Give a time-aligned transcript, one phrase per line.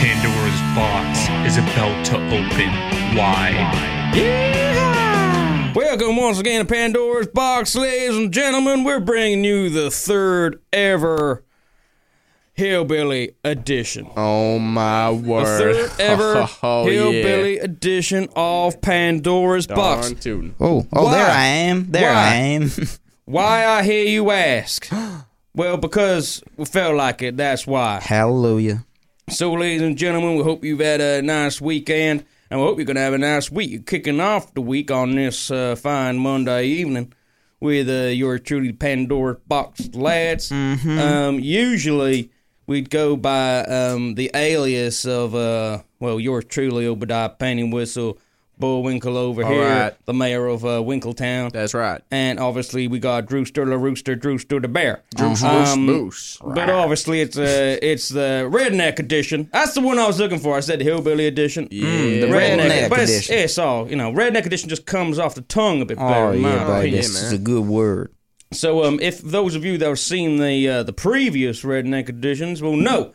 [0.00, 2.70] Pandora's box is about to open
[3.14, 3.52] wide.
[4.16, 5.74] Yeah!
[5.74, 8.82] Welcome once again to Pandora's Box, ladies and gentlemen.
[8.84, 11.44] We're bringing you the third ever
[12.54, 14.08] Hillbilly edition.
[14.16, 15.58] Oh my The word.
[15.58, 17.64] third ever oh, Hillbilly yeah.
[17.64, 20.12] edition of Pandora's Box.
[20.14, 20.54] Tootin'.
[20.58, 21.12] Oh, oh, Why?
[21.12, 21.90] there I am.
[21.90, 22.18] There Why?
[22.18, 22.70] I am.
[23.26, 24.88] Why I hear you ask?
[25.54, 28.00] well, because we felt like it, that's why.
[28.02, 28.86] Hallelujah.
[29.30, 32.84] So, ladies and gentlemen, we hope you've had a nice weekend, and we hope you're
[32.84, 33.70] going to have a nice week.
[33.70, 37.12] You're kicking off the week on this uh, fine Monday evening
[37.60, 40.50] with uh, your truly Pandora box lads.
[40.50, 42.32] Um, usually,
[42.66, 48.18] we'd go by um, the alias of, uh, well, yours truly, Obadiah Penny Whistle
[48.60, 50.06] Bullwinkle over All here, right.
[50.06, 51.50] the mayor of uh, Winkletown.
[51.52, 52.02] That's right.
[52.10, 55.02] And obviously, we got Drewster the Rooster, Drewster the Bear.
[55.18, 56.38] Moose, Um, moose.
[56.44, 59.48] But obviously, it's uh, it's the redneck edition.
[59.52, 60.56] That's the one I was looking for.
[60.56, 61.66] I said the hillbilly edition.
[61.70, 61.86] Yeah.
[61.86, 63.34] the redneck but it's, edition.
[63.36, 64.12] it's all you know.
[64.12, 66.26] Redneck edition just comes off the tongue a bit better.
[66.26, 66.90] Oh yeah, buddy.
[66.90, 67.24] This man.
[67.24, 68.12] is a good word.
[68.52, 72.60] So, um, if those of you that have seen the uh, the previous redneck editions
[72.60, 73.12] will know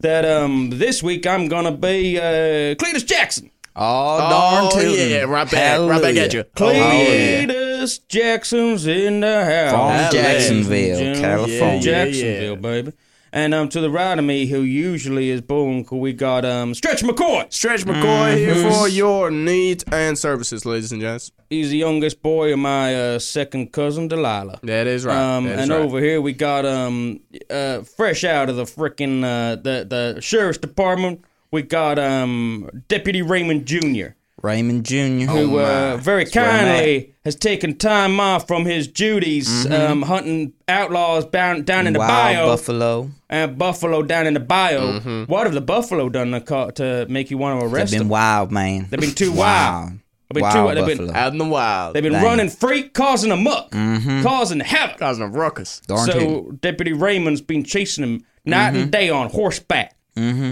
[0.00, 3.50] that um this week I'm gonna be uh, Cletus Jackson.
[3.80, 5.10] Oh, Oh, darn tootin'.
[5.10, 6.44] yeah, right back, right back at you.
[6.56, 6.82] Hallelujah.
[6.82, 7.52] Oh.
[7.52, 9.70] Cletus Jackson's in the house.
[9.70, 10.10] From Hallelujah.
[10.12, 11.74] Jacksonville, Gentlemen, California.
[11.76, 12.60] Yeah, Jacksonville, yeah.
[12.60, 12.92] baby.
[13.30, 17.02] And um, to the right of me, who usually is Bullwinkle, we got um Stretch
[17.02, 17.52] McCoy.
[17.52, 21.30] Stretch McCoy here for your needs and services, ladies and gents.
[21.50, 24.60] He's the youngest boy of my uh, second cousin Delilah.
[24.62, 25.14] That is right.
[25.36, 25.80] Um, that is and right.
[25.80, 29.84] over here we got um uh fresh out of the frickin' uh the
[30.14, 31.22] the sheriff's department.
[31.50, 34.08] We got um Deputy Raymond Jr.
[34.40, 35.26] Raymond Jr.
[35.32, 41.24] who uh, very where kindly has taken time off from his duties, um, hunting outlaws
[41.24, 42.46] down down in the Wild bayou.
[42.46, 43.10] Buffalo.
[43.28, 44.78] and buffalo down in the bayou.
[45.00, 45.24] Mm-hmm.
[45.24, 47.98] What have the buffalo done to, ca- to make you want to They've arrest been
[48.00, 48.08] them?
[48.10, 48.86] wild, man.
[48.90, 49.90] They've been too wild.
[50.30, 50.74] They've been Wild too.
[50.74, 51.18] They've been, buffalo.
[51.18, 51.94] Out in the wild.
[51.94, 52.22] they've been Dang.
[52.24, 54.98] running free, causing a muck, causing havoc.
[54.98, 55.80] causing a ruckus.
[55.88, 56.56] Darn so tootin'.
[56.62, 58.82] Deputy Raymond's been chasing him night Mm-hmm.
[58.82, 59.96] and day on horseback,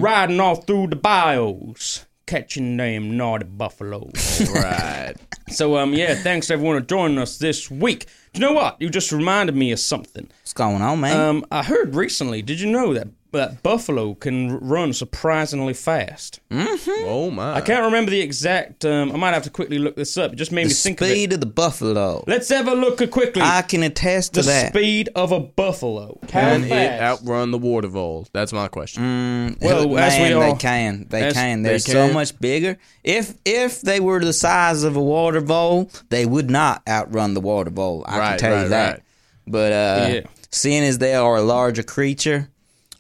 [0.01, 4.49] riding all through the bayous, catching them naughty buffaloes.
[4.55, 5.15] right.
[5.49, 8.07] so um, yeah, thanks everyone for joining us this week.
[8.33, 8.77] Do you know what?
[8.81, 10.29] You just reminded me of something.
[10.41, 11.17] What's going on, man?
[11.17, 12.43] Um, I heard recently.
[12.43, 16.41] Did you know that that buffalo can run surprisingly fast?
[16.51, 17.55] Oh my.
[17.55, 18.85] I can't remember the exact.
[18.85, 20.33] Um, I might have to quickly look this up.
[20.33, 21.07] It just made the me think of.
[21.09, 22.25] The speed of the buffalo.
[22.27, 23.43] Let's have a look quickly.
[23.43, 24.73] I can attest the to that.
[24.73, 26.19] The speed of a buffalo.
[26.29, 28.27] Can How it outrun the water vole?
[28.33, 29.03] That's my question.
[29.03, 31.07] Mm, Well, man, as we all- they can.
[31.09, 31.63] They as can.
[31.63, 32.79] they They're so much bigger.
[33.05, 37.41] If if they were the size of a water vole, they would not outrun the
[37.41, 38.05] water vole.
[38.07, 38.91] I Right, can tell right, you that.
[38.93, 39.03] right.
[39.47, 40.21] But uh, Yeah.
[40.51, 42.49] seeing as they are a larger creature,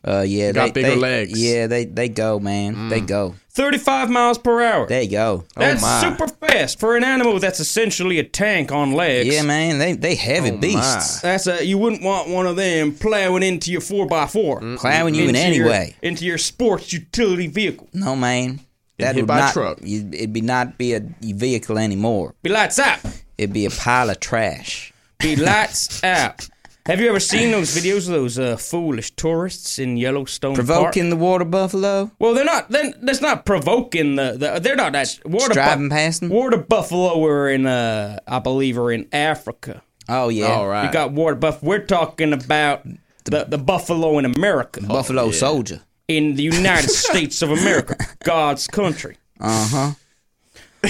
[0.06, 1.32] uh, yeah, Got they, bigger they- legs.
[1.38, 1.42] Mm.
[1.54, 2.88] Yeah, they they go, man.
[2.88, 3.34] They go.
[3.50, 4.86] Thirty-five miles per hour.
[4.86, 5.44] They go.
[5.56, 6.00] That's my.
[6.02, 9.34] super fast for an animal that's essentially a tank on legs.
[9.34, 9.78] Yeah, man.
[9.78, 10.58] They they heavy Oh, my.
[10.60, 11.20] beasts.
[11.22, 14.60] That's a you wouldn't want one of them plowing into your four x four.
[14.76, 15.96] Plowing you in any your, way.
[16.02, 17.88] into your sports utility vehicle.
[17.94, 18.60] No, man.
[18.98, 19.52] That would not.
[19.52, 19.78] truck.
[19.82, 22.34] you- It'd be not be a vehicle anymore.
[22.42, 23.00] Be lights out.
[23.38, 24.92] It'd be a pile of trash.
[25.18, 26.48] Be lights out.
[26.86, 30.66] Have you ever seen those videos of those uh, foolish tourists in Yellowstone Park?
[30.66, 32.12] Provoking the water buffalo.
[32.20, 32.70] Well, they're not.
[32.70, 34.36] Then that's not provoking the.
[34.38, 35.52] the they're not that water.
[35.54, 36.28] Driving past them?
[36.28, 37.66] Water buffalo are in.
[37.66, 39.82] Uh, I believe are in Africa.
[40.08, 40.46] Oh yeah.
[40.46, 40.86] All right.
[40.86, 41.60] You got water buff.
[41.60, 42.86] We're talking about
[43.24, 45.80] the the buffalo in America, Buffalo soldier.
[46.06, 49.16] in the United States of America, God's country.
[49.40, 49.90] Uh huh.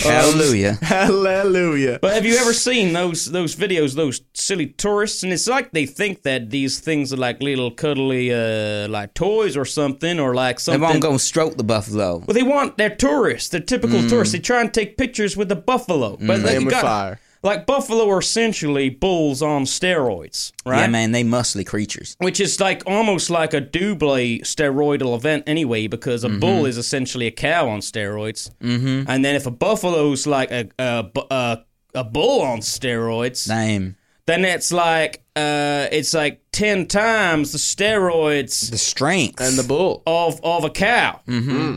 [0.03, 0.73] Hallelujah.
[0.83, 1.99] Hallelujah.
[2.01, 5.23] But have you ever seen those those videos, those silly tourists?
[5.23, 9.57] And it's like they think that these things are like little cuddly, uh, like toys
[9.57, 10.81] or something, or like something.
[10.81, 10.95] They something.
[10.95, 12.19] won't go and stroke the buffalo.
[12.19, 13.49] Well, they want they're tourists.
[13.51, 14.33] They're typical tourists.
[14.33, 17.21] They try and take pictures with the buffalo, but they Flame with got fire.
[17.47, 20.81] Like buffalo are essentially bulls on steroids, right?
[20.81, 22.17] Yeah, man, they muscly creatures.
[22.19, 27.27] Which is like almost like a double steroidal event anyway, because a bull is essentially
[27.27, 29.09] a cow on steroids, mm-hmm.
[29.09, 31.59] and then if a buffalo's like a a, a,
[31.95, 33.97] a bull on steroids, Damn.
[34.27, 39.41] then it's like uh it's like ten times the steroids The strength.
[39.41, 40.03] And the bull.
[40.07, 41.21] of of a cow,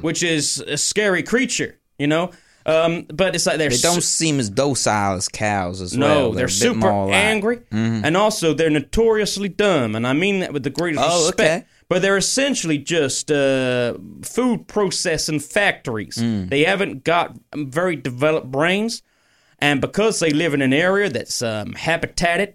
[0.01, 2.31] which is a scary creature, you know.
[2.69, 6.06] Um, but it's like they're they don't su- seem as docile as cows as no,
[6.07, 6.31] well.
[6.33, 10.54] they're, a bit super like- angry, and also they're notoriously dumb, and I mean that
[10.54, 11.39] with the greatest Oh, respect.
[11.39, 11.66] okay.
[11.89, 16.18] But they're essentially just uh, food processing factories.
[16.18, 16.50] Mm.
[16.50, 19.01] They haven't got very developed brains,
[19.57, 22.54] and because they live in an area that's um, habitated,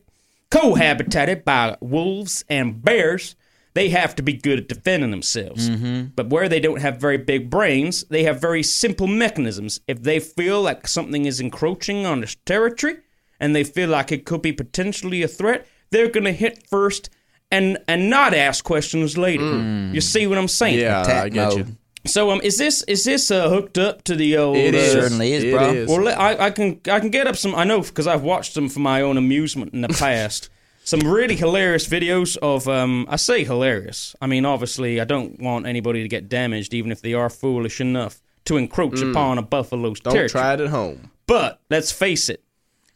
[0.50, 3.34] cohabitated by wolves and bears,
[3.75, 5.69] they have to be good at defending themselves.
[5.69, 9.81] But where they don't have very big brains, they have very simple mechanisms.
[9.87, 12.97] If they feel like something is encroaching on this territory
[13.41, 17.11] and they feel like it could be potentially a threat, they're going to hit first
[17.50, 19.91] and and not ask questions later.
[19.93, 20.79] You see what I'm saying?
[20.79, 21.59] Yeah, Attack I get mode.
[21.59, 21.77] you.
[22.06, 24.56] So um, is this is this uh, hooked up to the old?
[24.56, 25.73] It uh, certainly is, bro.
[25.73, 25.88] is.
[25.88, 27.55] Well, I, I can I can get up some.
[27.55, 30.50] I know because I've watched them for my own amusement in the past.
[30.84, 33.06] Some really hilarious videos of um.
[33.08, 34.14] I say hilarious.
[34.20, 37.81] I mean, obviously, I don't want anybody to get damaged, even if they are foolish
[37.81, 40.42] enough to encroach upon a buffalo's Don't territory.
[40.42, 41.10] try it at home.
[41.26, 42.44] But let's face it,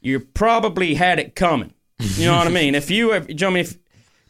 [0.01, 1.73] you probably had it coming.
[1.99, 2.75] You know what I mean?
[2.75, 3.79] If you, have, you know what I mean, if,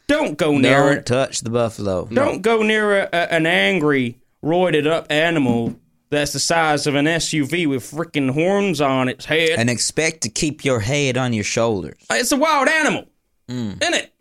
[0.07, 1.05] don't go near Don't it.
[1.05, 2.05] touch the buffalo.
[2.05, 5.75] Don't go near a, a, an angry, roided up animal
[6.09, 9.59] that's the size of an SUV with freaking horns on its head.
[9.59, 11.97] And expect to keep your head on your shoulders.
[12.09, 13.05] it's a wild animal,
[13.49, 14.13] isn't it?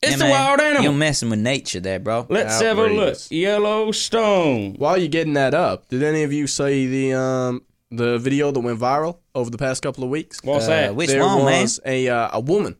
[0.00, 0.30] It's Yeah, a man.
[0.30, 0.82] wild animal.
[0.84, 2.26] You're messing with nature there, bro.
[2.28, 2.90] Let's have a look.
[2.92, 3.32] Outrageous.
[3.32, 4.74] Yellowstone.
[4.74, 8.60] While you're getting that up, did any of you see the um the video that
[8.60, 10.40] went viral over the past couple of weeks?
[10.44, 10.94] What's Uh, that?
[10.94, 11.62] which there one, man?
[11.62, 12.76] was a uh, a woman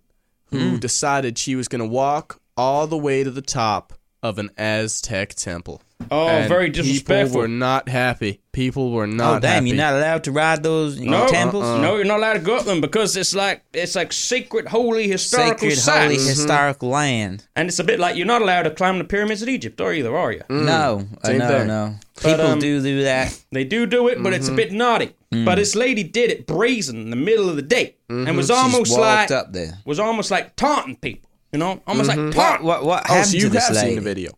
[0.51, 3.93] who decided she was going to walk all the way to the top
[4.23, 5.81] of an Aztec temple.
[6.11, 6.71] oh, And very disrespectful.
[6.71, 7.41] People disrespectful.
[7.41, 8.41] were not happy.
[8.53, 9.69] People were Oh, not damn, happy.
[9.69, 11.65] you're not allowed to ride those you know, no, temples?
[11.65, 11.81] Uh-uh.
[11.81, 15.09] no, you're not allowed to go up them because it's like it's like secret, holy
[15.09, 16.29] historical Sacred, sites, holy, mm-hmm.
[16.29, 17.47] historical land.
[17.57, 19.93] and it's a bit like you're not allowed to climb the pyramids of Egypt, or
[19.93, 20.43] either are you?
[20.49, 20.65] Mm.
[20.65, 21.67] No, uh, Same no, thing.
[21.69, 21.95] no.
[22.17, 23.41] People um, do do that.
[23.53, 24.57] They do do it, but it's a mm-hmm.
[24.57, 25.15] bit naughty.
[25.33, 25.45] Mm.
[25.45, 28.73] But this lady did it brazen in the middle of the day, and was mm-hmm.
[28.73, 29.79] almost like up there.
[29.85, 31.28] was almost like taunting people.
[31.53, 32.67] You know, almost like What, taunting.
[32.67, 33.87] what, what oh, happened so to you this have lady?
[33.89, 34.33] seen the video?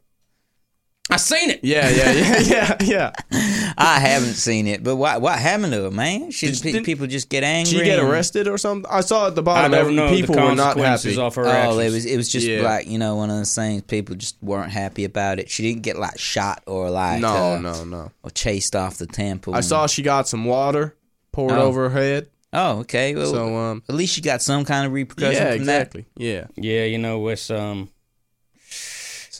[1.13, 1.59] I seen it.
[1.65, 3.73] Yeah, yeah, yeah, yeah, yeah.
[3.77, 6.31] I haven't seen it, but what what happened to her, man?
[6.31, 7.73] Should Did- pe- didn't- people just get angry?
[7.73, 8.89] Did she get and- arrested or something?
[8.89, 9.73] I saw at the I bottom.
[9.73, 11.19] don't know people the were not happy.
[11.19, 11.79] of her Oh, actions.
[11.81, 12.63] it was it was just Yeah.
[12.63, 13.83] like you know one of those things.
[13.83, 15.51] People just weren't happy about it.
[15.51, 18.13] She didn't get like shot or like no, uh, no, no.
[18.23, 19.57] or chased off the temple.
[19.57, 20.95] I saw she got some water
[21.33, 21.63] poured Oh.
[21.63, 22.29] over her head.
[22.53, 23.15] Oh, okay.
[23.15, 25.81] Well, So, um, at least she got some kind of repercussion yeah, from that.
[25.83, 26.07] exactly.
[26.17, 26.47] Yeah.
[26.57, 27.91] Yeah, you know, it's um,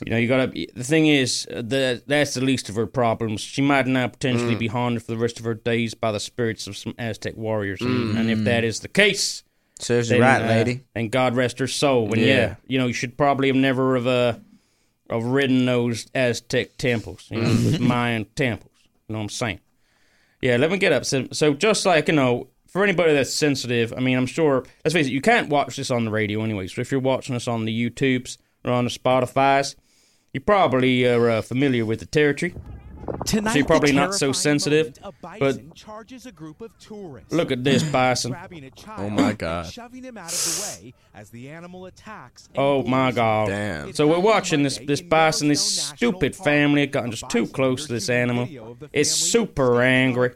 [0.05, 0.47] you know, you gotta.
[0.73, 3.41] The thing is, uh, the that's the least of her problems.
[3.41, 6.67] She might now potentially be haunted for the rest of her days by the spirits
[6.67, 9.43] of some Aztec warriors, and, and if that is the case,
[9.79, 10.81] Serves you right, uh, lady.
[10.95, 12.11] And God rest her soul.
[12.13, 12.55] And yeah, Yeah.
[12.67, 14.33] you know, you should probably have never have uh,
[15.09, 18.71] have ridden those Aztec temples, you know, Mayan temples.
[19.07, 19.59] You know what I'm saying?
[20.41, 21.05] Yeah, let me get up.
[21.05, 24.63] So, so just like you know, for anybody that's sensitive, I mean, I'm sure.
[24.85, 26.67] Let's face it, you can't watch this on the radio anyway.
[26.67, 29.75] So if you're watching us on the YouTubes or on the Spotify's,
[30.33, 32.55] you probably are uh, familiar with the territory.
[33.25, 37.33] Tonight, So you're probably not so sensitive, moment, but charges a group of tourists.
[37.33, 38.31] Look at this bison.
[38.31, 39.65] grabbing a child Oh my God.
[39.67, 42.47] shoving him out of the way as the animal attacks.
[42.55, 43.11] Oh my.
[43.11, 43.49] God!
[43.49, 43.93] Damn.
[43.93, 47.47] So we're watching this this In bison, this stupid family Park, had gotten just too
[47.47, 48.45] close to this animal.
[48.45, 50.29] video of the It's super standing on angry.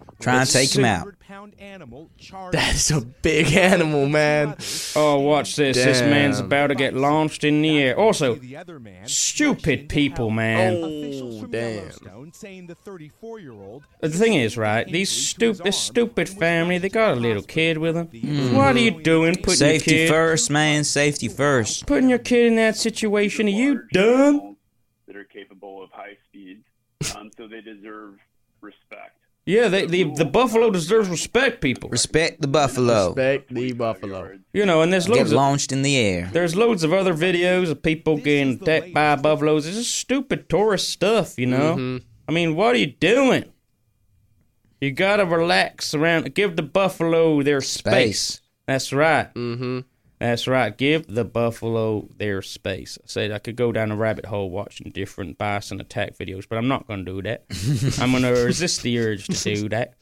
[0.00, 0.20] Boardwalk.
[0.20, 1.06] Try and take him out.
[1.06, 4.56] 600-pound animal charged That is a big animal, man.
[4.96, 5.76] Oh, watch this!
[5.76, 7.98] This man's about to get launched in the air.
[7.98, 10.76] Also, The other man stupid people, man.
[10.82, 11.88] Oh, damn.
[14.00, 14.86] The thing is, right?
[14.86, 18.08] These stupid, this stupid family, they got a little kid with them.
[18.54, 20.84] What are you doing, putting Safety your kid, first, man.
[20.84, 21.86] Safety first.
[21.86, 23.46] putting your kid in that situation?
[23.46, 24.56] Are you dumb?
[25.06, 26.64] that are capable of high speeds,
[27.16, 28.14] um, so they deserve
[28.60, 29.18] respect.
[29.46, 31.88] Yeah, they, the the buffalo deserves respect, people.
[31.90, 33.08] Respect the buffalo.
[33.08, 34.38] Respect the buffalo.
[34.52, 36.28] You know, and there's Get loads of launched in the air.
[36.32, 39.66] there's loads of other videos of people getting attacked by buffaloes.
[39.66, 42.00] It's just stupid tourist stuff, you know.
[42.28, 43.44] I mean, what are you doing?
[44.80, 46.34] You gotta relax around.
[46.34, 48.20] Give the buffalo their space.
[48.24, 48.40] Space.
[48.66, 49.32] That's right.
[49.34, 49.80] Mm-hmm.
[50.20, 50.76] That's right.
[50.76, 52.98] Give the buffalo their space.
[53.02, 56.58] I said I could go down a rabbit hole watching different bison attack videos, but
[56.58, 57.44] I'm not going to do that.
[58.00, 59.94] I'm going to resist the urge to do that.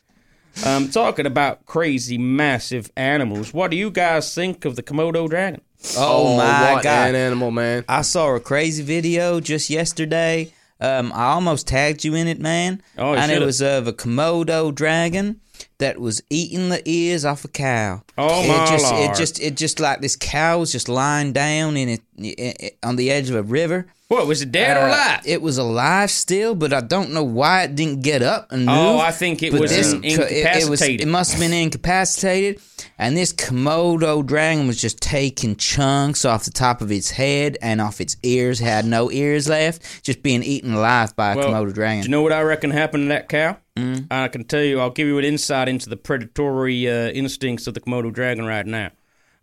[0.64, 5.60] Um, talking about crazy, massive animals, what do you guys think of the Komodo dragon?
[5.96, 7.10] Oh, my what god!
[7.10, 7.84] an animal, man.
[7.88, 10.52] I saw a crazy video just yesterday.
[10.80, 12.82] Um, I almost tagged you in it, man.
[12.96, 13.46] Oh, you and it should've.
[13.46, 15.40] was of a Komodo dragon
[15.78, 18.02] that was eating the ears off a cow.
[18.16, 19.10] Oh, it my just, lord.
[19.10, 23.10] It just, it just like this cow was just lying down in it, on the
[23.10, 23.87] edge of a river.
[24.08, 25.20] What was it dead or Uh, alive?
[25.26, 28.75] It was alive still, but I don't know why it didn't get up and move.
[28.75, 31.00] Oh, I think it But was this in- co- it- It, was, incapacitated.
[31.02, 32.60] it must have been incapacitated,
[32.98, 37.80] and this Komodo dragon was just taking chunks off the top of its head and
[37.82, 38.60] off its ears.
[38.60, 42.00] Had no ears left, just being eaten alive by a Well, Komodo dragon.
[42.02, 43.58] Do you know what I reckon happened to that cow?
[43.78, 44.06] Mm.
[44.11, 44.80] I can tell you.
[44.80, 48.66] I'll give you an insight into the predatory uh, instincts of the Komodo dragon right
[48.66, 48.90] now.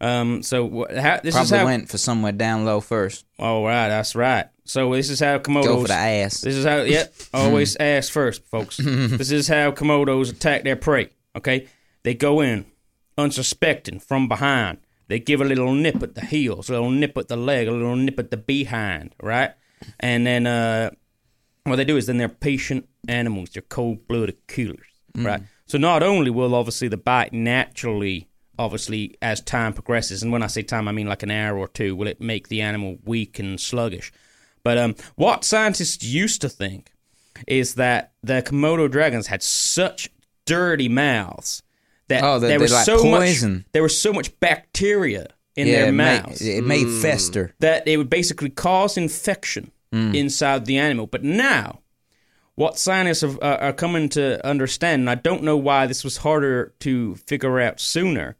[0.01, 1.65] Um, so wh- how, this is how.
[1.65, 3.25] went for somewhere down low first.
[3.39, 4.48] Oh, right, that's right.
[4.65, 6.42] So this is how Komodos Go for the ass.
[6.42, 6.77] This is how.
[6.77, 7.13] Yep.
[7.34, 8.77] Always ass first, folks.
[8.77, 11.10] this is how Komodos attack their prey.
[11.36, 11.68] Okay,
[12.04, 12.65] they go in
[13.18, 14.80] unsuspecting from behind.
[15.08, 17.72] They give a little nip at the heels, a little nip at the leg, a
[17.72, 19.51] little nip at the behind, right?
[20.00, 20.89] And then uh,
[21.63, 23.50] what they do is then they're patient animals.
[23.52, 25.42] They're cold-blooded killers, right?
[25.68, 28.28] So not only will obviously the bite naturally,
[28.60, 31.68] obviously as time progresses, and when I say time, I mean like an hour or
[31.68, 34.12] two, will it make the animal weak and sluggish?
[34.64, 36.92] But um, what scientists used to think
[37.48, 40.10] is that the Komodo dragons had such
[40.46, 41.62] dirty mouths
[42.08, 43.54] that Oh, they- there was like so poison.
[43.54, 47.54] much there was so much bacteria in yeah, their it may, mouths it may fester.
[47.60, 51.08] that it would basically cause infection inside the animal.
[51.08, 51.80] But now,
[52.56, 56.18] what scientists have, uh, are coming to understand, and I don't know why this was
[56.18, 58.38] harder to figure out sooner,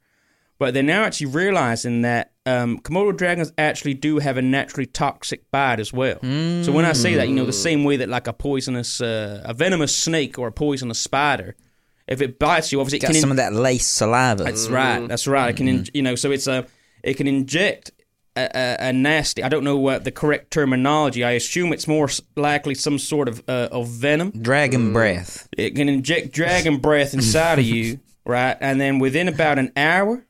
[0.58, 5.50] but they're now actually realizing that um, Komodo dragons actually do have a naturally toxic
[5.52, 6.20] bite as well.
[6.22, 9.42] So when I say that, you know, the same way that like a poisonous, uh,
[9.44, 11.56] a venomous snake or a poisonous spider,
[12.08, 14.44] if it bites you, obviously it Got can some of that lace saliva.
[14.44, 15.06] that's right.
[15.08, 15.50] That's right.
[15.50, 16.66] It can, in, you know, so it's a,
[17.04, 17.92] it can inject
[18.36, 19.44] a, a, a nasty.
[19.44, 21.24] I don't know what the correct terminology.
[21.24, 24.32] I assume it's more likely some sort of uh, of venom.
[24.32, 25.48] Dragon breath.
[25.58, 28.58] It can inject dragon breath inside of you, right?
[28.60, 30.26] And then within about an hour,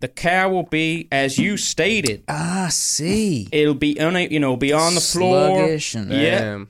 [0.00, 3.48] the cow will be, as you stated, Ah, see.
[3.50, 5.56] it'll be una- you know, be on the floor.
[5.56, 6.38] Sluggish and- yeah.
[6.40, 6.68] Damn.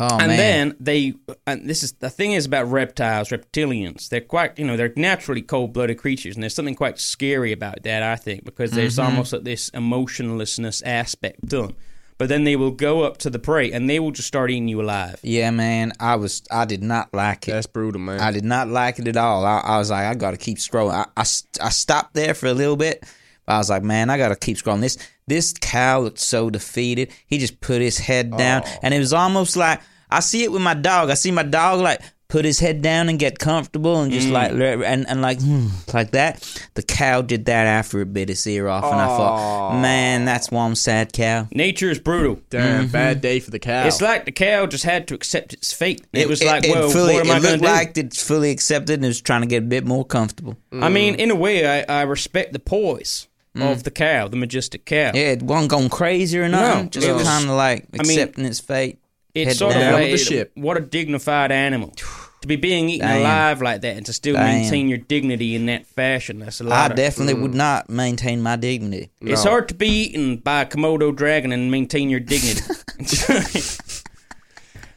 [0.00, 0.36] Oh, and man.
[0.38, 1.14] then they
[1.46, 5.42] and this is the thing is about reptiles reptilians they're quite you know they're naturally
[5.42, 9.10] cold-blooded creatures and there's something quite scary about that i think because there's Mm-hmm.
[9.10, 11.76] almost like this emotionlessness aspect to them
[12.18, 14.68] but then they will go up to the prey and they will just start eating
[14.68, 17.50] you alive yeah, man, I was, I did not like it.
[17.52, 18.20] That's brutal, man.
[18.20, 19.44] I did not like it at all.
[19.44, 20.92] I, I was like, I got to keep scrolling.
[20.94, 21.22] I, I,
[21.66, 23.02] I stopped there for a little bit.
[23.46, 24.80] But I was like, man, I got to keep scrolling.
[24.80, 27.10] This this cow looked so defeated.
[27.26, 30.62] He just put his head down, and it was almost like I see it with
[30.62, 31.10] my dog.
[31.10, 34.50] I see my dog like put his head down and get comfortable, and just like
[34.52, 36.42] and and like hmm, like that.
[36.74, 40.50] The cow did that after it bit his ear off, and I thought, man, that's
[40.50, 41.48] one sad cow.
[41.52, 43.86] nature is brutal Damn, bad day for the cow.
[43.86, 46.90] it's like the cow just had to accept its fate it, was like it well
[46.90, 49.20] fully, what am i going to looked do like it's fully accepted, and it was
[49.20, 50.56] trying to get a bit more comfortable.
[50.72, 53.70] i mean in a way i, I respect the poise Mm.
[53.70, 56.84] of the cow the majestic cow Yeah, it wasn't crazy or nothing.
[56.84, 58.98] No, just it kind of like mean, accepting its fate.
[59.32, 59.94] It's Head sort down.
[59.94, 60.50] of like the ship.
[60.54, 61.92] what a dignified animal
[62.40, 63.20] to be being eaten Damn.
[63.20, 64.44] alive like that and to still Damn.
[64.44, 66.40] maintain your dignity in that fashion.
[66.40, 66.90] That's a lot.
[66.90, 67.42] of, definitely mm.
[67.42, 69.10] would not maintain my dignity.
[69.20, 72.60] It's hard to be eaten by a Komodo dragon and maintain your dignity.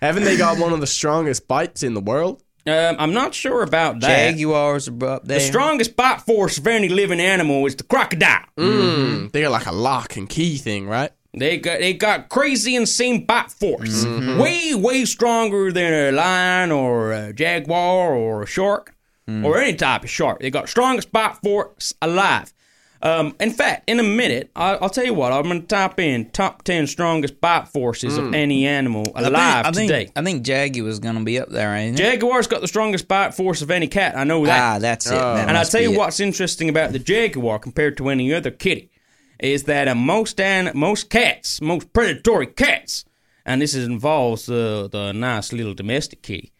[0.01, 2.43] Haven't they got one of the strongest bites in the world?
[2.69, 4.31] Um, I'm not sure about that.
[4.31, 5.39] Jaguars are up there.
[5.39, 8.45] the strongest bite force of any living animal is the crocodile.
[8.57, 9.31] Mm.
[9.31, 11.11] They're like a lock and key thing, right?
[11.33, 14.39] They got they got crazy insane bite force, Mm-hmm.
[14.39, 18.93] way way stronger than a lion or a jaguar or a shark
[19.29, 19.43] Mm.
[19.43, 20.39] or any type of shark.
[20.39, 22.53] They got strongest bite force alive.
[23.01, 25.31] Um, in fact, in a minute, I'll, I'll tell you what.
[25.31, 29.11] I'm going to type in top ten strongest bite forces of any animal Mm.
[29.15, 30.11] I think, alive I think, today.
[30.15, 32.03] I think Jaguar's going to be up there, ain't it?
[32.03, 34.17] Jaguar's got the strongest bite force of any cat.
[34.17, 34.59] I know that.
[34.59, 35.11] ah, that's it.
[35.11, 35.97] That And I'll tell you it.
[35.97, 38.89] what's interesting about the jaguar compared to any other kitty
[39.39, 43.05] is that uh, most an- most cats, most predatory cats,
[43.45, 46.51] and this is, involves the the nice little domestic kitty,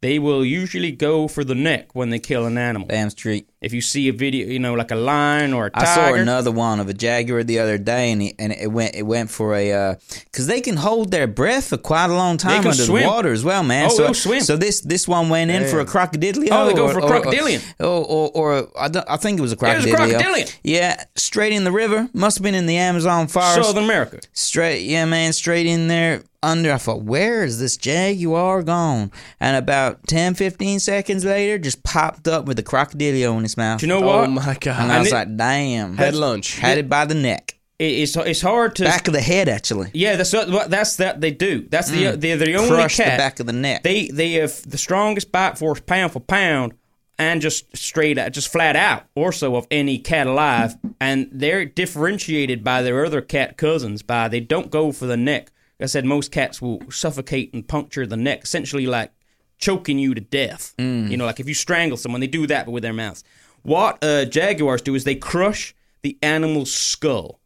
[0.00, 2.86] they will usually go for the neck when they kill an animal.
[2.86, 3.48] Damn street.
[3.60, 6.14] If you see a video, you know, like a lion or a tiger, I saw
[6.14, 9.30] another one of a jaguar the other day, and, he, and it went it went
[9.30, 12.72] for a uh, because they can hold their breath for quite a long time under
[12.72, 13.02] swim.
[13.02, 13.86] the water as well, man.
[13.86, 14.40] Oh, so, swim.
[14.42, 16.52] So this this one went in for a crocodilian.
[16.52, 17.62] Oh, they go for a crocodilian.
[17.80, 19.96] Or or, oh, or, or I, I think it was a was a crocodilian.
[19.96, 20.48] crocodilian.
[20.62, 22.08] Yeah, straight in the river.
[22.12, 23.54] Must have been in the Amazon forest.
[23.54, 24.20] Southern America.
[24.32, 26.72] Straight, yeah, man, straight in there under.
[26.72, 29.10] I thought, where is this jaguar gone?
[29.40, 33.80] And about 10, 15 seconds later, just popped up with a crocodilio in his mouth.
[33.80, 34.30] Do you know Oh what?
[34.30, 34.92] my and.
[34.92, 35.96] I was it- like, damn.
[35.96, 36.58] Had lunch.
[36.58, 37.52] Had it by the neck.
[37.78, 39.90] It's it's hard to Back of the head, actually.
[39.92, 40.16] yeah.
[40.16, 41.66] That's what that's that they do.
[41.68, 42.20] That's the mm.
[42.20, 43.82] they're the only Crush cat the back of the neck.
[43.82, 46.72] They they have the strongest bite force pound for pound,
[47.18, 50.74] and just straight out, just flat out, also of any cat alive.
[51.02, 55.50] And they're differentiated by their other cat cousins by they don't go for the neck.
[55.80, 59.12] I said most cats will suffocate and puncture the neck, essentially like
[59.58, 60.74] choking you to death.
[60.78, 61.10] Mm.
[61.10, 63.24] You know, like if you strangle someone, they do that but with their mouths.
[63.62, 67.40] What uh, jaguars do is they crush the animal's skull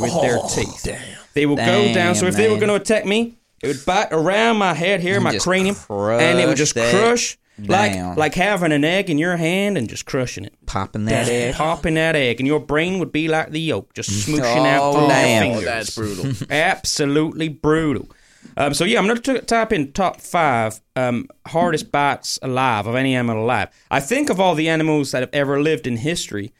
[0.00, 0.86] with their teeth.
[1.34, 2.14] They will go down.
[2.14, 5.20] So if they were going to attack me, it would bite around my head here,
[5.20, 7.02] my cranium, and it would just crush that.
[7.02, 8.16] crush Damn.
[8.16, 11.54] like having an egg in your hand and just crushing it, Popping that Just egg.
[11.56, 14.92] popping that egg, and your brain would be like the yolk, just smooshing out Oh,
[14.98, 15.42] through damn.
[15.44, 15.64] your Oh, fingers.
[15.64, 16.46] that's brutal.
[16.50, 18.08] Absolutely brutal.
[18.56, 22.94] Um, so yeah, I'm going to type in top five um, hardest bites alive of
[22.94, 23.68] any animal alive.
[23.90, 26.52] I think of all the animals that have ever lived in history.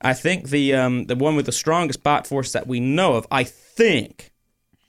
[0.00, 3.26] I think the um, the one with the strongest bite force that we know of.
[3.30, 4.32] I think,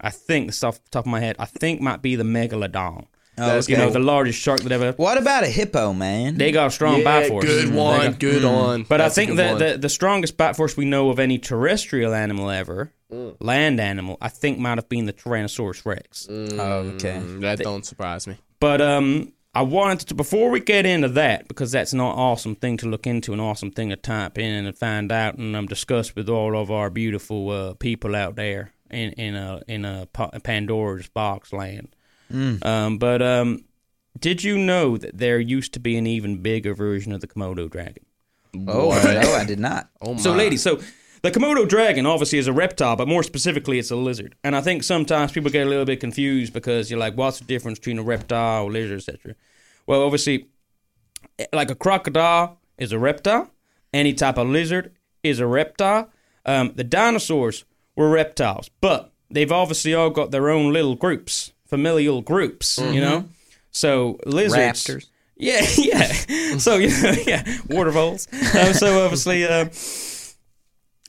[0.02, 1.36] I think this off the top of my head.
[1.40, 3.06] I think might be the megalodon.
[3.38, 4.94] That's You know, the largest shark that ever.
[4.94, 6.36] What about a hippo, man?
[6.36, 7.46] They got a strong yeah, bite force.
[7.46, 8.84] good one, got- good one.
[8.84, 11.38] But That's a I think that the, the strongest bite force we know of any
[11.38, 13.38] terrestrial animal ever, Mm.
[13.40, 16.28] land animal, I think might have been the Tyrannosaurus Rex.
[16.30, 16.34] Oh,
[16.96, 17.14] okay.
[17.24, 18.36] Mm, that don't surprise me.
[18.60, 22.76] But um, I wanted to before we get into that because that's an awesome thing
[22.78, 26.16] to look into, an awesome thing to type in and find out and um, discuss
[26.18, 30.06] with all of our beautiful uh, people out there in in a in a
[30.44, 31.96] Pandora's box land.
[32.32, 33.66] Um, but um,
[34.20, 37.70] did you know that there used to be an even bigger version of the Komodo
[37.70, 38.06] dragon?
[38.68, 39.90] Oh, no, I did not.
[40.02, 40.20] Oh my.
[40.20, 40.80] So, ladies, so
[41.22, 44.36] the Komodo dragon obviously is a reptile, but more specifically, it's a lizard.
[44.44, 47.46] And I think sometimes people get a little bit confused because you're like, what's the
[47.46, 49.36] difference between a reptile, or lizard, etc.
[49.86, 50.48] Well, obviously,
[51.54, 53.52] like a crocodile is a reptile.
[53.94, 54.92] Any type of lizard
[55.24, 56.10] is a reptile.
[56.46, 57.66] Um, the dinosaurs
[57.96, 63.26] were reptiles, but they've obviously all got their own little groups, familial groups, you know.
[63.72, 65.06] So lizards, Raptors.
[65.36, 66.58] yeah, yeah.
[66.58, 68.28] so you know, yeah, water voles.
[68.58, 69.66] Um, so obviously, uh,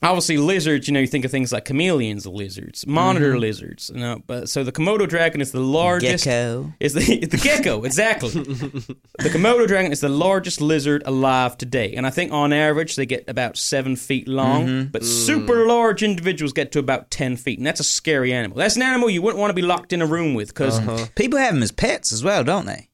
[0.03, 0.89] obviously lizards.
[0.89, 3.41] You know, you think of things like chameleons, lizards, monitor mm-hmm.
[3.41, 3.91] lizards.
[3.95, 6.25] You know, but so the Komodo dragon is the largest.
[6.25, 6.73] Gecko.
[6.81, 8.31] Is the the gecko exactly?
[8.31, 13.07] the Komodo dragon is the largest lizard alive today, and I think on average they
[13.07, 14.67] get about seven feet long.
[14.67, 14.91] Mm-hmm.
[14.91, 15.07] But mm.
[15.07, 18.59] super large individuals get to about ten feet, and that's a scary animal.
[18.59, 21.07] That's an animal you wouldn't want to be locked in a room with because uh-huh.
[21.15, 22.89] People have them as pets as well, don't they?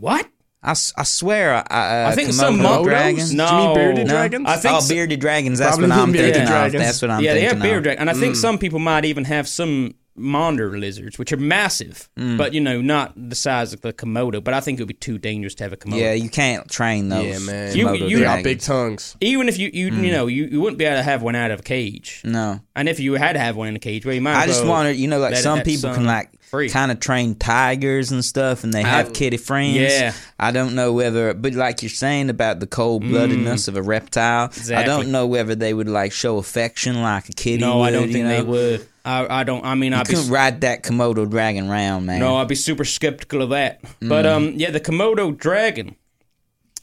[0.00, 0.28] what?
[0.62, 3.32] I, s- I swear, uh, uh, I think Komodo some mo- dragons.
[3.32, 4.12] No, Do you mean bearded No?
[4.12, 4.44] dragons?
[4.46, 5.58] I think oh, so- bearded dragons.
[5.58, 6.74] That's Probably what I'm bearded thinking dragons.
[6.74, 6.80] of.
[6.80, 7.82] That's what I'm yeah, they have bearded of.
[7.84, 12.08] dragon, and I think some people might even have some monitor lizards, which are massive,
[12.16, 14.42] but you know, not the size of the Komodo.
[14.42, 15.98] But I think it would be too dangerous to have a Komodo.
[16.00, 17.26] Yeah, you can't train those.
[17.26, 17.76] Yeah, man.
[17.76, 19.16] You- you- they got big tongues.
[19.20, 21.50] even if you you you know you, you wouldn't be able to have one out
[21.50, 24.14] of a cage, No, and if you had to have one in a cage, well,
[24.14, 24.36] you might.
[24.36, 26.30] I just well wanted, you know, like let some people some can like
[26.72, 29.76] kind of train tigers and stuff, and they have kitty friends.
[29.76, 30.12] Yeah.
[30.38, 34.46] I don't know whether, but like you're saying about the cold bloodedness of a reptile,
[34.46, 34.86] I Mm.
[34.86, 37.58] Don't know whether they would like show affection like a kitty.
[37.62, 38.36] No, would, I don't you think know?
[38.36, 38.86] they would.
[39.04, 39.64] I I don't.
[39.64, 42.20] I mean, You I'd be couldn't ride that Komodo dragon round, man.
[42.20, 43.80] No, I'd be super skeptical of that.
[44.00, 44.36] But Mm.
[44.36, 45.96] um, yeah, the Komodo dragon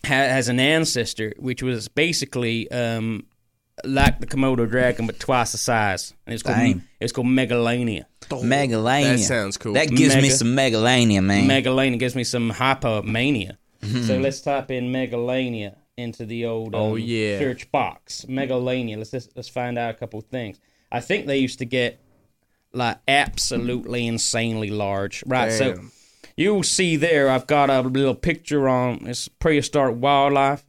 [0.05, 3.25] ha- has an ancestor which was basically um
[3.83, 6.83] like the Komodo dragon but twice the size, and it's called Dang.
[6.99, 8.07] it's called Megalania.
[8.43, 9.11] Megalania.
[9.17, 9.73] That sounds cool.
[9.73, 11.47] That gives me some megalania, man.
[11.47, 13.57] Megalania gives me some hypomania.
[13.81, 14.03] Mm-hmm.
[14.03, 17.37] so let's type in Megalania into the old um, Oh, yeah.
[17.37, 18.25] search box.
[18.27, 18.97] Megalania.
[18.97, 20.59] Let's just, let's find out a couple things.
[20.91, 21.99] I think they used to get
[22.77, 25.23] like absolutely insanely large.
[25.25, 25.51] Right.
[25.51, 25.79] So
[26.35, 27.29] you'll see there.
[27.29, 30.63] I've got a little picture on it's prehistoric wildlife.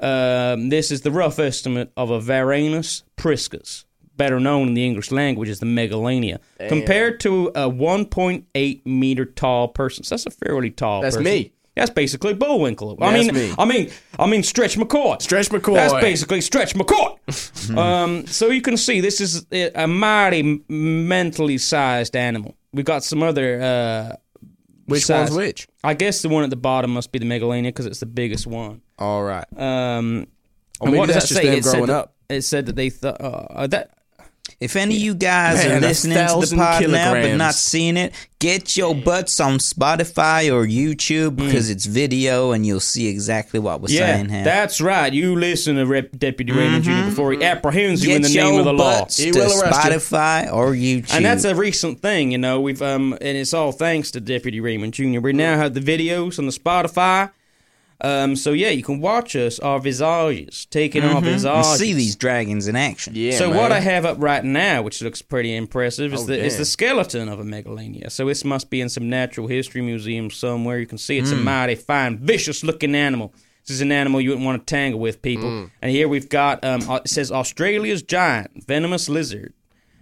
[0.00, 3.84] Um, this is the rough estimate of a Varanus priscus,
[4.16, 9.66] better known in the English language as the Megalania, compared to a 1.8 meter tall
[9.68, 10.04] person.
[10.04, 11.02] So that's a fairly tall.
[11.02, 11.24] That's person.
[11.32, 11.52] me.
[11.78, 12.98] That's basically Bullwinkle.
[13.00, 13.54] I That's mean, me.
[13.58, 15.20] I mean, I mean, Stretch McCoy.
[15.22, 15.74] Stretch McCoy.
[15.74, 17.76] That's basically Stretch McCoy.
[17.76, 22.56] um, so you can see this is a mighty mentally sized animal.
[22.72, 23.60] We've got some other.
[23.60, 24.16] Uh,
[24.86, 25.30] Which size.
[25.30, 25.68] one's which?
[25.84, 28.46] I guess the one at the bottom must be the Megalania because it's the biggest
[28.46, 28.82] one.
[28.98, 29.46] All right.
[29.56, 30.26] Um,
[30.80, 31.44] and maybe what does that just say?
[31.46, 32.14] them It said growing that- up.
[32.28, 33.97] It said that they thought uh, that.
[34.60, 37.96] If any of you guys Man, are listening to the pod now but not seeing
[37.96, 43.60] it, get your butts on Spotify or YouTube because it's video and you'll see exactly
[43.60, 43.88] what we're.
[43.90, 44.44] Yeah, saying here.
[44.44, 45.12] that's right.
[45.12, 47.10] You listen to Rep- Deputy Raymond Jr.
[47.10, 49.06] before he apprehends you in the name of the law.
[49.06, 49.90] He will arrest you.
[49.90, 51.14] Spotify or YouTube.
[51.14, 52.60] And that's a recent thing, you know.
[52.60, 55.20] We've um, and it's all thanks to Deputy Raymond Jr.
[55.20, 57.30] We now have the videos on the Spotify.
[58.00, 61.78] Um, so yeah, you can watch us our visages taking our and visages.
[61.78, 63.12] see these dragons in action.
[63.16, 63.32] Yeah.
[63.32, 63.56] so man.
[63.56, 66.64] what I have up right now, which looks pretty impressive, is Oh, the is the
[66.64, 68.10] skeleton of a megalania.
[68.10, 70.78] So this must be in some natural history museum somewhere.
[70.78, 71.24] You can see Hmm.
[71.24, 73.34] it's a mighty fine, vicious looking animal.
[73.66, 75.50] This is an animal you wouldn't want to tangle with, people.
[75.50, 75.64] Hmm.
[75.82, 79.52] And here we've got um, uh, it says Australia's giant venomous lizard.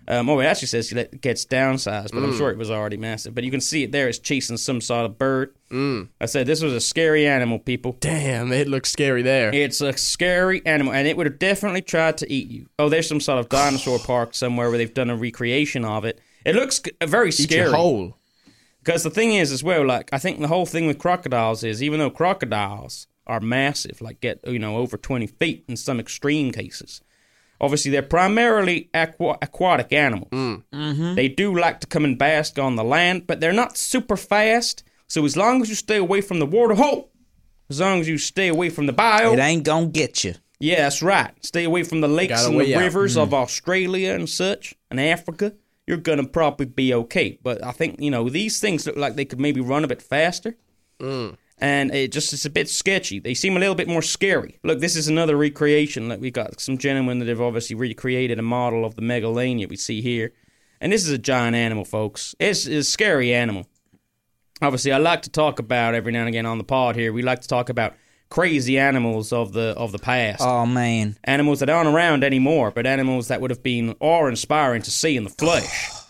[0.08, 2.26] Um, oh, it actually says it gets downsized, but Hmm.
[2.26, 3.34] I'm sure it was already massive.
[3.34, 4.08] But you can see it there.
[4.08, 5.54] It's chasing some sort of bird.
[5.70, 6.02] Hmm.
[6.20, 7.96] I said this was a scary animal, people.
[8.00, 9.52] Damn, it looks scary there.
[9.54, 12.68] It's a scary animal, and it would have definitely tried to eat you.
[12.78, 16.20] Oh, there's some sort of dinosaur park somewhere where they've done a recreation of it.
[16.44, 17.72] It looks sc- very scary.
[17.72, 18.16] whole.
[18.84, 21.82] Because the thing is, as well, like I think the whole thing with crocodiles is,
[21.82, 26.52] even though crocodiles are massive, like get you know over twenty feet in some extreme
[26.52, 27.00] cases,
[27.60, 30.30] obviously they're primarily aqua- aquatic animals.
[30.30, 30.62] Mm.
[30.72, 31.14] Mm-hmm.
[31.14, 34.82] They do like to come and bask on the land, but they're not super fast.
[35.08, 37.10] So as long as you stay away from the water hole,
[37.70, 40.34] as long as you stay away from the bayou, It ain't gonna get you.
[40.60, 41.32] yeah, that's right.
[41.44, 42.80] Stay away from the lakes Got a and way the out.
[42.82, 43.34] rivers of mm.
[43.34, 45.52] Australia and such and Africa.
[45.86, 47.38] You're gonna probably be okay.
[47.42, 50.02] But I think you know these things look like they could maybe run a bit
[50.02, 50.56] faster,
[51.00, 51.36] mm.
[51.58, 53.18] And it just it's a bit sketchy.
[53.18, 54.58] They seem a little bit more scary.
[54.62, 56.08] Look, this is another recreation.
[56.08, 59.76] Like we've got some gentlemen that have obviously recreated a model of the megalania we
[59.76, 60.32] see here,
[60.80, 62.34] and this is a giant animal, folks.
[62.38, 63.66] It's, it's a scary animal
[64.62, 67.12] obviously I like to talk about every now and again on the pod here.
[67.12, 67.94] We like to talk about
[68.28, 70.42] crazy animals of the of the past.
[70.42, 71.16] Oh man.
[71.24, 75.16] animals that aren't around anymore, but animals that would have been awe inspiring to see
[75.16, 75.90] in the flesh.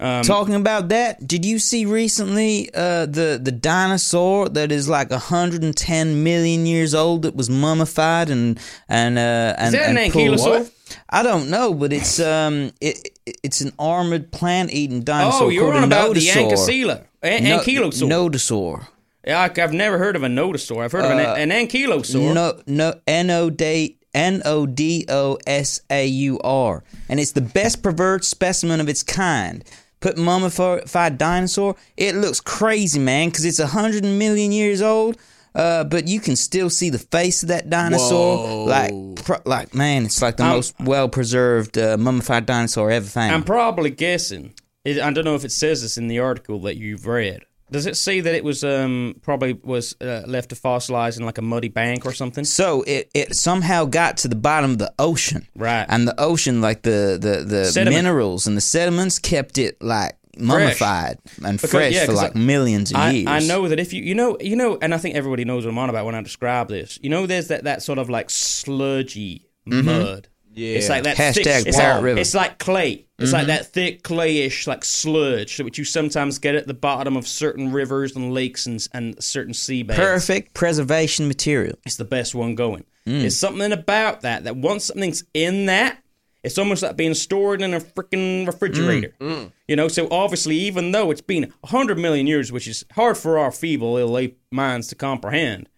[0.00, 5.10] Um, Talking about that, did you see recently uh, the the dinosaur that is like
[5.10, 10.38] 110 million years old that was mummified and and uh, and, that an and pulled-
[10.38, 10.70] ankylosaur?
[11.10, 15.46] I don't know, but it's um it, it it's an armored plant eating dinosaur.
[15.46, 16.52] oh, you're on about the nodosaur.
[16.52, 17.04] ankylosauria.
[17.22, 18.08] An- No- ankylosaur.
[18.08, 18.86] Nodosaur.
[19.26, 20.84] Yeah, I- I've never heard of a nodosaur.
[20.84, 22.32] I've heard of an, an ankylosaur.
[22.34, 27.32] No, no, N O D N O D O S A U R, and it's
[27.32, 29.64] the best preserved specimen of its kind.
[30.00, 31.74] Put mummified dinosaur.
[31.96, 35.16] It looks crazy, man, because it's a hundred million years old.
[35.54, 38.36] Uh, but you can still see the face of that dinosaur.
[38.46, 38.64] Whoa.
[38.64, 43.06] Like, pro- like man, it's like the I'm- most well preserved uh, mummified dinosaur ever
[43.06, 43.32] found.
[43.34, 44.54] I'm probably guessing.
[44.84, 47.44] It, I don't know if it says this in the article that you've read.
[47.70, 51.38] Does it say that it was um probably was uh, left to fossilize in like
[51.38, 52.44] a muddy bank or something?
[52.44, 55.46] So it, it somehow got to the bottom of the ocean.
[55.54, 55.84] Right.
[55.88, 57.96] And the ocean, like the, the, the Sediment.
[57.96, 62.38] minerals and the sediments kept it like mummified and Because- fresh yeah, for like I-
[62.38, 63.26] millions of I, years.
[63.28, 65.70] I know that if you you know you know, and I think everybody knows what
[65.72, 66.98] I'm on about when I describe this.
[67.02, 70.28] You know, there's that that sort of like sludgy mud.
[70.58, 70.76] Yeah.
[70.78, 71.40] It's like that Mm-hmm.
[71.40, 71.66] Hashtag thick.
[71.66, 72.20] It's like, River.
[72.20, 73.06] it's like clay.
[73.18, 77.26] It's like that thick clayish like sludge, which you sometimes get at the bottom of
[77.26, 79.96] certain rivers and lakes and and certain seabeds.
[79.96, 81.76] Perfect preservation material.
[81.84, 82.84] It's the best one going.
[83.06, 83.20] Mm.
[83.20, 85.98] There's something about that that once something's in that,
[86.44, 89.14] it's almost like being stored in a freaking refrigerator.
[89.20, 89.50] Mm.
[89.66, 93.38] You know, so obviously, even though it's been 100 million years, which is hard for
[93.38, 95.68] our feeble, ill minds to comprehend,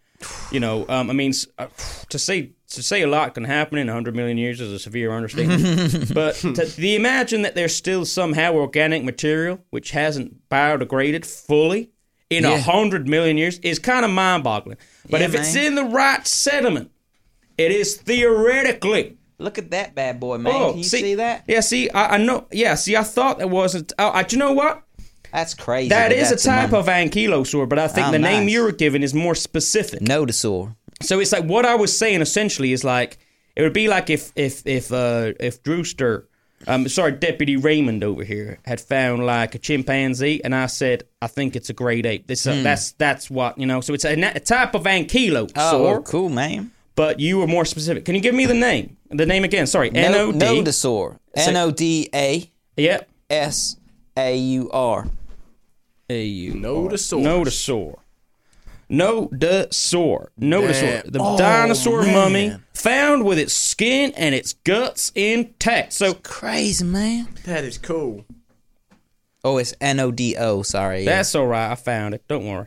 [0.53, 1.69] you know, um, I mean, s- uh,
[2.11, 5.11] to say to say a lot can happen in 100 million years is a severe
[5.13, 6.13] understatement.
[6.15, 11.91] but to, to imagine that there's still somehow organic material which hasn't biodegraded fully
[12.31, 12.55] in a Yeah.
[12.67, 14.79] 100 million years is kind of mind boggling.
[15.09, 16.91] But Yeah, if it's in the right sediment,
[17.59, 19.17] it is theoretically.
[19.39, 20.53] Look at that bad boy, man.
[20.55, 21.45] Oh, Can you see, that?
[21.49, 22.47] Yeah, see, I, I know.
[22.53, 23.93] Yeah, see, I thought that wasn't.
[23.99, 24.83] Oh, I, do you know what?
[25.33, 25.89] That's crazy.
[25.89, 28.73] That but a type mum- of ankylosaur, but I think Oh, the name you were
[28.73, 30.01] given is more specific.
[30.01, 30.75] nodosaur.
[31.03, 33.19] So it's like what I was saying essentially is like
[33.57, 36.29] it would be like if if if uh if Drewster,
[36.67, 41.27] um sorry Deputy Raymond over here had found like a chimpanzee and I said I
[41.27, 42.27] think it's a great ape.
[42.27, 43.81] This uh, that's that's what you know.
[43.81, 46.71] So it's a, a type of ankylosaur, Oh, cool, man.
[46.97, 48.05] but you were more specific.
[48.05, 48.97] Can you give me the name?
[49.11, 49.67] The name again?
[49.67, 50.47] Sorry, N O No, D.
[50.47, 51.19] nodosaur.
[51.35, 53.09] N O D A Yep.
[53.31, 53.77] S
[54.17, 55.07] A U R.
[56.11, 56.55] A U.
[56.55, 57.23] Nodosaurus.
[57.25, 57.99] Nodosaur.
[58.91, 60.29] Nodosaur.
[60.41, 61.03] Nodosaur.
[61.03, 61.11] Damn.
[61.11, 62.15] The Oh, dinosaur man.
[62.15, 65.93] mummy found with its skin and its guts intact.
[65.93, 67.29] So Crazy, man.
[67.45, 68.25] That is cool.
[69.45, 70.63] Oh, it's N O D O.
[70.63, 71.05] Sorry.
[71.05, 71.11] yeah.
[71.17, 71.71] that's all right.
[71.71, 72.23] I found it.
[72.29, 72.67] Don't worry.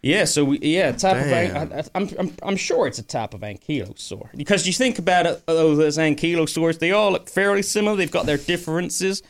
[0.00, 1.56] Yeah, so we, yeah, type Damn.
[1.56, 5.00] of an, I, I'm, I'm I'm sure it's a type of ankylosaur because you think
[5.00, 7.96] about it, those ankylosaurs, they all look fairly similar.
[7.96, 9.24] They've got their differences,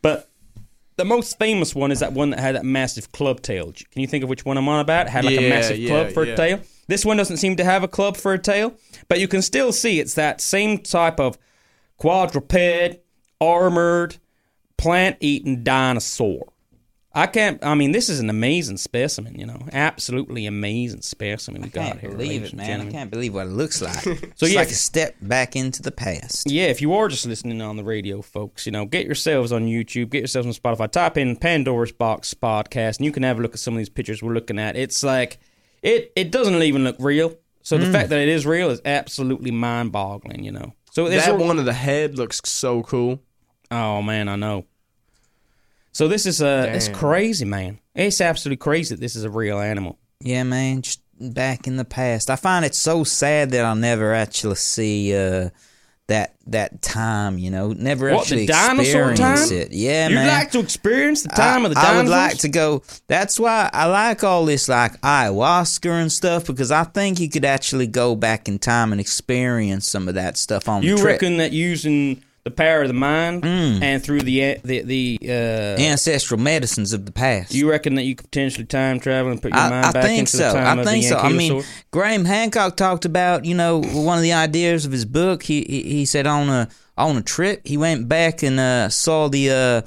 [0.00, 0.30] but
[0.98, 3.72] the most famous one is that one that had that massive club tail.
[3.72, 5.06] Can you think of which one I'm on about?
[5.06, 6.32] It had like a massive yeah, club for yeah.
[6.32, 6.60] a tail.
[6.88, 8.74] This one doesn't seem to have a club for a tail,
[9.08, 11.38] but you can still see it's that same type of
[11.98, 12.98] quadruped,
[13.40, 14.16] armored,
[14.76, 16.52] plant-eating dinosaur.
[17.18, 17.64] I can't.
[17.64, 19.34] I mean, this is an amazing specimen.
[19.38, 22.10] You know, absolutely amazing specimen we I got can't here.
[22.10, 22.80] believe it, and man.
[22.82, 24.02] I can't believe what it looks like.
[24.04, 26.50] So so it's yeah, like if- a step back into the past.
[26.50, 29.66] Yeah, if you are just listening on the radio, folks, you know, get yourselves on
[29.66, 33.42] YouTube, get yourselves on Spotify, type in Pandora's Box podcast, and you can have a
[33.42, 34.76] look at some of these pictures we're looking at.
[34.76, 35.38] It's like
[35.82, 37.34] it it doesn't even look real.
[37.62, 37.84] So Hmm.
[37.84, 40.72] the fact that it is real is absolutely mind boggling, you know.
[40.92, 43.20] So there's That a- one of the head looks so cool.
[43.70, 44.64] Oh man, I know.
[45.98, 47.80] So this is uh it's crazy, man.
[47.92, 49.98] It's absolutely crazy that this is a real animal.
[50.20, 52.30] Yeah, man, just back in the past.
[52.30, 55.50] I find it so sad that I'll never actually see uh,
[56.06, 59.58] that that time, you know, never What, actually experience time?
[59.58, 59.72] it.
[59.72, 60.28] Yeah, You'd man.
[60.28, 61.96] like to experience the time I, of the dinosaurs?
[61.96, 62.82] I would like to go.
[63.08, 67.44] That's why I like all this like ayahuasca and stuff because I think you could
[67.44, 71.12] actually go back in time and experience some of that stuff on You the trip.
[71.14, 73.82] reckon that using the power of the mind Mm.
[73.82, 77.52] and through the the the uh, ancestral medicines of the past.
[77.54, 80.04] you reckon that you could potentially time travel and put your I, mind I back
[80.04, 80.48] think into so.
[80.48, 81.16] the time I think so.
[81.18, 81.62] I mean.
[81.90, 85.42] Graham Hancock talked about you know one of the ideas of his book.
[85.42, 89.28] He he, he said on a on a trip he went back and uh, saw
[89.28, 89.82] the uh,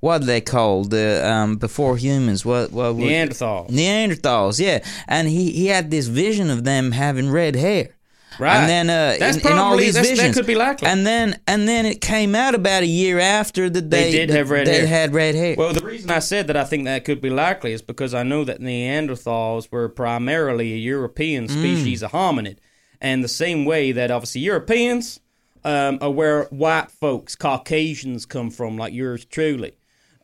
[0.00, 5.26] what are they called the um, before humans what what what- Neanderthal, Neanderthals, yeah, and
[5.28, 7.88] he, he had this vision of them having red hair,
[8.38, 8.56] right?
[8.56, 10.88] and then uh, that's in, in all these that's, visions, that could be likely.
[10.88, 14.30] and then and then it came out about a year after that They they, did
[14.30, 14.86] have red they hair.
[14.86, 15.54] had red hair.
[15.56, 18.22] Well, the reason I said that I think that could be likely is because I
[18.22, 21.50] know that Neanderthals were primarily a European Mm.
[21.50, 22.58] species of hominid,
[23.00, 25.18] and the same way that obviously Europeans
[25.64, 29.72] um, are where white folks, Caucasians, come from, like yours truly.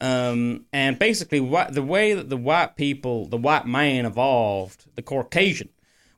[0.01, 5.03] Um, and basically, what the way that the white people, the white man evolved, the
[5.03, 5.69] Caucasian,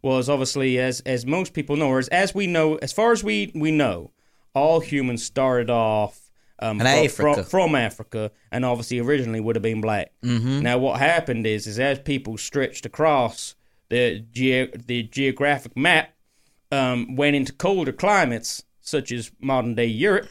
[0.02, 3.22] was obviously as as most people know, or as, as we know, as far as
[3.22, 4.12] we we know,
[4.54, 7.34] all humans started off um, In fro- Africa.
[7.42, 10.12] From, from Africa, and obviously originally would have been black.
[10.22, 10.60] Mm-hmm.
[10.60, 13.54] Now, what happened is, is as people stretched across
[13.88, 16.10] the ge- the geographic map,
[16.70, 20.28] um, went into colder climates such as modern day Europe.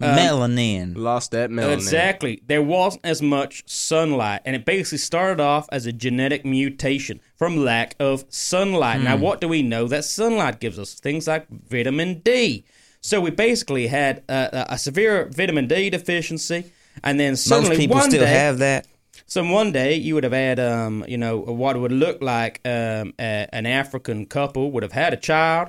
[0.00, 0.96] Melanin.
[0.96, 1.74] Lost that melanin.
[1.74, 2.42] Exactly.
[2.46, 7.56] There wasn't as much sunlight, and it basically started off as a genetic mutation from
[7.56, 9.00] lack of sunlight.
[9.00, 10.94] Now, what do we know that sunlight gives us?
[10.94, 12.64] Things like vitamin D.
[13.00, 17.96] So we basically had a, a severe vitamin D deficiency, and then suddenly Most people
[17.96, 18.86] one still day, have that.
[19.26, 23.12] so one day you would have had, um, you know, what would look like um,
[23.18, 25.68] a, an African couple would have had a child,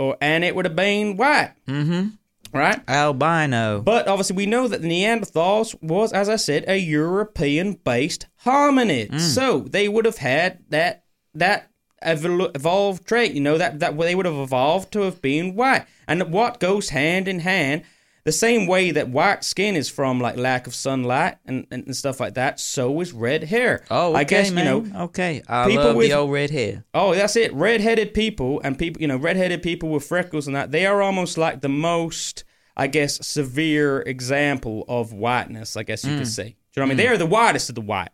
[0.00, 1.52] or and it would have been white.
[1.68, 2.08] Mm-hmm.
[2.52, 2.80] Right.
[2.88, 3.80] Albino.
[3.80, 9.20] But obviously, we know that the Neanderthals was, as I said, a European-based hominid.
[9.20, 11.70] So they would have had that that
[12.04, 13.32] evol- evolved trait.
[13.32, 15.86] You know that that they would have evolved to have been white.
[16.08, 17.82] And what goes hand in hand,
[18.30, 21.96] the same way that white skin is from like lack of sunlight and, and, and
[21.96, 22.60] stuff like that.
[22.60, 23.82] So is red hair.
[23.90, 24.64] Oh, okay, I guess man.
[24.66, 25.00] you know.
[25.06, 26.84] okay, I people love with- the old red hair.
[26.94, 27.52] Oh, that's it.
[27.52, 31.36] Redheaded people and people, you know, redheaded people with freckles and that, they are almost
[31.38, 32.44] like the most,
[32.76, 36.18] I guess, severe example of whiteness, I guess you Mm.
[36.18, 36.44] could say.
[36.44, 36.96] Do you know what I mean?
[36.98, 38.10] They are the whitest of the white.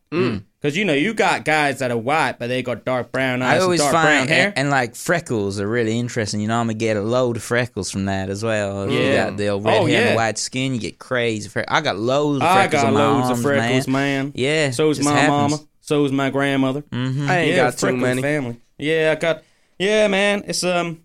[0.67, 3.61] Because, you know, you got guys that are white, but they got dark brown eyes
[3.61, 4.47] I always and dark brown hair.
[4.49, 6.41] and, and like freckles are really interesting.
[6.41, 8.83] You know, I'm gonna get a load of freckles from that as well.
[8.83, 9.29] If you Yeah.
[9.31, 10.07] got the old red Oh, hair yeah.
[10.09, 11.49] and white skin, you get crazy.
[11.49, 14.25] Fre- I got loads of I freckles got on my loads arms, of freckles, man.
[14.25, 14.33] man.
[14.35, 15.53] Yeah, So's just my happens.
[15.53, 15.59] mama.
[15.83, 16.83] So's my grandmother.
[16.83, 17.31] Mm-hmm.
[17.31, 18.23] I ain't yeah, got too freckle many.
[18.23, 18.61] family.
[18.79, 19.45] Yeah, I got.
[19.79, 20.43] Yeah, man.
[20.49, 21.03] It's um.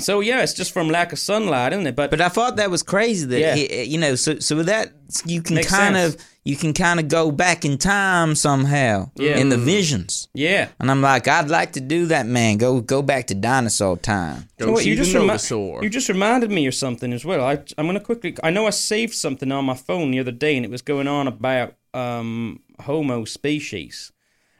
[0.00, 1.94] So yeah, it's just from lack of sunlight, isn't it?
[1.96, 3.54] But, But I thought that was crazy that Yeah.
[3.54, 4.14] he, you know.
[4.16, 4.92] So so with that
[5.24, 6.14] you can Makes kind sense.
[6.16, 9.38] of you can kind of go back in time somehow Yeah.
[9.38, 10.28] in the visions.
[10.34, 12.58] yeah, And I'm like, I'd like to do that, man.
[12.58, 14.48] Go go back to dinosaur time.
[14.58, 17.40] Go You know what, you just remi- You just reminded me of something as well.
[17.42, 18.36] I, I'm going to quickly.
[18.42, 21.08] I know I saved something on my phone the other day, and it was going
[21.08, 24.12] on about um, Homo species,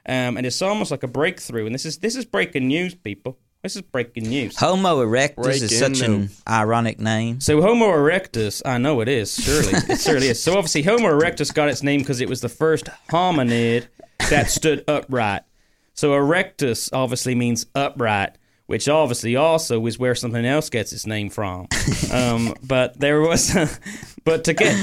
[0.07, 1.67] um, and it's almost like a breakthrough.
[1.67, 3.39] And this is this is breaking news, people.
[3.65, 4.59] This is breaking news.
[4.59, 7.41] Homo erectus is Breaking such an ironic name.
[7.41, 9.35] So Homo erectus, I know it is.
[9.35, 10.43] Surely, it surely is.
[10.43, 13.87] So obviously, Homo erectus got its name because it was the first hominid
[14.29, 15.45] that stood upright.
[15.95, 21.31] So erectus obviously means upright, which obviously also is where something else gets its name
[21.31, 21.67] from.
[22.13, 23.57] Um, but there was,
[24.25, 24.77] but to get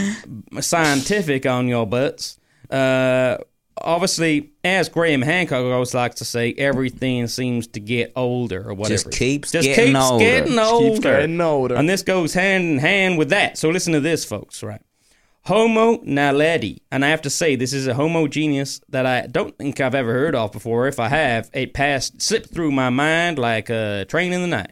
[0.59, 2.39] scientific on your butts,
[2.71, 3.37] uh,
[3.83, 8.95] obviously, as Graham Hancock always likes to say, everything seems to get older or whatever.
[9.09, 10.23] Just keeps Just getting keeps older.
[10.25, 11.01] getting Keeps older.
[11.01, 11.75] getting older.
[11.75, 13.57] And this goes hand in hand with that.
[13.57, 14.81] So listen to this, folks, right?
[15.45, 16.79] Homo naledi.
[16.91, 20.13] And I have to say, this is a homogeneous that I don't think I've ever
[20.13, 20.87] heard of before.
[20.87, 24.71] If I have, it passed, slipped through my mind like a train in the night.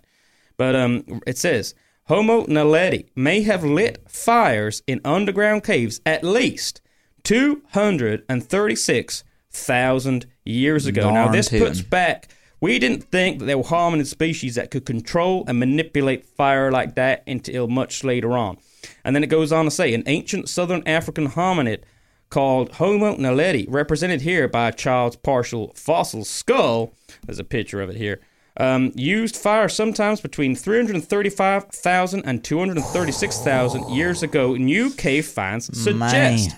[0.58, 1.74] But um, it says,
[2.06, 6.82] Homo naledi may have lit fires in underground caves at least
[7.30, 11.02] 236,000 years ago.
[11.14, 12.28] now, this puts back.
[12.62, 16.96] We didn't think that there were hominid species that could control and manipulate fire like
[16.96, 18.58] that until much later on.
[19.06, 21.84] And then it goes on to say an ancient southern African hominid
[22.30, 26.94] called Homo naledi, represented here by a child's partial fossil skull.
[27.26, 28.20] There's a picture of it here.
[28.58, 34.56] Um, used fire sometimes between 335,000 and 236,000 years ago.
[34.56, 36.50] New cave finds suggest.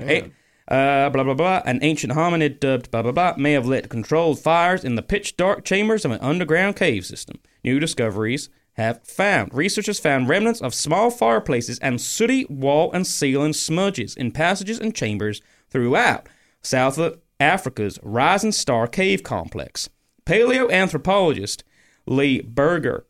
[0.00, 0.30] A-
[0.68, 1.62] uh, blah blah blah.
[1.64, 5.36] An ancient hominid dubbed blah blah blah may have lit controlled fires in the pitch
[5.36, 7.38] dark chambers of an underground cave system.
[7.64, 9.52] New discoveries have found.
[9.52, 14.94] Researchers found remnants of small fireplaces and sooty wall and ceiling smudges in passages and
[14.94, 16.28] chambers throughout
[16.62, 16.98] South
[17.40, 19.88] Africa's Rising Star Cave Complex.
[20.26, 21.62] Paleoanthropologist
[22.06, 23.06] Lee Berger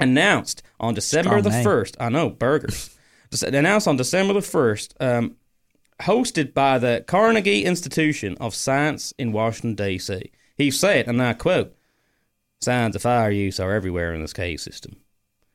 [0.00, 1.66] announced on December Strong the name.
[1.66, 2.96] 1st, I know, burgers,
[3.42, 5.36] announced on December the 1st, um,
[6.02, 10.32] hosted by the Carnegie Institution of Science in Washington, D.C.
[10.56, 11.76] He said, and I quote,
[12.60, 14.96] Signs of fire use are everywhere in this cave system,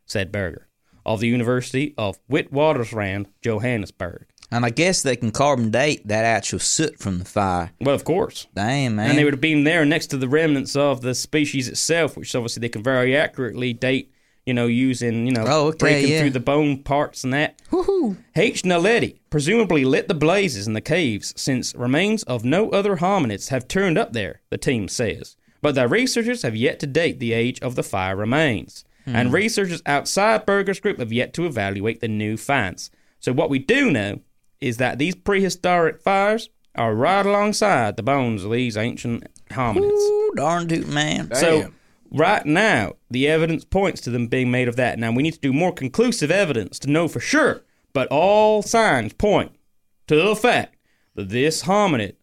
[0.05, 0.67] said Berger,
[1.05, 4.27] of the University of Witwatersrand, Johannesburg.
[4.51, 7.71] And I guess they can carbon date that actual soot from the fire.
[7.79, 8.47] Well, of course.
[8.55, 9.09] Damn, man.
[9.09, 12.33] And they would have been there next to the remnants of the species itself, which
[12.33, 14.11] obviously they can very accurately date,
[14.49, 16.19] you know, using, you know, Oh, okay, breaking yeah.
[16.19, 17.61] through the bone parts and that.
[18.35, 18.63] H.
[18.63, 23.67] Naledi presumably lit the blazes in the caves since remains of no other hominids have
[23.67, 25.37] turned up there, the team says.
[25.61, 28.83] But the researchers have yet to date the age of the fire remains.
[29.05, 29.15] Hmm.
[29.15, 32.91] And researchers outside Berger's group have yet to evaluate the new finds.
[33.19, 34.21] So what we do know
[34.59, 39.91] is that these prehistoric fires are right alongside the bones of these ancient hominids.
[39.91, 41.29] Ooh, darn toot, man.
[41.35, 41.75] So Damn.
[42.11, 44.99] Right now, the evidence points to them being made of that.
[44.99, 49.13] Now we need to do more conclusive evidence to know for sure, but all signs
[49.13, 49.51] point
[50.07, 50.75] to the fact
[51.15, 52.15] that this hominid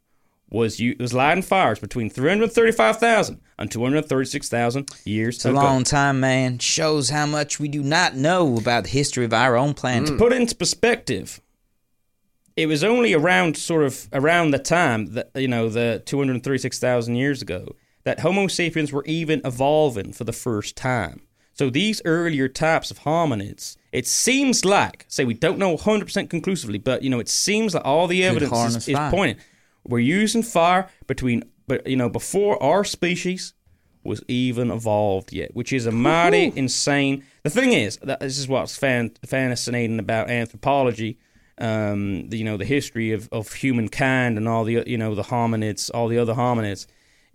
[0.49, 6.59] was was lighting fires between 335,000 and 236,000 years It's a long time, man.
[6.59, 10.09] Shows how much we do not know about the history of our own planet.
[10.09, 11.41] To put into perspective,
[12.57, 17.43] it was only around sort of around the time that you know the 236,000 years
[17.43, 17.75] ago
[18.07, 21.23] that Homo sapiens were even evolving for the first time.
[21.55, 26.79] So these earlier types of hominids, it seems like, say we don't know 100% conclusively,
[26.79, 29.39] but you know it seems like all the evidence is, is pointing.
[29.83, 33.55] We're using fire between, but you know, before our species
[34.05, 37.25] was even evolved yet, which is a mighty insane.
[37.43, 41.19] The thing is, that this is what's fan, fascinating about anthropology.
[41.59, 45.25] Um, the, you know, the history of, of humankind and all the you know the
[45.25, 46.87] hominids, all the other hominids,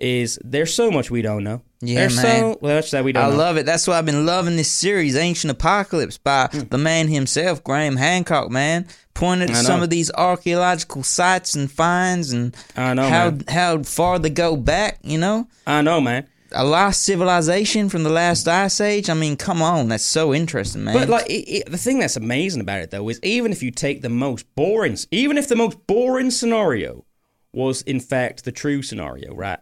[0.01, 1.61] is there's so much we don't know.
[1.79, 2.53] Yeah, there's man.
[2.53, 3.35] so much that we don't I know.
[3.37, 3.65] love it.
[3.65, 6.59] That's why I've been loving this series, Ancient Apocalypse, by Hmm.
[6.69, 8.49] the man himself, Graham Hancock.
[8.51, 13.43] Man, pointed to some of these archaeological sites and finds, and I know, how man.
[13.47, 14.99] how far they go back.
[15.03, 16.27] You know, I know, man.
[16.51, 19.09] a lost civilization from the last ice age.
[19.09, 20.93] I mean, come on, that's so interesting, man.
[20.95, 23.71] But like it, it, the thing that's amazing about it though is even if you
[23.71, 27.05] take the most boring, even if the most boring scenario
[27.53, 29.59] was in fact the true scenario, right?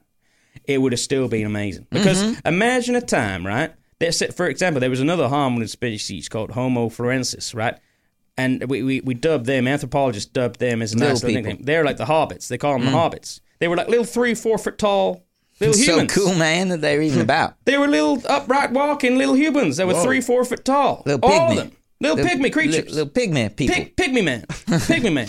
[0.66, 1.98] It would have still been amazing mm-hmm.
[1.98, 3.74] because imagine a time, right?
[4.00, 7.78] There's, for example, there was another hominid species called Homo florensis, right?
[8.38, 11.50] And we, we, we dubbed them, anthropologists dubbed them as a Little nice little people.
[11.50, 11.66] nickname.
[11.66, 12.48] They're like the hobbits.
[12.48, 13.12] They call them the mm.
[13.12, 13.42] hobbits.
[13.60, 15.26] They were like little three, four foot tall
[15.60, 16.14] little so humans.
[16.14, 17.24] cool, man, that they're even hmm.
[17.24, 17.56] about.
[17.66, 19.78] They were little upright walking little humans.
[19.78, 21.04] They were three, four foot tall.
[21.06, 21.56] Little All of pygmy.
[21.58, 21.72] them.
[22.02, 22.96] Little, pygmy creatures.
[22.96, 23.76] Little, little pygmy people.
[23.76, 24.46] Pig, pygmy man.
[24.48, 25.28] pygmy man.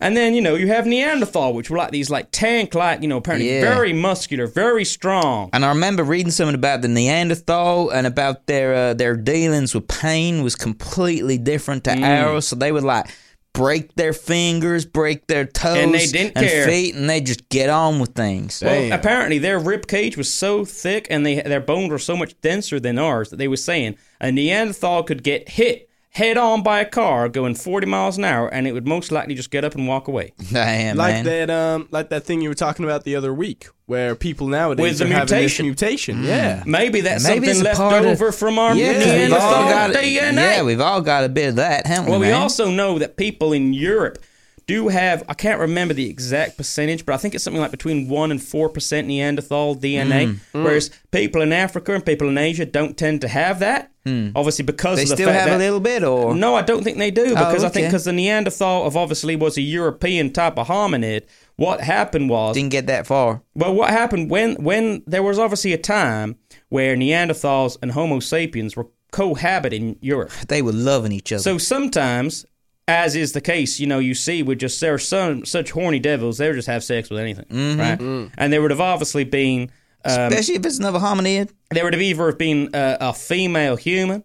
[0.00, 3.08] And then, you know, you have Neanderthal, which were like these like tank like, you
[3.08, 3.60] know, apparently Yeah.
[3.62, 5.50] very muscular, very strong.
[5.52, 9.88] And I remember reading something about the Neanderthal and about their uh, their dealings with
[9.88, 11.96] pain was completely different Mm.
[11.96, 12.46] to ours.
[12.48, 13.06] So they would like
[13.54, 16.66] break their fingers, break their toes, And they didn't and care.
[16.68, 18.62] feet, and they just get on with things.
[18.64, 18.92] Well, Damn.
[18.92, 22.78] apparently their rib cage was so thick and they their bones were so much denser
[22.78, 25.87] than ours that they were saying a Neanderthal could get hit
[26.18, 29.34] head on by a car going 40 miles an hour and it would most likely
[29.34, 30.32] just get up and walk away.
[30.52, 31.24] Damn, like man.
[31.24, 34.82] that um like that thing you were talking about the other week where people nowadays
[34.82, 36.20] With the are having this mutation.
[36.20, 36.24] mutation.
[36.24, 36.62] Yeah.
[36.66, 39.70] Maybe that's Maybe something left part of- over from our yeah, 'cause we've Neanderthal all
[39.70, 40.34] got DNA.
[40.34, 42.10] yeah, we've all got a bit of that, haven't we?
[42.10, 42.34] Well, we man?
[42.42, 44.18] also know that people in Europe
[44.66, 48.06] do have, I can't remember the exact percentage, but I think it's something like between
[48.08, 50.38] 1% and 4% Neanderthal DNA, Mm.
[50.52, 53.90] whereas people in Africa and people in Asia don't tend to have that.
[54.36, 54.96] Obviously, because Hmm.
[54.96, 56.98] they of the still fact have that, a little bit, or No, I don't think
[56.98, 60.68] they do because I think because the Neanderthal of obviously was a European type of
[60.68, 61.22] hominid.
[61.56, 63.42] What happened was didn't get that far.
[63.54, 66.36] well, what happened when when there was obviously a time
[66.68, 70.30] where Neanderthals and Homo sapiens were cohabiting Europe.
[70.48, 71.42] They were loving each other.
[71.42, 72.46] So sometimes,
[72.86, 75.98] as is the case, you know, you see with just there are some such horny
[75.98, 77.46] devils, they would just have sex with anything,
[77.78, 78.00] right?
[78.38, 79.70] And there would have obviously been
[80.04, 81.50] um, Especially if it's another hominid.
[81.70, 84.24] there would have either have been a, a female human,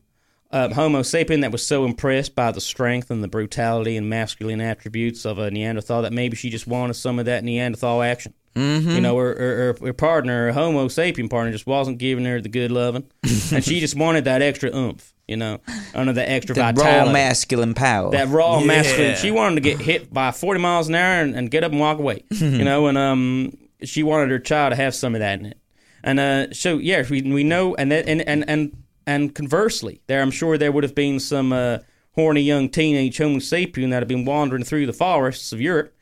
[0.51, 4.61] um, Homo sapien, that was so impressed by the strength and the brutality and masculine
[4.61, 8.33] attributes of a Neanderthal that maybe she just wanted some of that Neanderthal action.
[8.55, 8.89] Mm-hmm.
[8.91, 12.39] You know, her, her, her- her partner, her Homo sapien partner, just wasn't giving her
[12.39, 13.05] the good loving,
[13.51, 15.09] and she just wanted that extra oomph.
[15.27, 15.61] You know,
[15.95, 18.11] under the extra The raw masculine power.
[18.11, 18.65] that raw Yeah.
[18.65, 19.15] masculine.
[19.15, 21.79] She wanted to get hit by 40 miles an hour and, and get up and
[21.79, 22.25] walk away.
[22.29, 25.57] you know, and um, she wanted her child to have some of that in it.
[26.03, 30.31] And uh, so yeah, we we know, and and and and and conversely, there I'm
[30.31, 31.77] sure there would have been some uh,
[32.15, 35.93] horny young teenage Homo sapien that had been wandering through the forests of Europe,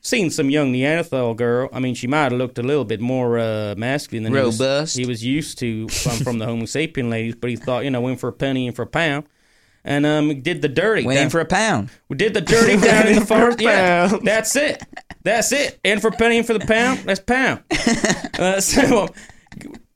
[0.00, 1.68] seen some young Neanderthal girl.
[1.72, 4.58] I mean, she might have looked a little bit more uh, masculine than he was-
[4.94, 8.06] He was, used to from, from the Homo sapien ladies, but he thought, you know,
[8.08, 9.24] in for a penny, and for a pound.
[9.84, 11.04] And um, did the dirty.
[11.04, 11.90] Went in for a pound.
[12.08, 13.60] we did the dirty down in the forest.
[13.60, 14.82] Yeah, that's it.
[15.24, 15.78] That's it.
[15.84, 17.00] In for a penny, in for the pound.
[17.00, 17.60] That's pound.
[18.38, 19.08] Uh, so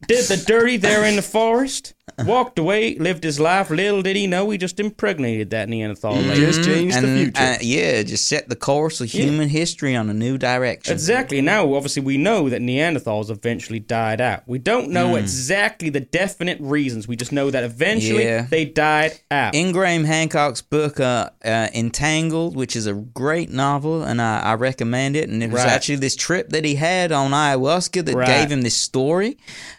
[0.06, 1.94] did the dirty there in the forest.
[2.24, 3.68] Walked away, lived his life.
[3.68, 6.40] Little did he know he just impregnated that Neanderthal lady.
[6.40, 7.42] Just changed the future.
[7.42, 10.92] uh, yeah, just set the course of human history on a new direction.
[10.92, 11.40] Exactly.
[11.40, 14.44] Now, obviously, we know that Neanderthals eventually died out.
[14.46, 17.08] We don't know exactly the definite reasons.
[17.08, 18.46] We just know that eventually Yeah.
[18.48, 19.56] they died out.
[19.56, 24.54] In Graham Hancock's book, uh, uh, Entangled, which is a great novel, and I, I
[24.54, 25.28] recommend it.
[25.28, 25.72] And it was Right.
[25.72, 28.26] actually this trip that he had on ayahuasca that Right.
[28.28, 29.36] gave him this story,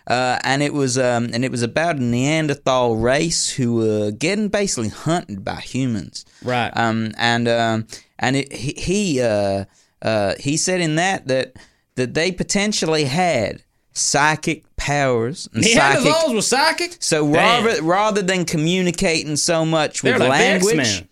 [0.08, 4.50] uh, and it was um, and it was about a Neanderthal race who were getting
[4.50, 6.26] basically hunted by humans.
[6.44, 6.72] Right.
[6.76, 7.88] Um, and um,
[8.20, 9.66] and it, he he, uh,
[10.02, 11.56] uh, he said in that that
[11.96, 13.64] that they potentially had
[13.94, 16.98] psychic powers and psychic Neanderthals were psychic?
[17.00, 17.34] so Damn.
[17.66, 21.04] rather rather than communicating so much with like language,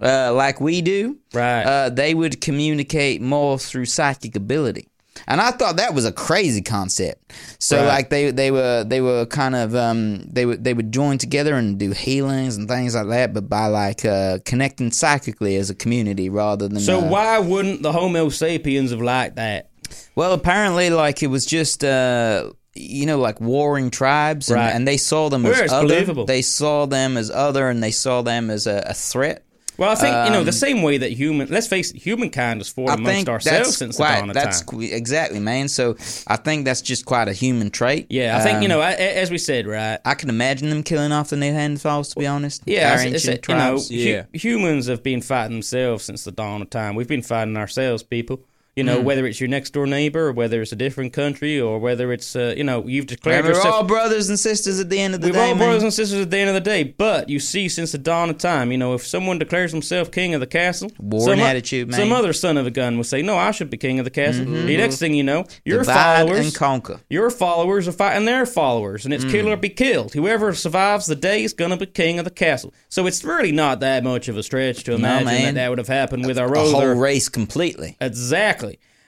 [0.00, 1.62] uh, like we do, Right.
[1.62, 4.88] uh, they would communicate more through psychic ability.
[5.28, 7.32] And I thought that was a crazy concept.
[7.58, 7.86] So Right.
[7.86, 11.54] like they they were they were kind of um they would they would join together
[11.54, 15.74] and do healings and things like that, but by like uh, connecting psychically as a
[15.74, 19.70] community rather than So uh, why wouldn't the Homo sapiens have liked that?
[20.16, 24.70] well, apparently, like it was just, uh, you know, like warring tribes, and, Right.
[24.74, 25.86] and they saw them as other.
[25.86, 26.24] believable.
[26.24, 29.43] They saw them as other, and they saw them as a, a threat.
[29.76, 31.48] Well, I think you know the Um, same way that human.
[31.48, 34.34] Let's face it, humankind has fought I amongst ourselves that's since quite, the dawn of
[34.34, 34.66] that's time.
[34.66, 35.68] qu- exactly, man.
[35.68, 35.96] So
[36.28, 38.06] I think that's just quite a human trait.
[38.08, 39.98] Yeah, I think you Um, know, a- a- as we said, right?
[40.04, 42.10] I can imagine them killing off the Neanderthals.
[42.14, 43.88] To be honest, Yeah, Our it's, it's, ancient you know, tribes.
[43.88, 44.22] hu- Yeah.
[44.32, 46.94] humans have been fighting themselves since the dawn of time.
[46.94, 48.40] We've been fighting ourselves, people.
[48.76, 49.04] You know, Hmm.
[49.04, 52.34] whether it's your next door neighbor, or whether it's a different country, or whether it's
[52.34, 53.74] uh, you know you've declared And we're yourself.
[53.74, 55.58] all brothers and sisters at the end of the We've day, all man.
[55.58, 58.30] brothers and sisters at the end of the day, but you see, since the dawn
[58.30, 61.88] of time, you know, if someone declares himself king of the castle, Warring some, attitude,
[61.88, 62.00] man.
[62.00, 62.08] Mm-hmm.
[62.10, 64.10] some other son of a gun will say, "No, I should be king of the
[64.10, 67.00] castle." The next thing you know, your Divide followers and conquer.
[67.08, 70.14] your followers are fighting their followers, and it's kill or be killed.
[70.14, 72.74] Whoever survives the day is gonna be king of the castle.
[72.88, 75.86] So it's really not that much of a stretch to imagine that that would have
[75.86, 77.96] happened with our A whole race completely.
[78.00, 78.63] Exactly.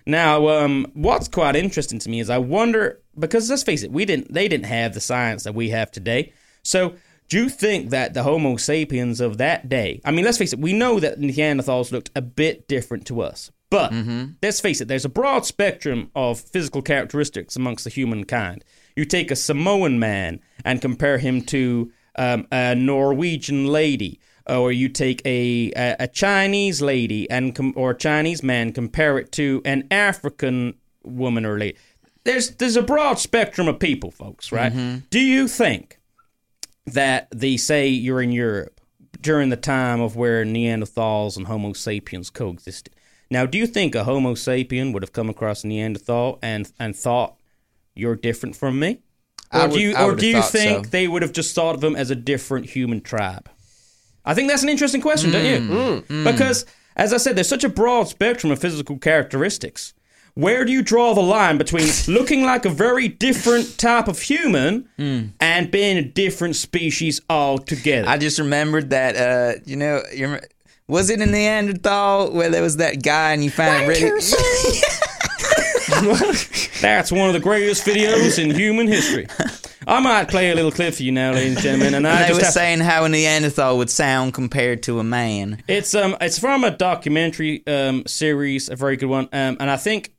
[0.07, 4.05] Now, um, what's quite interesting to me is I wonder because let's face it, we
[4.05, 6.33] didn't they didn't have the science that we have today.
[6.63, 6.95] So,
[7.29, 10.01] do you think that the Homo sapiens of that day?
[10.05, 13.51] I mean, let's face it, we know that Neanderthals looked a bit different to us.
[13.69, 13.93] But
[14.43, 18.65] let's face it, there's a broad spectrum of physical characteristics amongst the humankind.
[18.95, 24.71] You take a Samoan man and compare him to um, a Norwegian lady, Uh, or
[24.71, 29.33] you take a a, a Chinese lady and com- or a Chinese man, compare it
[29.33, 31.77] to an African woman or lady.
[32.25, 34.53] There's there's a broad spectrum of people, folks.
[34.53, 35.01] Right?
[35.11, 35.99] Do you think
[36.87, 38.81] that the say you're in Europe
[39.21, 42.95] during the time of where Neanderthals and Homo sapiens coexisted?
[43.31, 46.95] Now, do you think a Homo sapien would have come across a Neanderthal and and
[46.95, 47.37] thought
[47.95, 49.01] you're different from me?
[49.53, 50.91] Or I do you or do you think so.
[50.91, 53.49] they would have just thought of them as a different human tribe?
[54.27, 56.03] I think that's an interesting question, don't you?
[56.05, 56.25] Mm.
[56.25, 56.67] Because,
[56.97, 59.95] as I said, there's such a broad spectrum of physical characteristics.
[60.35, 64.89] Where do you draw the line between looking like a very different type of human
[64.99, 65.31] Mm.
[65.41, 68.07] and being a different species altogether?
[68.09, 70.41] I just remembered that, uh, you know, you rem-
[70.89, 74.21] was it in Neanderthal where there was that guy and you found it really.
[76.81, 79.27] That's one of the greatest videos in human history.
[79.87, 82.25] I might play a little clip for you now, ladies and gentlemen, and I And
[82.25, 85.63] they just were saying how a Neanderthal would sound compared to a man.
[85.69, 89.29] It's um it's from a documentary um series, a very good one.
[89.33, 90.13] Um and I think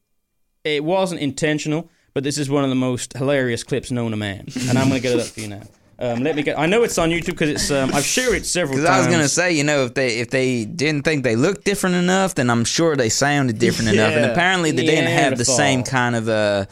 [0.64, 4.48] it wasn't intentional, but this is one of the most hilarious clips known to man.
[4.70, 5.64] And I'm gonna get it up for you now.
[6.00, 6.60] Um, let me get.
[6.60, 7.72] I know it's on YouTube because it's.
[7.72, 9.06] Um, I've shared it several Because times.
[9.06, 11.96] I was gonna say, you know, if they if they didn't think they looked different
[11.96, 14.14] enough, then I'm sure they sounded different enough.
[14.14, 16.66] And apparently, they didn't have the same kind of uh,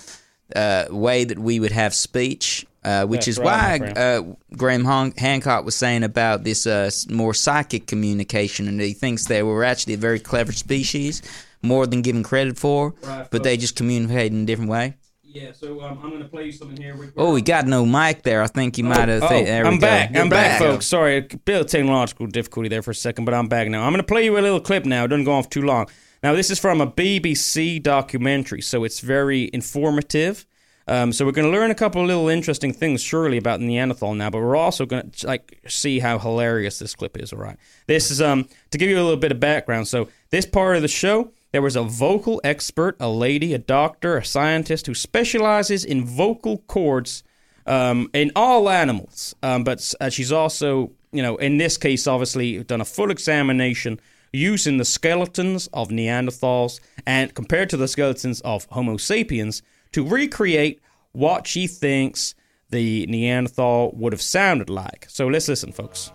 [0.55, 2.65] uh, way that we would have speech.
[2.83, 4.21] Uh, which That's is right, why my uh,
[4.55, 9.41] Graham Han- Hancock was saying about this uh, more psychic communication, and he thinks they
[9.41, 11.23] were actually a very clever species,
[11.63, 14.93] more than given credit for, Right, but they just communicate in a different way.
[15.35, 15.51] Yeah.
[15.51, 16.95] So um, I'm gonna play you something here.
[16.95, 18.41] We- Oh, we got no mic there.
[18.41, 19.21] I think you might have.
[19.23, 19.81] Oh, thi- there I'm go.
[19.81, 20.11] back.
[20.13, 20.85] You're I'm back, folks.
[20.87, 23.83] Sorry, a bit of technological difficulty there for a second, but I'm back now.
[23.83, 25.03] I'm going to play you a little clip now.
[25.03, 25.87] It doesn't go off too long.
[26.23, 30.45] Now, this is from a BBC documentary, so it's very informative.
[30.87, 34.13] Um, so we're going to learn a couple of little interesting things, surely, about Neanderthal
[34.15, 34.29] now.
[34.29, 37.33] But we're also going to like see how hilarious this clip is.
[37.33, 37.57] All right,
[37.87, 39.87] this is um to give you a little bit of background.
[39.87, 44.17] So this part of the show, there was a vocal expert, a lady, a doctor,
[44.17, 47.23] a scientist who specializes in vocal cords
[47.65, 49.33] um, in all animals.
[49.41, 54.01] Um, but uh, she's also, you know, in this case, obviously done a full examination
[54.33, 59.61] using the skeletons of Neanderthals and compared to the skeletons of Homo sapiens
[59.93, 60.81] to recreate
[61.13, 62.35] what she thinks
[62.69, 65.05] the Neanderthal would have sounded like.
[65.07, 66.11] So let's listen, folks.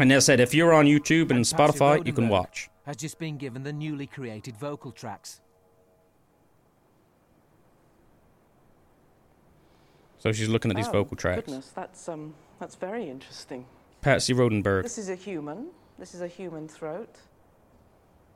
[0.00, 2.68] And as I said, if you're on YouTube and Spotify, you can watch.
[2.86, 5.40] Has just been given the newly created vocal tracks.
[10.18, 11.42] So she's looking at these Oh, vocal tracks.
[11.46, 13.66] Goodness, that's um, that's very interesting.
[14.02, 14.84] Patsy Rodenburg.
[14.84, 15.66] This is a human.
[15.98, 17.16] This is a human throat.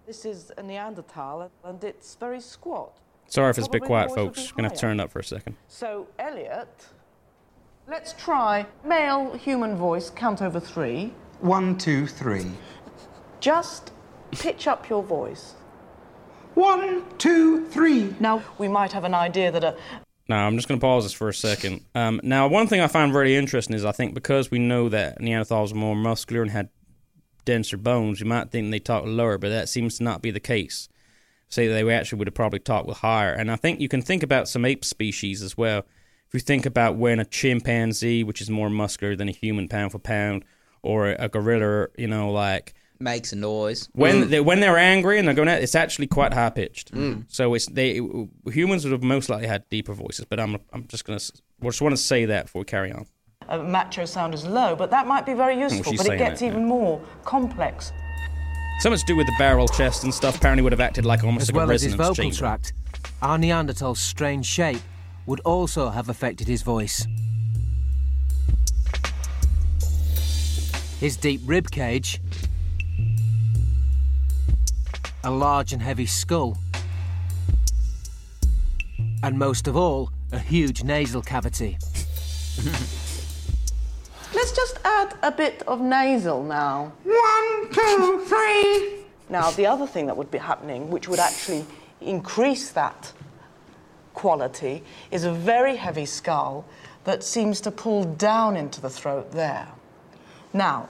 [0.06, 2.98] This is a Neanderthal, and it's very squat.
[3.28, 4.52] Sorry if it's a bit quiet, the voice would folks.
[4.52, 5.56] Gonna have to turn it up for a second.
[5.68, 6.86] So, Elliot,
[7.86, 10.10] let's try male human voice.
[10.10, 11.12] Count over three.
[11.40, 12.50] One, two, three.
[13.38, 13.92] Just
[14.32, 15.54] pitch up your voice.
[16.54, 18.14] One, two, three.
[18.18, 19.76] Now, we might have an idea that a
[20.28, 21.84] Now, I'm just going to pause this for a second.
[21.94, 25.20] Um, now, one thing I find very interesting is I think because we know that
[25.20, 26.68] Neanderthals were more muscular and had
[27.44, 30.40] denser bones, you might think they talked lower, but that seems to not be the
[30.40, 30.88] case.
[31.48, 33.32] Say they actually would have probably talked with higher.
[33.32, 35.84] And I think you can think about some ape species as well.
[36.28, 39.92] If you think about when a chimpanzee, which is more muscular than a human pound
[39.92, 40.44] for pound,
[40.82, 43.88] or a, a gorilla, you know, like Makes a noise.
[43.92, 44.28] when mm.
[44.28, 46.92] they when they're angry and they're going out, it's actually quite high pitched.
[46.92, 47.24] Mm.
[47.28, 47.98] So it's they
[48.52, 51.18] humans would have most likely had deeper voices, but I'm I'm just gonna
[51.62, 53.06] I just want to say that before we carry on.
[53.48, 55.82] a macho sound is low, but that might be very useful.
[55.92, 56.66] she's but it saying gets that, even yeah.
[56.66, 57.92] more complex.
[58.80, 60.36] Something to do with the barrel chest and stuff.
[60.36, 62.36] Apparently, would have acted like almost As like well a as his resonance vocal chamber.
[62.36, 62.72] tract,
[63.22, 64.80] our Neanderthal's strange shape
[65.26, 67.06] would also have affected his voice.
[70.98, 72.20] His deep rib cage,
[75.24, 76.56] a large and heavy skull,
[79.22, 81.76] and most of all, a huge nasal cavity.
[84.34, 86.92] Let's just add a bit of nasal now.
[87.04, 89.00] One, two, three.
[89.28, 91.66] Now, the other thing that would be happening, which would actually
[92.00, 93.12] increase that
[94.14, 96.64] quality, is a very heavy skull
[97.04, 99.68] that seems to pull down into the throat there.
[100.52, 100.88] Now,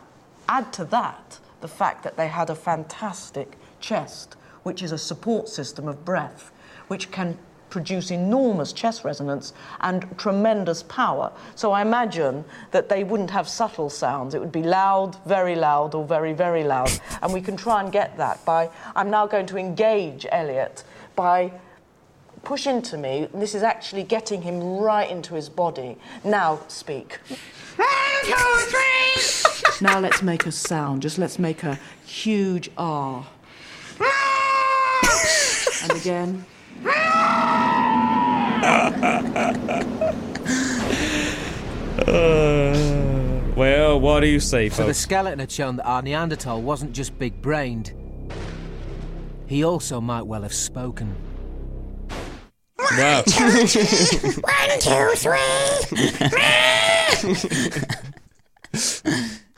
[0.49, 5.49] add to that the fact that they had a fantastic chest, which is a support
[5.49, 6.53] system of breath,
[6.89, 7.39] which can
[7.71, 11.33] produce enormous chest resonance and tremendous power.
[11.55, 14.35] So I imagine that they wouldn't have subtle sounds.
[14.35, 16.91] It would be loud, very loud, or very, very loud.
[17.23, 18.71] And we can try and get that by.
[18.97, 20.85] I'm now going to engage Elliot
[21.17, 21.53] by
[22.43, 23.29] push into me.
[23.33, 25.97] And this is actually getting him right into his body.
[26.25, 27.19] Now speak.
[27.77, 27.89] One,
[28.25, 29.81] two, three.
[29.81, 31.03] Now let's make a sound.
[31.03, 33.27] Just let's make a huge R.
[35.83, 36.45] And again.
[43.57, 47.19] Well, what do you say, So the skeleton had shown that our Neanderthal wasn't just
[47.19, 47.93] big brained,
[49.47, 51.15] he also might well have spoken.
[52.79, 53.23] Wow.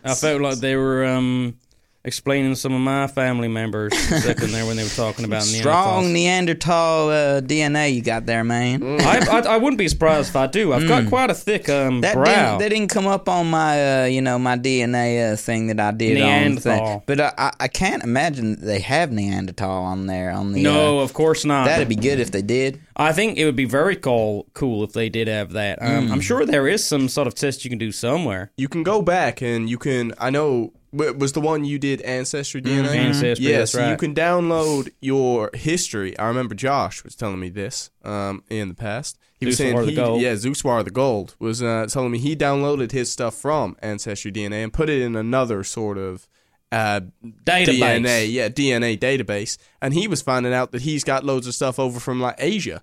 [0.04, 1.56] I felt like they were um,
[2.04, 6.06] explaining some of my family members a second there when they were talking about Strong
[6.06, 6.12] Neanderthals.
[6.12, 8.82] Neanderthal uh, DNA you got there, man.
[9.00, 10.72] I, I, I wouldn't be surprised if I do.
[10.72, 12.00] I've got quite a thick um, Mm.
[12.02, 12.24] That brow.
[12.24, 15.78] didn't, that didn't come up on my, uh, you know, my DNA uh, thing that
[15.80, 16.72] I did on the thing.
[16.76, 17.04] Neanderthal.
[17.06, 20.62] But I, I, I can't imagine that they have Neanderthal on there on the.
[20.62, 21.66] no, uh, of course not.
[21.66, 22.80] that'd be good if they did.
[22.96, 25.80] I think it would be very cool, cool if they did have that.
[25.82, 26.10] Um, Mm.
[26.12, 28.50] I'm sure there is some sort of test you can do somewhere.
[28.56, 30.12] You can go back and you can.
[30.18, 32.88] I know w- was the one you did Ancestry DNA.
[32.88, 32.94] Mm-hmm.
[32.94, 36.18] Ancestry, yeah, so you can download your history.
[36.18, 39.18] I remember Josh was telling me this um, in the past.
[39.40, 40.20] He was saying he, Gold.
[40.20, 44.30] yeah, Zeus War the Gold was uh, telling me he downloaded his stuff from Ancestry
[44.30, 46.28] DNA and put it in another sort of
[46.70, 47.00] uh,
[47.44, 47.78] Database.
[47.78, 51.78] DNA, yeah, DNA database, and he was finding out that he's got loads of stuff
[51.78, 52.82] over from like Asia,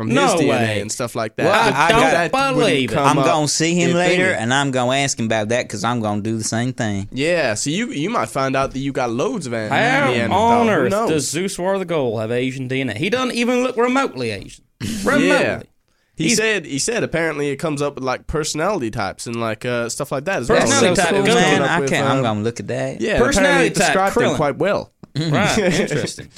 [0.00, 0.80] from his No DNA way.
[0.80, 1.44] and stuff like that.
[1.44, 2.96] Well, But I don't wouldn't believe it.
[2.96, 4.36] I'm up gonna see him later, thingy.
[4.38, 7.08] and I'm gonna ask him about that because I'm gonna do the same thing.
[7.12, 10.38] Yeah, so you you might find out that you got loads of an- How Neanderthal.
[10.38, 12.96] on earth does Zeus War the Goal have Asian DNA?
[12.96, 14.64] He doesn't even look remotely Asian.
[15.04, 15.28] Remotely.
[15.28, 15.62] Yeah.
[16.16, 19.64] He He's- said he said apparently it comes up with like personality types and like
[19.64, 20.96] uh, stuff like that as Personality well.
[20.96, 21.42] type, So it was good.
[21.44, 22.06] coming Man, I with, can't.
[22.08, 23.00] I'm um, gonna look at that.
[23.00, 24.36] Yeah, Personality apparently it type, described him Krillin.
[24.36, 24.92] quite well.
[25.16, 25.58] Right.
[25.80, 26.28] Interesting.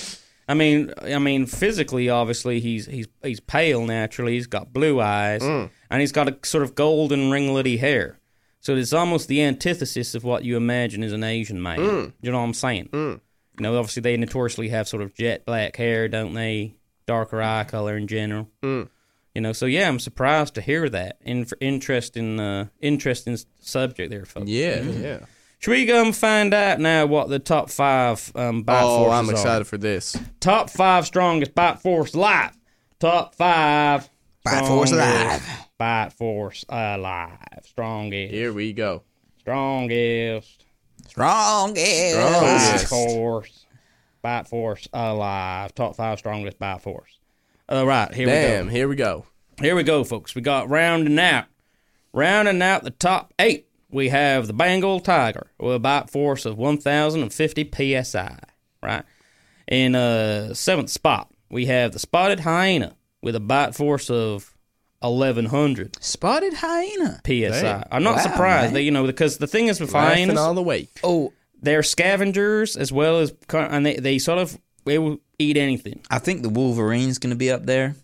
[0.48, 4.34] I mean, I mean, physically, obviously, he's he's he's pale naturally.
[4.34, 5.70] He's got blue eyes, mm.
[5.90, 8.18] and he's got a sort of golden ringlety hair.
[8.60, 11.78] So it's almost the antithesis of what you imagine is an Asian man.
[11.78, 12.12] Mm.
[12.20, 12.88] You know what I'm saying?
[12.92, 13.20] Mm.
[13.58, 16.74] You know, obviously, they notoriously have sort of jet black hair, don't they?
[17.06, 18.48] Darker eye color in general.
[19.34, 21.16] You know, so yeah, I'm surprised to hear that.
[21.22, 24.48] In, interesting, uh, interesting subject there, folks.
[24.48, 25.02] Yeah, mm-hmm.
[25.02, 25.18] yeah.
[25.62, 29.18] Should we go and find out now what the top five um, bite Oh, forces
[29.18, 29.32] I'm are?
[29.32, 30.16] excited for this.
[30.40, 32.56] Top five strongest bite force alive.
[32.98, 34.10] Top five
[34.44, 35.48] Bite force alive.
[35.78, 37.38] Bite force alive.
[37.64, 38.34] Strongest.
[38.34, 39.04] Here we go.
[39.38, 40.64] Strongest.
[41.06, 42.16] Strongest.
[42.16, 42.88] Bite Yes.
[42.88, 43.66] force.
[44.20, 45.72] Bite force alive.
[45.76, 47.18] Top five strongest bite force.
[47.68, 48.70] All right, here we Damn, go.
[48.72, 49.26] here we go.
[49.60, 50.34] Here we go, folks.
[50.34, 51.44] We got rounding out.
[52.12, 56.58] Rounding out the top eight, we have the Bengal Tiger with a bite force of
[56.58, 58.38] 1,050 psi.
[58.82, 59.04] Right.
[59.68, 64.56] In uh, seventh spot, we have the Spotted Hyena with a bite force of
[65.00, 67.20] 1,100 Spotted hyena.
[67.24, 67.48] psi.
[67.50, 67.84] Damn.
[67.90, 68.74] I'm not Wow, surprised man.
[68.74, 70.88] that you know because the thing is with Laughing hyenas, all the way.
[71.02, 76.00] Oh, they're scavengers as well as and they, they sort of they will eat anything.
[76.10, 77.94] I think the Wolverine's going to be up there.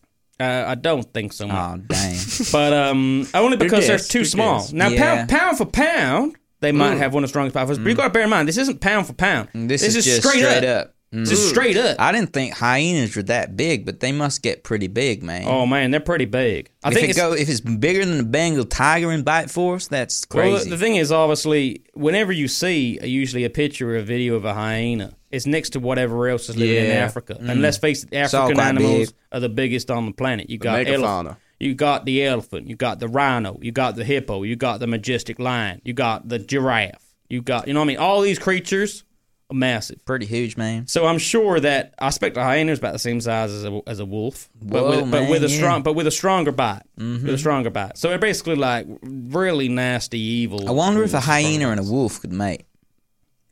[0.40, 1.80] Uh, I don't think so much.
[1.80, 2.16] Oh, dang.
[2.52, 4.66] but um, only because they're too small.
[4.72, 5.26] Now, Yeah.
[5.26, 7.82] pound, pound for pound, they might have one of the strongest power forces.
[7.82, 9.48] But you got to bear in mind, this isn't pound for pound.
[9.52, 10.94] this, is, just straight, up.
[11.10, 11.50] This is mm.
[11.50, 11.96] straight up.
[11.98, 15.44] I didn't think hyenas were that big, but they must get pretty big, man.
[15.46, 16.70] oh man, they're pretty big.
[16.84, 19.50] I if think it it's, go if it's bigger than the Bengal tiger in bite
[19.50, 20.48] force, that's crazy.
[20.48, 20.70] well, crazy.
[20.70, 24.44] the thing is, obviously, whenever you see a, usually a picture or a video of
[24.44, 27.04] a hyena, it's next to whatever else is living in Yeah.
[27.04, 27.38] Africa.
[27.40, 27.48] Mm.
[27.48, 29.16] And let's face it, African animals big.
[29.32, 30.50] are the biggest on the planet.
[30.50, 31.04] You got megafauna.
[31.04, 34.80] elephant, you got the elephant, you got the rhino, you got the hippo, you got
[34.80, 37.98] the majestic lion, you got the giraffe, you got you know what I mean.
[37.98, 39.06] All these creatures are
[39.50, 40.04] massive.
[40.04, 40.86] pretty huge, man.
[40.86, 43.80] So I'm sure that I expect a hyena is about the same size as a,
[43.86, 45.56] as a wolf, but Whoa, with, but man, with a yeah.
[45.56, 47.96] strong but with a stronger bite, with a stronger bite.
[47.96, 50.68] So they're basically like really nasty, evil.
[50.68, 52.66] I wonder if a wolves, hyena and a wolf could mate.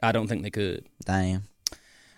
[0.02, 0.86] I don't think they could.
[1.04, 1.44] Damn.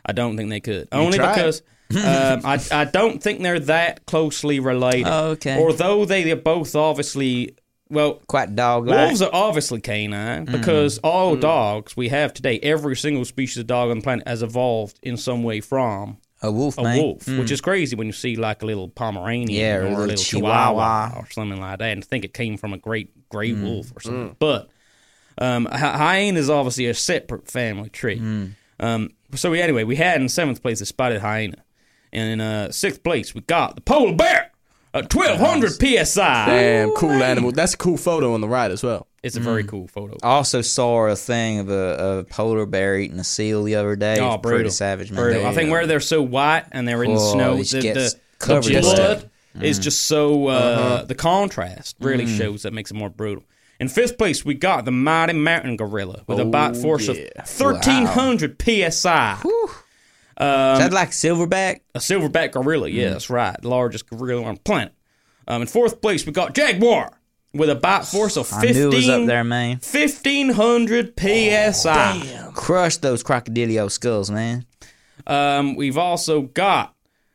[0.04, 0.88] I don't think they could.
[0.90, 1.34] Only try it.
[1.34, 1.62] because
[1.96, 5.06] um, I I don't think they're that closely related.
[5.06, 5.58] Oh, okay.
[5.58, 7.56] Although they are both obviously
[7.90, 8.14] well.
[8.26, 9.06] Quite dog like.
[9.06, 13.90] Wolves are obviously canine because all dogs we have today, every single species of dog
[13.90, 16.98] on the planet has evolved in some way from A wolf, a man.
[16.98, 19.86] wolf, which is crazy when you see like a little Pomeranian Yeah, or or, a
[19.86, 21.08] a little little Chihuahua.
[21.08, 24.00] Chihuahua or something like that, and think it came from a great gray wolf or
[24.00, 24.36] something.
[24.38, 24.68] But
[25.38, 28.18] um, hyena is obviously a separate family tree.
[28.80, 31.64] Um, so we, anyway, we had in seventh place the spotted hyena,
[32.12, 34.47] and in uh, sixth place we got the polar bear
[34.98, 36.46] at twelve hundred psi.
[36.46, 37.52] Damn, cool animal.
[37.52, 39.06] That's a cool photo on the right as well.
[39.22, 40.16] It's a very cool photo.
[40.22, 43.96] I also saw a thing of a, a polar bear eating a seal the other
[43.96, 44.20] day.
[44.20, 45.20] Oh, It's pretty savage, man.
[45.20, 45.46] Brutal.
[45.46, 48.14] I think where they're so white and they're in the Oh, snow, it the, gets
[48.14, 49.30] the, covered the in blood stuff.
[49.60, 49.82] is mm.
[49.82, 51.04] just so uh, uh-huh.
[51.06, 52.38] the contrast really mm.
[52.38, 53.44] shows that makes it more brutal.
[53.80, 57.24] In fifth place, we got the mighty mountain gorilla with a bite oh, force yeah.
[57.36, 58.58] of thirteen hundred
[60.38, 60.72] psi.
[60.74, 61.80] Is that like silverback?
[61.94, 64.92] A silverback gorilla, yeah, that's right, the largest gorilla on the planet.
[65.46, 67.10] Um, in fourth place, we got jaguar
[67.54, 69.80] with a bite force of I knew it was up there, 15 man.
[69.80, 72.50] 1500 psi.
[72.54, 74.66] Crush those crocodilio skulls, man.
[75.26, 76.94] Um, we've also got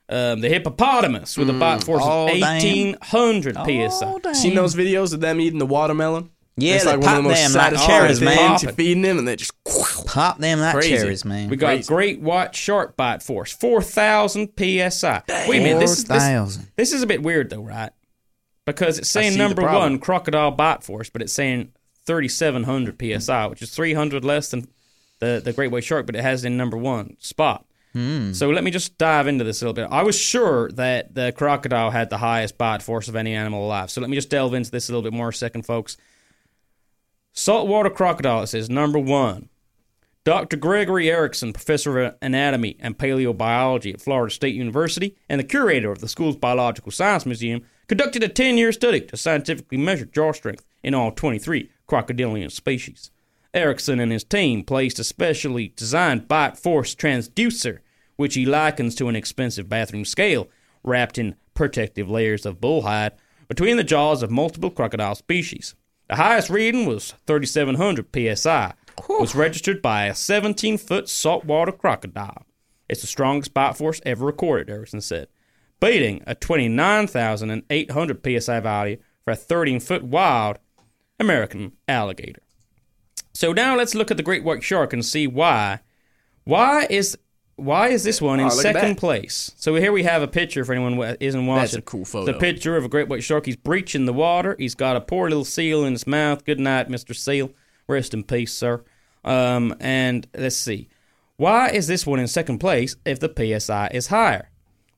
[0.10, 2.42] um, the hippopotamus with a bite force Oh, of damn.
[2.42, 4.34] 1800 psi.
[4.34, 6.30] Seen those videos of them eating the watermelon?
[6.56, 8.38] Yeah, it's they like one of the pop most them like satisfying cherries, things.
[8.38, 8.60] man.
[8.62, 9.54] You're feeding them and they just
[10.06, 10.90] Pop them like Crazy.
[10.96, 11.50] cherries, man.
[11.50, 11.88] We got Crazy.
[11.88, 15.24] great white shark bite force, 4,000 psi.
[15.48, 17.92] Wait a minute, this is, this, this is a bit weird though, right?
[18.66, 21.74] Because it's saying number one, crocodile bite force, but it's saying
[22.06, 24.68] 3,700 psi, which is 300 less than
[25.20, 27.66] the, the great white shark, but it has it in number one spot.
[27.94, 28.34] Hmm.
[28.34, 29.88] So let me just dive into this a little bit.
[29.92, 33.92] I was sure that the crocodile had the highest bite force of any animal alive.
[33.92, 35.98] So let me just delve into this a little bit more a second, folks.
[37.36, 39.50] Saltwater crocodile, it says number one.
[40.24, 40.56] Dr.
[40.56, 46.00] Gregory Erickson, professor of anatomy and paleobiology at Florida State University and the curator of
[46.00, 50.64] the school's Biological Science Museum, conducted a 10 year study to scientifically measure jaw strength
[50.84, 53.10] in all 23 crocodilian species.
[53.52, 57.80] Erickson and his team placed a specially designed bite force transducer,
[58.16, 60.50] which he likens to an expensive bathroom scale
[60.84, 63.14] wrapped in protective layers of bullhide,
[63.48, 65.74] between the jaws of multiple crocodile species.
[66.10, 68.74] The highest reading was 3,700 psi,
[69.08, 72.46] was registered by a 17 foot saltwater crocodile.
[72.90, 75.28] It's the strongest bite force ever recorded, Erickson said,
[75.80, 80.60] beating a 29,800 psi value for a 13 foot wild
[81.20, 82.42] American alligator.
[83.34, 85.80] So now let's look at the great white shark and see why.
[86.44, 87.18] Why is
[87.56, 89.52] why is this one in Oh, second place?
[89.58, 91.62] So here we have a picture for anyone who isn't watching.
[91.62, 92.32] That's a cool photo.
[92.32, 93.46] The picture of a great white shark.
[93.46, 94.56] He's breaching the water.
[94.58, 96.46] He's got a poor little seal in his mouth.
[96.46, 97.16] Good night, Mr.
[97.16, 97.52] Seal.
[97.88, 98.84] Rest in peace, sir.
[99.24, 100.90] Um, and let's see.
[101.38, 103.30] Why is this one in second place if the
[103.60, 104.50] PSI is higher?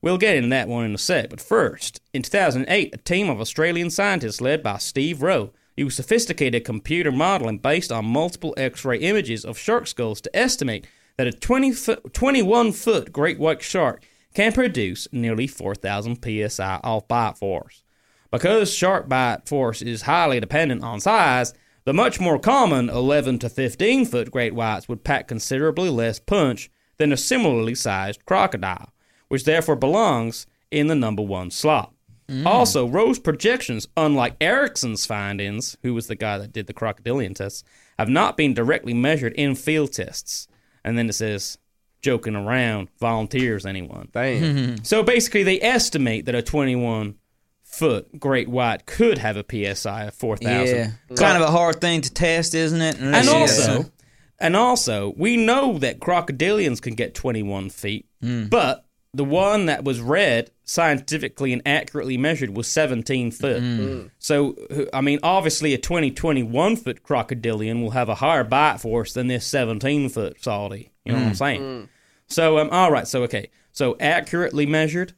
[0.02, 3.42] We'll get into that one in a sec, but first, in 2008, a team of
[3.42, 8.98] Australian scientists led by Steve Wroe used sophisticated computer modeling based on multiple X ray
[9.00, 10.86] images of shark skulls to estimate
[11.18, 14.04] that a 20 foot, 21 foot great white shark
[14.34, 17.84] can produce nearly 4,000 psi off bite force.
[18.32, 21.54] Because shark bite force is highly dependent on size,
[21.86, 26.70] the much more common 11 to 15 foot great whites would pack considerably less punch
[26.98, 28.92] than a similarly sized crocodile,
[29.28, 31.94] which therefore belongs in the number one slot.
[32.28, 32.46] Mm.
[32.46, 37.64] Also, Wroe's projections, unlike Erickson's findings, who was the guy that did the crocodilian tests,
[38.00, 40.48] have not been directly measured in field tests.
[40.86, 41.58] And then it says,
[42.02, 44.08] joking around, volunteers, anyone.
[44.14, 44.84] Damn.
[44.86, 47.16] So basically, they estimate that a 21
[47.64, 49.44] foot great white could have a
[49.76, 50.76] psi of 4,000.
[50.78, 52.96] Yeah, kind of a hard thing to test, isn't it?
[52.98, 53.34] And Unless you-
[53.74, 53.92] also,
[54.40, 58.46] and also, we know that crocodilians can get 21 feet, Hmm.
[58.46, 63.62] but the one that was read scientifically and accurately measured was 17 foot.
[63.62, 64.08] Hmm.
[64.20, 64.56] So,
[64.92, 69.28] I mean, obviously, a 20, 21 foot crocodilian will have a higher bite force than
[69.28, 70.92] this 17 foot salty.
[71.06, 71.36] You know what I'm Hmm.
[71.36, 71.90] saying?
[72.28, 73.08] So, um, all right.
[73.08, 73.50] So, okay.
[73.72, 75.14] So, accurately measured,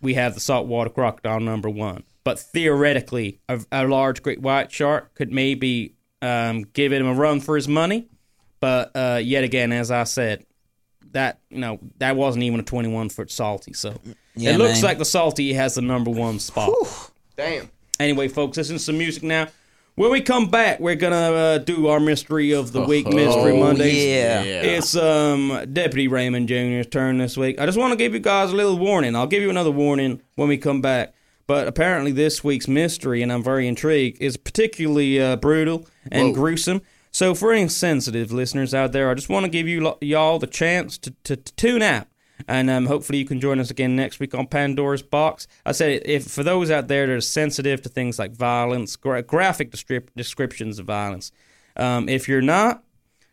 [0.00, 2.04] we have the saltwater crocodile number one.
[2.24, 7.40] But theoretically, a, a large great white shark could maybe um, give him a run
[7.40, 8.08] for his money.
[8.60, 10.44] But uh, yet again, as I said,
[11.10, 13.72] that you know that wasn't even a 21 foot salty.
[13.72, 14.00] So
[14.34, 14.82] Yeah, it looks man.
[14.82, 16.70] like the salty has the number one spot.
[17.36, 17.70] Damn.
[18.00, 19.48] Anyway, folks, listen to some music now.
[19.94, 23.60] When we come back, we're gonna uh, do our mystery of the week, mystery Oh,
[23.60, 23.94] Mondays.
[24.04, 24.42] yeah.
[24.42, 27.60] It's um Deputy Raymond Jr.'s turn this week.
[27.60, 29.14] I just want to give you guys a little warning.
[29.14, 31.12] I'll give you another warning when we come back.
[31.46, 36.80] But apparently, this week's mystery, and I'm very intrigued, is particularly uh, brutal and gruesome.
[37.10, 40.38] So, for any sensitive listeners out there, I just want to give you lo- y'all
[40.38, 42.06] the chance to, to, to tune out.
[42.48, 45.46] And um, hopefully, you can join us again next week on Pandora's Box.
[45.64, 49.22] I said, if for those out there that are sensitive to things like violence, gra-
[49.22, 51.32] graphic descrip- descriptions of violence,
[51.76, 52.82] um, if you're not,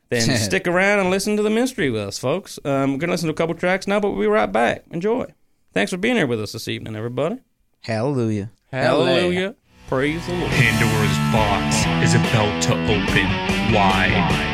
[0.10, 2.60] then stick around and listen to the mystery with us, folks.
[2.66, 4.86] Um, we're going to listen to a couple tracks now, but we'll be right back.
[4.92, 5.26] Enjoy.
[5.74, 7.40] Thanks for being here with us this evening, everybody.
[7.82, 8.52] Hallelujah.
[8.72, 9.56] Hallelujah.
[9.88, 10.52] Praise the Lord.
[10.52, 11.76] Pandora's box
[12.08, 14.49] is about to open wide.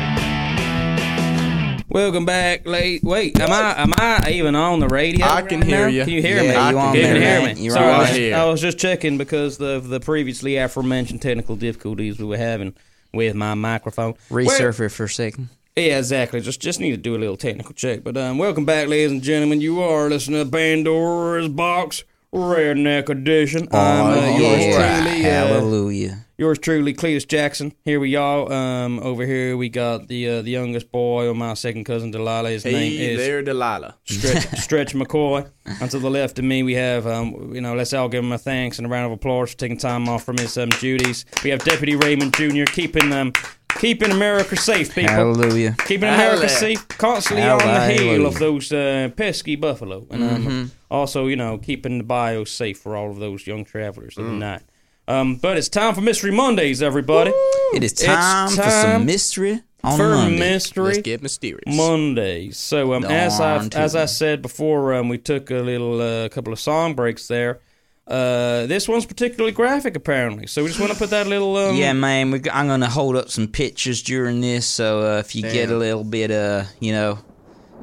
[1.96, 3.02] Welcome back, late.
[3.02, 5.24] Wait, am I am I even on the radio?
[5.24, 6.04] I right can hear you.
[6.04, 6.54] Can you hear Yeah, me?
[6.54, 7.62] I on can there, hear me.
[7.62, 8.36] You're Sorry, on here.
[8.36, 12.74] I was just checking because of the previously aforementioned technical difficulties we were having
[13.14, 14.12] with my microphone.
[14.28, 15.48] Resurf it for a second.
[15.74, 16.42] Yeah, exactly.
[16.42, 18.04] Just just need to do a little technical check.
[18.04, 19.62] But um, welcome back, ladies and gentlemen.
[19.62, 22.04] You are listening to Pandora's Box
[22.36, 23.66] Redneck Edition.
[23.72, 25.00] I'm uh, yours yeah.
[25.00, 26.26] truly, uh, Hallelujah.
[26.36, 27.72] yours truly, Cletus Jackson.
[27.84, 28.52] Here we are.
[28.52, 32.50] Um, over here we got the uh, the youngest boy on my second cousin Delilah.
[32.50, 33.96] His name Hey is there, Delilah.
[34.04, 35.50] Stretch, Stretch McCoy.
[35.80, 38.32] And to the left of me, we have, um, you know, let's all give him
[38.32, 41.24] a thanks and a round of applause for taking time off from his um, duties.
[41.42, 42.64] We have Deputy Raymond Jr.
[42.64, 43.32] keeping um,
[43.78, 45.14] keeping America safe, people.
[45.14, 45.74] Hallelujah.
[45.86, 46.48] Keeping America Hallelujah.
[46.48, 48.26] safe, constantly on the heel Hallelujah.
[48.26, 52.96] of those uh, pesky buffalo, and um, also, you know, keeping the bayou safe for
[52.96, 54.62] all of those young travelers of the night.
[55.08, 57.30] Um, but it's time for Mystery Mondays, everybody.
[57.74, 60.38] It is It's time, for time some mystery on For Monday.
[60.40, 61.76] mystery Let's get mysterious.
[61.76, 62.56] Mondays.
[62.58, 66.28] So um, as I Darn as I said before, um, we took a little uh,
[66.28, 67.60] couple of song breaks there.
[68.06, 70.46] Uh, this one's particularly graphic, apparently.
[70.46, 73.16] So we just want to put that little um, Yeah, man, we, I'm gonna hold
[73.16, 76.92] up some pictures during this, so uh, if you get a little bit, uh, you
[76.92, 77.18] know,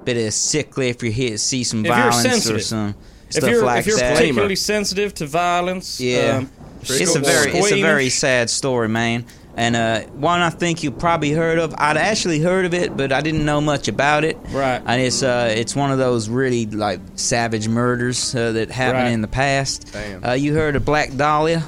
[0.06, 2.64] bit of sickly, if you hear see some If violence or sensitive.
[2.64, 2.96] some
[3.28, 6.52] If stuff you're like if you're that, particularly sensitive to violence, yeah, um,
[6.82, 9.26] it's a very it's a very sad story, man.
[9.56, 11.76] And uh, one I think you probably heard of.
[11.78, 14.38] I'd actually heard of it, but I didn't know much about it.
[14.50, 14.82] Right.
[14.86, 19.12] And it's uh, it's one of those really like savage murders uh, that happened Right.
[19.12, 19.92] in the past.
[19.94, 20.24] Damn.
[20.26, 21.64] Uh, you heard of Black Dahlia?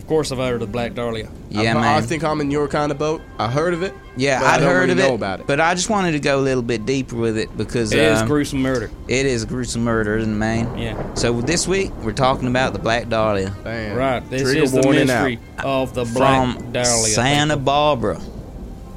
[0.00, 1.28] Of course, I've heard of Black Dahlia.
[1.50, 1.84] Yeah, I, man.
[1.84, 3.20] I think I'm in your kind of boat.
[3.38, 3.92] I heard of it.
[4.16, 5.46] yeah, but I I'd don't heard really of know it, about it.
[5.46, 8.22] but I just wanted to go a little bit deeper with it because It is
[8.22, 8.90] um, gruesome murder.
[9.08, 10.78] It is a gruesome murder, isn't it, man?
[10.78, 11.14] Yeah.
[11.14, 13.96] So this week we're talking about the Black Dahlia Damn.
[13.96, 14.20] Right.
[14.30, 15.64] This Trigger is the mystery out.
[15.66, 16.86] of the Black from Dahlia.
[17.14, 18.18] Santa Barbara.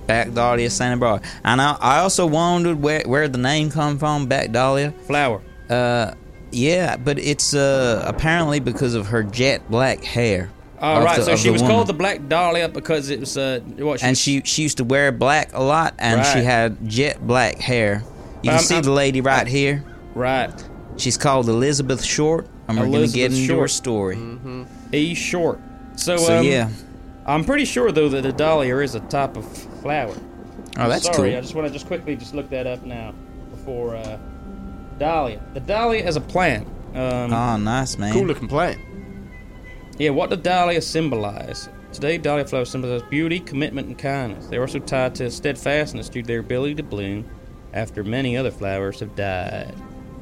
[0.07, 1.27] Black Dahlia, Santa Barbara.
[1.43, 4.93] And I, I also wondered where where the name come from, Black Dahlia.
[5.05, 5.41] Flower.
[5.69, 6.13] Uh,
[6.51, 10.49] yeah, but it's uh apparently because of her jet black hair.
[10.83, 11.17] All of right.
[11.17, 11.75] the- so she was woman.
[11.77, 13.99] called the Black Dahlia because it was uh, what?
[14.01, 17.57] She and she she used to wear black a lot, and she had jet black
[17.59, 18.03] hair.
[18.43, 19.83] You can Um, see I'm- the lady right here.
[20.13, 20.51] Right.
[20.97, 23.71] She's called Elizabeth Short, and we're going to get Elizabeth into her Short.
[23.71, 24.17] story.
[24.91, 25.59] E short.
[25.95, 26.69] So, So, um, yeah.
[27.25, 29.45] I'm pretty sure though that the dahlia is a type of
[29.81, 30.13] flower.
[30.77, 31.37] Oh, that's Sorry, cool.
[31.37, 33.13] I just want to just quickly just look that up now
[33.51, 34.17] before uh,
[34.99, 35.39] dahlia.
[35.53, 36.67] The dahlia is a plant.
[36.93, 38.13] Um, Oh, nice, man.
[38.13, 38.77] Cool looking plant.
[39.97, 41.69] Yeah, what do dahlia symbolize?
[41.91, 44.47] Today, dahlia flowers symbolize beauty, commitment, and kindness.
[44.47, 47.29] They're also tied to steadfastness due to their ability to bloom
[47.73, 49.73] after many other flowers have died.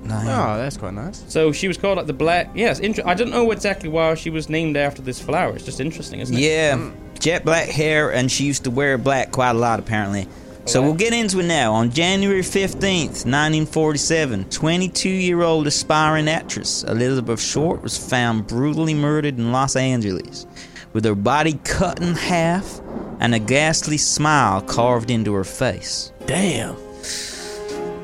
[0.03, 0.28] Nice.
[0.28, 1.24] Oh, that's quite nice.
[1.28, 2.49] So she was called like the black.
[2.55, 5.55] Yes, inter- I don't know exactly why she was named after this flower.
[5.55, 6.41] It's just interesting, isn't it?
[6.41, 10.28] Yeah, jet black hair, and she used to wear black quite a lot, apparently.
[10.66, 11.74] So we'll get into it now.
[11.74, 19.38] On January 15th, 1947, 22 year old aspiring actress Elizabeth Short was found brutally murdered
[19.38, 20.45] in Los Angeles,
[20.93, 22.80] with her body cut in half
[23.20, 26.12] and a ghastly smile carved into her face.
[26.26, 26.76] Damn.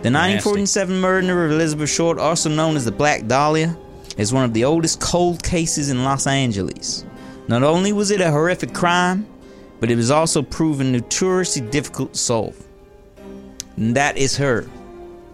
[0.01, 3.75] The 1947 murder of Elizabeth Short, also known as the Black Dahlia,
[4.17, 7.05] is one of the oldest cold cases in Los Angeles.
[7.47, 9.27] Not only was it a horrific crime,
[9.79, 12.63] but it was also proven notoriously difficult to solve.
[13.75, 14.67] And that is her.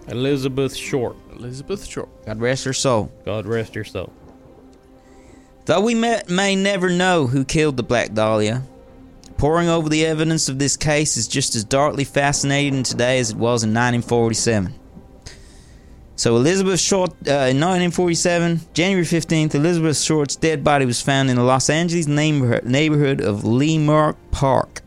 [0.07, 1.15] Elizabeth Short.
[1.31, 2.09] Elizabeth Short.
[2.25, 3.11] God rest her soul.
[3.25, 4.11] God rest her soul.
[5.65, 8.63] Though we may, may never know who killed the Black Dahlia,
[9.37, 13.37] poring over the evidence of this case is just as darkly fascinating today as it
[13.37, 14.73] was in 1947.
[16.16, 21.38] So Elizabeth Short, uh, in 1947, January 15th, Elizabeth Short's dead body was found in
[21.38, 24.82] the Los Angeles neighborhood, neighborhood of Leimert Park.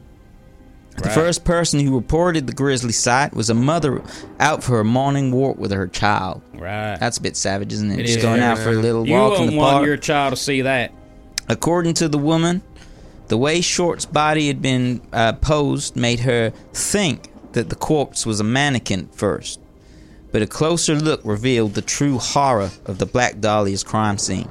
[0.95, 1.03] Right.
[1.05, 4.03] The first person who reported the grisly sight was a mother
[4.41, 6.41] out for a morning walk with her child.
[6.55, 6.97] Right.
[6.99, 7.99] That's a bit savage, isn't it?
[8.01, 8.25] It Just is.
[8.25, 9.87] going out for a little You walk in the want park.
[9.87, 10.93] your child to see that.
[11.49, 12.63] According to the woman,
[13.29, 18.41] the way Short's body had been uh, posed made her think that the corpse was
[18.41, 19.61] a mannequin first.
[20.37, 24.51] But a closer look revealed the true horror of the Black Dahlia's crime scene.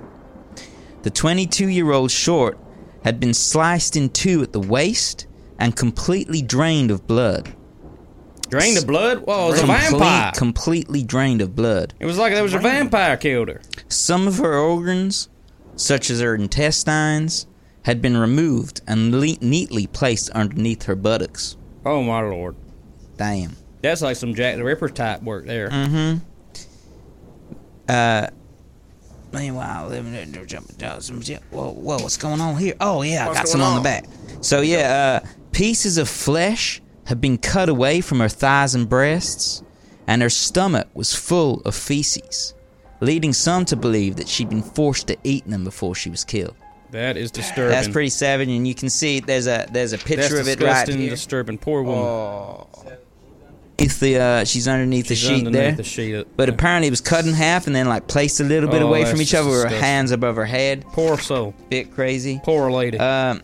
[1.04, 2.58] The 22 year old Short
[3.04, 5.28] had been sliced in two at the waist
[5.60, 7.54] and completely drained of blood.
[8.50, 9.28] Drained of blood?
[9.28, 10.32] Whoa, it was a vampire.
[10.36, 11.94] Completely drained of blood.
[12.00, 13.62] It was like there was a vampire killed her.
[13.88, 15.30] Some of her organs,
[15.76, 17.46] such as her intestines,
[17.84, 21.58] had been removed and le- neatly placed underneath her buttocks.
[21.86, 22.56] Oh my lord.
[23.18, 23.56] Damn.
[23.90, 25.70] That's like some Jack the Ripper type work there.
[25.70, 26.18] Mm-hmm.
[27.90, 28.28] Uh.
[29.34, 32.74] Meanwhile, whoa, whoa, what's going on here?
[32.80, 34.06] Oh yeah, I What's got some going on the back.
[34.42, 39.62] So yeah, uh, pieces of flesh had been cut away from her thighs and breasts,
[40.08, 42.54] and her stomach was full of feces,
[43.02, 46.56] leading some to believe that she'd been forced to eat them before she was killed.
[46.92, 47.72] That is disturbing.
[47.72, 50.62] That's pretty savage, and you can see there's a there's a picture That's of it
[50.62, 51.10] right disgusting, here.
[51.10, 51.58] disturbing.
[51.58, 52.00] Poor woman.
[52.06, 52.68] Oh.
[53.78, 56.28] If the uh, she's underneath She's the sheet underneath there, the sheet.
[56.38, 58.88] but apparently it was cut in half and then like placed a little bit Oh,
[58.88, 60.86] away from each other with her hands above her head.
[60.94, 61.54] Poor soul.
[61.70, 62.40] Bit crazy.
[62.44, 62.98] Poor lady.
[63.00, 63.42] Um,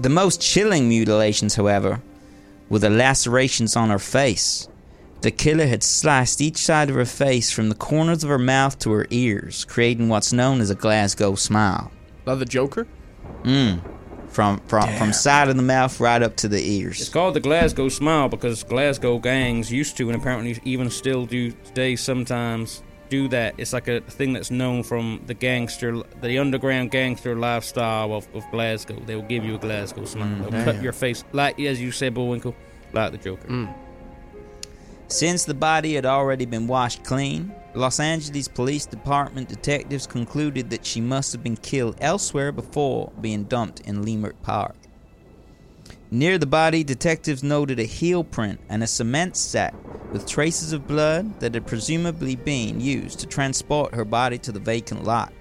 [0.00, 2.02] the most chilling mutilations, however,
[2.68, 4.68] were the lacerations on her face.
[5.20, 8.78] The killer had sliced each side of her face from the corners of her mouth
[8.80, 11.90] to her ears, creating what's known as a Glasgow smile.
[12.24, 12.86] Like the Joker?
[13.42, 13.80] Mm.
[14.38, 17.00] From from from side of the mouth right up to the ears.
[17.00, 21.50] It's called the Glasgow Smile because Glasgow gangs used to, and apparently even still do
[21.50, 23.56] today, sometimes do that.
[23.58, 28.48] It's like a thing that's known from the gangster, the underground gangster lifestyle of, of
[28.52, 29.02] Glasgow.
[29.04, 30.28] They will give you a Glasgow smile.
[30.28, 32.54] Mm, They'll cut your face, like as you said, Bullwinkle,
[32.92, 33.48] like the Joker.
[33.48, 33.74] Mm.
[35.08, 40.86] Since the body had already been washed clean, Los Angeles Police Department detectives concluded that
[40.86, 44.74] she must have been killed elsewhere before being dumped in Leimert Park.
[46.10, 49.74] Near the body, detectives noted a heel print and a cement sack
[50.10, 54.60] with traces of blood that had presumably been used to transport her body to the
[54.60, 55.32] vacant lot.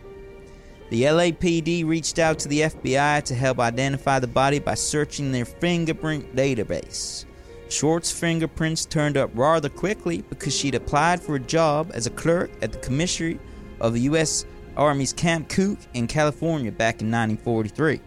[0.90, 5.46] The LAPD reached out to the FBI to help identify the body by searching their
[5.46, 7.26] fingerprint database.
[7.72, 12.49] Short's fingerprints turned up rather quickly because she'd applied for a job as a clerk
[12.61, 13.39] at the commissary
[13.80, 14.45] of the U.S.
[14.76, 18.01] Army's Camp Cooke in California back in 1943.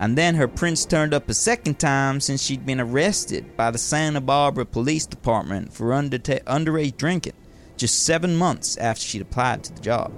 [0.00, 3.78] And then her prints turned up a second time since she'd been arrested by the
[3.78, 7.34] Santa Barbara Police Department for underta- underage drinking
[7.76, 10.12] just seven months after she'd applied to the job.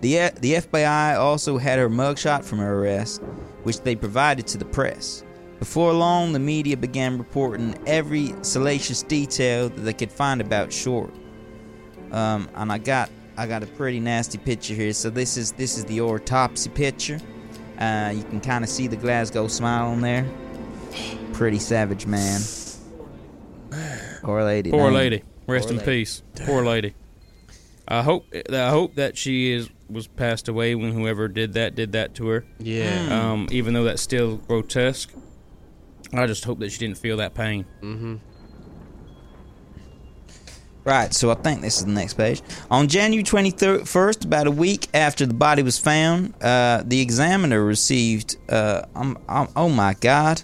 [0.00, 3.20] The, the FBI also had her mugshot from her arrest,
[3.64, 5.24] which they provided to the press.
[5.58, 11.12] Before long, the media began reporting every salacious detail that they could find about Short.
[12.12, 14.92] Um, and I got I got a pretty nasty picture here.
[14.92, 17.20] So this is this is the autopsy picture.
[17.78, 20.26] Uh, you can kind of see the Glasgow smile on there.
[21.32, 22.40] Pretty savage, man.
[24.22, 24.70] Poor lady.
[24.70, 24.94] Poor dang.
[24.94, 25.22] lady.
[25.46, 25.90] Rest Poor in lady.
[26.00, 26.94] peace, poor lady.
[27.86, 31.92] I hope I hope that she is was passed away when whoever did that did
[31.92, 32.44] that to her.
[32.58, 33.08] Yeah.
[33.32, 35.10] Um, even though that's still grotesque,
[36.12, 37.66] I just hope that she didn't feel that pain.
[37.82, 38.16] Mm-hmm.
[40.84, 42.40] Right, so I think this is the next page.
[42.70, 48.36] On January 21st, about a week after the body was found, uh, the examiner received.
[48.48, 50.40] Uh, I'm, I'm, oh my God!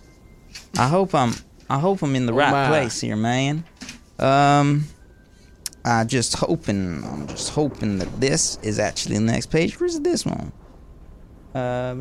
[0.77, 1.33] I hope I'm.
[1.71, 2.69] I hope I'm in the Oh right my.
[2.69, 3.65] place here, man.
[4.19, 4.85] Um,
[5.83, 7.03] I just hoping.
[7.05, 9.81] I'm just hoping that this is actually the next page.
[9.81, 10.53] Where's this one?
[11.55, 11.95] Uh,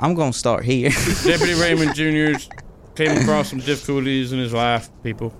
[0.00, 0.90] I'm gonna start here.
[1.24, 2.38] Deputy Raymond Jr.
[2.94, 4.88] came across some difficulties in his life.
[5.02, 5.32] People.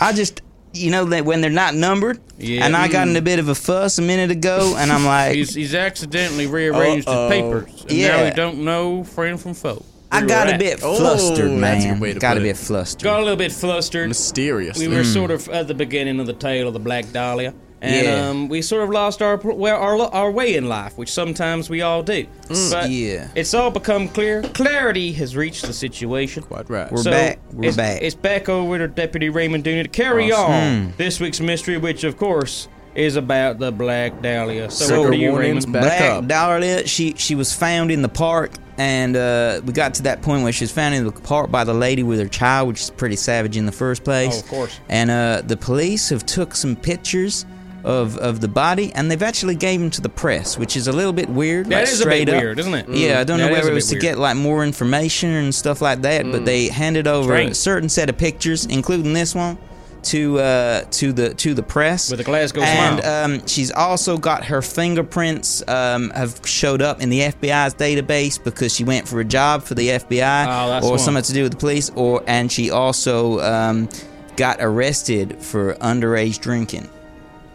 [0.00, 0.42] I just,
[0.72, 2.64] you know, that when they're not numbered, Yeah.
[2.66, 3.24] and I got in a mm.
[3.24, 7.28] bit of a fuss a minute ago, and I'm like, He's he's accidentally rearranged Uh-oh.
[7.28, 8.24] his papers, and now Yeah.
[8.24, 9.84] he don't know friend from foe.
[10.10, 10.60] I got we're a at.
[10.60, 11.94] bit Oh, flustered, that's a man.
[11.94, 12.48] good way to got a put it.
[12.50, 13.02] bit flustered.
[13.02, 14.08] Got a little bit flustered.
[14.08, 14.78] Mysterious.
[14.78, 15.34] We were sort mm.
[15.34, 17.54] of at the beginning of the tale of the Black Dahlia,
[17.84, 18.28] and Yeah.
[18.28, 21.82] um, we sort of lost our well, our our way in life, which sometimes we
[21.82, 22.26] all do.
[22.48, 23.28] But Yeah.
[23.34, 24.42] it's all become clear.
[24.42, 26.42] Clarity has reached the situation.
[26.42, 26.90] Quite right.
[26.90, 27.38] We're So, back.
[27.52, 28.02] We're it's, back.
[28.02, 32.16] It's back over to Deputy Raymond Dooney to carry on this week's mystery, which of
[32.16, 34.70] course is about the Black Dahlia.
[34.70, 35.72] So, Trigger over to you, Raymond.
[35.72, 36.26] back Black up.
[36.28, 40.44] Dahlia, she she was found in the park, and uh, we got to that point
[40.44, 42.90] where she was found in the park by the lady with her child, which is
[42.90, 44.36] pretty savage in the first place.
[44.36, 44.80] Oh, of course.
[44.88, 47.44] And uh, the police have took some pictures
[47.84, 50.92] of of the body, and they've actually gave them to the press, which is a
[50.92, 51.66] little bit weird.
[51.66, 52.40] That like, is a bit up.
[52.42, 52.88] weird, isn't it?
[52.88, 54.02] Yeah, I don't That know whether it was to weird.
[54.02, 58.08] get like more information and stuff like that, but they handed over a certain set
[58.08, 59.58] of pictures, including this one,
[60.04, 63.24] to uh, to the to the press With a Glasgow and smile.
[63.24, 68.74] um, she's also got her fingerprints um, have showed up in the FBI's database because
[68.74, 70.98] she went for a job for the FBI Oh, that's or one.
[70.98, 73.88] something to do with the police, or and she also um,
[74.36, 76.88] got arrested for underage drinking.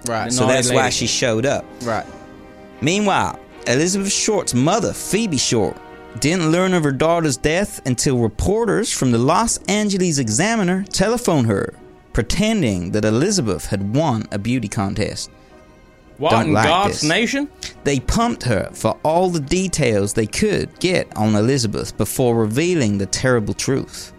[0.08, 0.32] Right.
[0.32, 1.66] So that's why she showed up.
[1.84, 2.06] Right.
[2.82, 5.78] Meanwhile, Elizabeth Short's mother, Phoebe Short,
[6.20, 11.74] didn't learn of her daughter's death until reporters from the Los Angeles Examiner telephoned her,
[12.14, 15.30] pretending that Elizabeth had won a beauty contest.
[16.18, 17.10] What Don't in like God's this.
[17.10, 17.50] nation?
[17.86, 23.06] They pumped her for all the details they could get on Elizabeth before revealing the
[23.06, 24.12] terrible truth.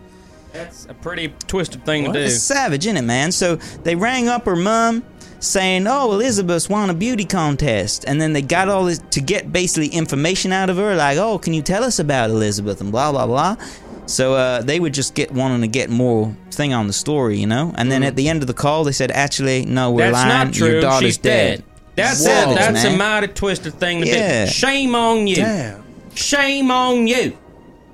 [0.52, 2.18] That's a pretty twisted thing to do.
[2.18, 3.32] It's savage, isn't it, man?
[3.32, 5.04] So they rang up her mom
[5.41, 8.05] saying, Oh, Elizabeth's won a beauty contest.
[8.07, 11.38] And then they got all this to get basically information out of her, like, Oh,
[11.38, 12.80] can you tell us about Elizabeth?
[12.80, 13.57] And blah, blah, blah.
[14.07, 17.47] So uh, they would just get wanting to get more thing on the story, you
[17.47, 17.72] know?
[17.76, 20.28] And then at the end of the call, they said, Actually, no, we're That's lying.
[20.47, 20.70] not true.
[20.72, 21.64] Your daughter's She's dead.
[21.97, 22.95] That's Savage, a, that's man.
[22.95, 24.47] a mighty twisted thing to Yeah.
[24.47, 24.51] do.
[24.51, 25.36] Shame on you.
[25.36, 25.82] Damn.
[26.14, 27.36] Shame on you.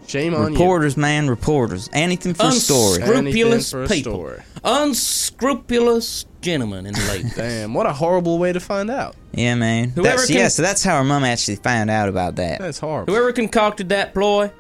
[0.07, 0.59] Shame on you.
[0.59, 1.91] Reporters, man, reporters.
[1.93, 3.03] Anything for a story.
[3.03, 4.13] Unscrupulous Anything for a people.
[4.13, 4.43] story.
[4.65, 7.31] Unscrupulous gentlemen and ladies.
[7.37, 7.37] you.
[7.43, 7.75] Damn.
[7.75, 9.15] What a horrible way to find out.
[9.33, 9.91] Yeah, man.
[9.91, 12.59] Whoever That's, can- yeah, so that's how her mom actually found out about that.
[12.61, 13.13] That's horrible.
[13.13, 14.51] Whoever concocted that ploy,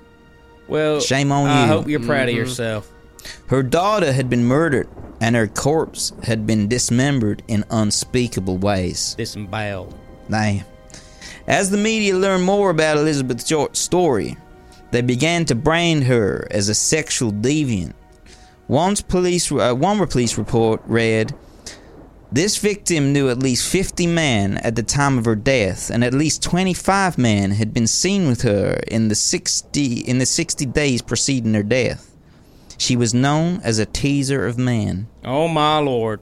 [0.68, 1.64] well, Shame on I you.
[1.64, 2.40] I hope you're proud Mm-hmm.
[2.40, 2.92] of yourself.
[3.46, 4.88] Her daughter had been murdered,
[5.20, 9.14] and her corpse had been dismembered in unspeakable ways.
[9.16, 9.94] Disemboweled.
[10.30, 10.64] Damn.
[11.46, 14.36] As the media learned more about Elizabeth Short's story,
[14.90, 17.94] they began to brand her as a sexual deviant.
[18.68, 21.32] One's police, uh, one police report read,
[22.32, 26.12] "This victim knew at least 50 men at the time of her death, and at
[26.14, 31.02] least 25 men had been seen with her in the 60 in the 60 days
[31.02, 32.10] preceding her death.
[32.78, 36.20] She was known as a teaser of men." Oh my lord.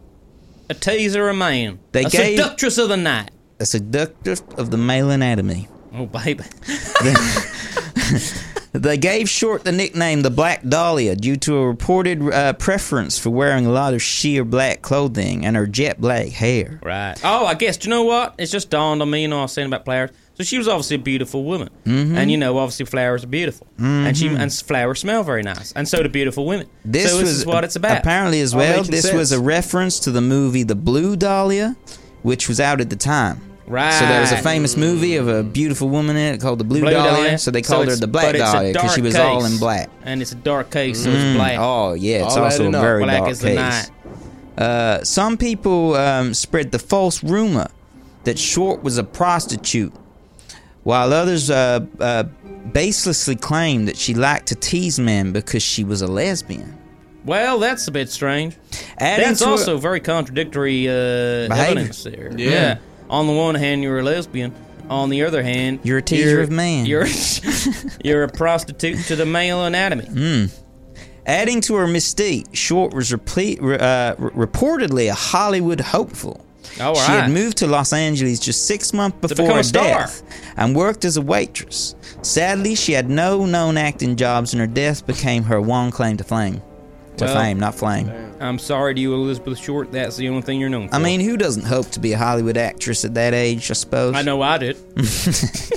[0.71, 1.79] A teaser of man.
[1.93, 3.31] They a gave- seductress of the night.
[3.61, 5.69] a seductress of the male anatomy.
[5.95, 6.45] Oh baby.
[8.75, 13.31] They gave Short the nickname the Black Dahlia due to a reported uh, preference for
[13.31, 16.81] wearing a lot of sheer black clothing and her jet black hair.
[16.83, 17.15] Right.
[17.23, 17.77] Oh, I guess.
[17.77, 18.35] Do you know what?
[18.37, 19.23] It's just dawned on me.
[19.23, 20.11] You know, I was saying about flowers.
[20.37, 22.17] So she was obviously a beautiful woman, Mm-hmm.
[22.17, 25.87] and you know, obviously flowers are beautiful, and she and flowers smell very nice, and
[25.89, 26.67] so do beautiful women.
[26.85, 27.99] This so this was is what it's about.
[27.99, 31.77] Apparently, as well, this was a reference to the movie The Blue Dahlia,
[32.23, 33.41] which was out at the time.
[33.67, 33.93] Right.
[33.95, 36.81] So there was a famous movie of a beautiful woman in it called The Blue,
[36.81, 37.13] Blue Dahlia.
[37.23, 37.39] Dahlia.
[37.39, 39.17] So they So called her the Black but it's a Dahlia because she dark was
[39.17, 39.89] all in black.
[40.05, 41.59] and it's a dark case, so it's black.
[41.59, 42.83] Oh yeah, it's All also a adding up.
[42.83, 43.57] very black dark the case.
[43.57, 43.91] night.
[44.59, 47.69] Uh, some people um, spread the false rumor
[48.25, 49.93] that Short was a prostitute,
[50.83, 52.25] while others uh, uh,
[52.71, 56.77] baselessly claimed that she liked to tease men because she was a lesbian.
[57.25, 58.57] Well, that's a bit strange.
[58.99, 62.33] Adding That's to it- also very contradictory uh, evidence there.
[62.37, 62.79] Yeah.
[63.15, 64.53] On the one hand, you're a lesbian.
[64.91, 66.85] On the other hand, You're a teaser of man.
[66.85, 67.07] You're
[68.05, 70.51] you're a prostitute to the male anatomy.
[71.27, 76.45] Adding to her mystique, Short was uh, re- reportedly a Hollywood hopeful.
[76.81, 77.23] All She right.
[77.23, 80.23] had moved to Los Angeles just six months before her death
[80.57, 81.95] and worked as a waitress.
[82.23, 86.25] Sadly, she had no known acting jobs, and her death became her one claim to
[86.25, 86.61] fame.
[87.19, 88.11] To Well, fame, not flame.
[88.41, 89.93] I'm sorry to you, Elizabeth Short.
[89.93, 90.97] That's the only thing you're known for.
[90.97, 93.71] I mean, who doesn't hope to be a Hollywood actress at that age?
[93.71, 94.15] I suppose.
[94.15, 94.77] I know I did.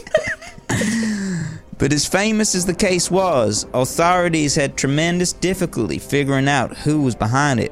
[1.78, 7.16] But as famous as the case was, authorities had tremendous difficulty figuring out who was
[7.16, 7.72] behind it.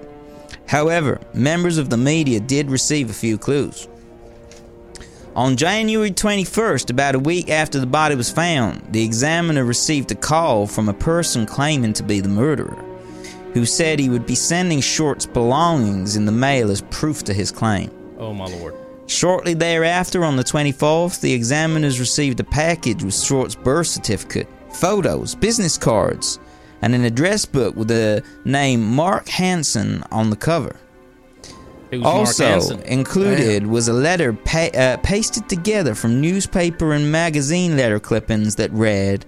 [0.68, 3.88] However, members of the media did receive a few clues.
[5.36, 10.16] On January 21st, about a week after the body was found, the examiner received a
[10.16, 12.78] call from a person claiming to be the murderer,
[13.56, 17.52] who said he would be sending Short's belongings in the mail as proof to his
[17.52, 17.90] claim.
[18.20, 18.76] Oh my lord.
[19.08, 25.36] Shortly thereafter, on the 24th, the examiners received a package with Short's birth certificate, photos,
[25.36, 26.38] business cards,
[26.82, 30.76] and an address book with the name Mark Hansen on the cover.
[32.04, 38.56] Also included was a letter pa- uh, pasted together from newspaper and magazine letter clippings
[38.56, 39.26] that read,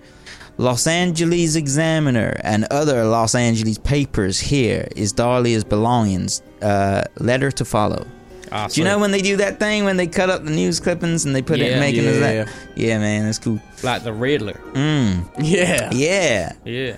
[0.58, 6.42] Los Angeles Examiner and other Los Angeles papers here is Dahlia's belongings.
[6.62, 8.08] Uh, letter to follow.
[8.52, 10.80] Ah, Do you know when they do that thing when they cut up the news
[10.80, 12.50] clippings and they put it in making Yeah, yeah.
[12.76, 13.60] Yeah, man, that's cool.
[13.84, 14.60] like the Riddler?
[14.74, 15.30] Mm.
[15.40, 15.92] Yeah.
[15.94, 16.54] Yeah.
[16.66, 16.96] Yeah.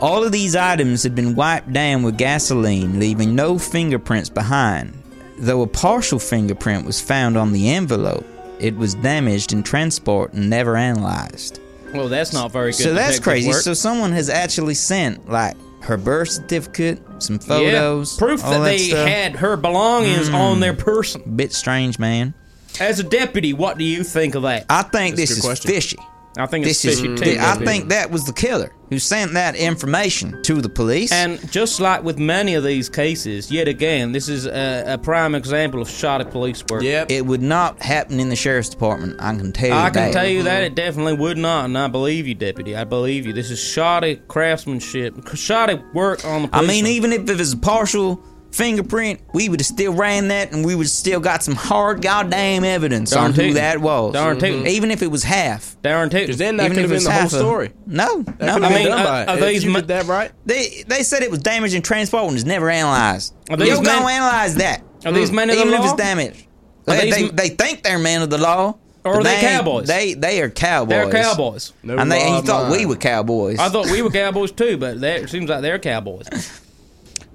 [0.00, 4.96] All of these items had been wiped down with gasoline, leaving no fingerprints behind.
[5.38, 8.26] Though a partial fingerprint was found on the envelope,
[8.58, 11.58] it was damaged in transport and never analyzed.
[11.92, 12.82] Well, that's not very good.
[12.82, 13.48] So that's crazy.
[13.48, 13.62] work.
[13.62, 18.18] So someone has actually sent like her birth certificate, some photos, yeah.
[18.18, 19.08] proof all that they stuff.
[19.08, 20.34] had her belongings Mm.
[20.34, 21.22] on their person.
[21.36, 22.34] Bit strange, man.
[22.78, 24.66] As a deputy, what do you think of that?
[24.70, 25.70] I think That's this a is question.
[25.70, 25.98] fishy.
[26.36, 27.00] I think it's This is.
[27.00, 27.38] fishy.
[27.38, 31.10] I think that was the killer who sent that information to the police.
[31.12, 35.34] And just like with many of these cases, yet again, this is a, a prime
[35.34, 36.82] example of shoddy police work.
[36.82, 37.10] Yep.
[37.10, 39.20] it would not happen in the sheriff's department.
[39.20, 40.12] I can tell you I can that.
[40.12, 40.72] tell you that mm-hmm.
[40.72, 42.76] it definitely would not, and I believe you, deputy.
[42.76, 43.32] I believe you.
[43.32, 46.48] This is shoddy craftsmanship, shoddy work on the.
[46.52, 48.22] I Police mean, even if it was partial
[48.52, 52.64] fingerprint, we would have still ran that, and we would still got some hard goddamn
[52.64, 53.54] evidence Darn on who tootin'.
[53.54, 54.12] that was.
[54.12, 54.66] Darn tootin'.
[54.66, 55.76] Even if it was half.
[55.82, 56.18] darn too.
[56.20, 57.72] Because then that Even could if have been it's the whole half a- story.
[57.86, 58.46] No, That no.
[58.46, 59.42] I have mean, been done uh, by are it.
[59.42, 60.32] If these you ma- did that right.
[60.46, 63.34] They they said it was damaged in transport and was never analyzed.
[63.48, 64.82] Are You these don't men- go analyze that.
[65.04, 65.86] Are these men of the Even if law?
[65.86, 66.46] it's damaged.
[66.86, 68.76] Are They, these they, m- they think they're men of the law.
[69.02, 69.86] Or but are they ain't- cowboys?
[69.88, 70.90] They they are cowboys.
[70.90, 71.72] They're cowboys.
[71.82, 72.88] No And, they, and law you of thought we mine.
[72.88, 73.58] were cowboys.
[73.58, 76.26] I thought we were cowboys too, but they- it seems like they're cowboys.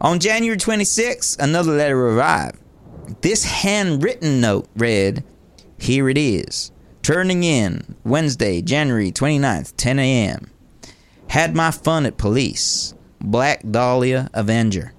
[0.01, 2.59] On January 26th, another letter arrived.
[3.21, 5.23] This handwritten note read,
[5.77, 6.71] Here it is.
[7.01, 10.51] Turning in Wednesday, January 29th, 10 a.m.
[11.29, 12.93] Had my fun at police.
[13.21, 14.93] Black Dahlia Avenger.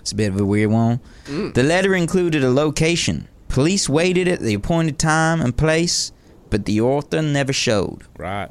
[0.00, 1.00] It's a bit of a weird one.
[1.26, 1.54] Mm.
[1.54, 3.28] The letter included a location.
[3.48, 6.12] Police waited at the appointed time and place,
[6.50, 8.02] but the author never showed.
[8.16, 8.48] Right.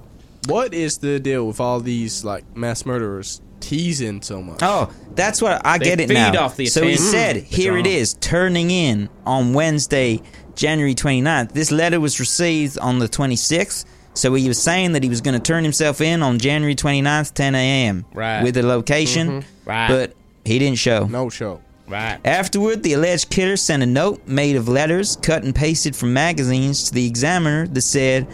[0.48, 4.60] What is the deal with all these like mass murderers teasing so much?
[4.62, 6.44] Oh, that's what I They get it feed now.
[6.46, 7.12] off the so he attention.
[7.12, 7.44] said, mm.
[7.44, 10.22] "Here it is, turning in on Wednesday,
[10.56, 11.54] January 29th.
[11.54, 15.34] This letter was received on the 26th, so he was saying that he was going
[15.34, 18.06] to turn himself in on January 29th, 10 a.m.
[18.14, 18.44] Right.
[18.44, 19.70] with the location, mm-hmm.
[19.70, 19.88] Right.
[19.88, 20.14] but
[20.46, 21.06] he didn't show.
[21.08, 21.62] No show.
[21.88, 22.20] Right.
[22.26, 26.86] Afterward, the alleged killer sent a note made of letters cut and pasted from magazines
[26.86, 28.28] to the examiner that said,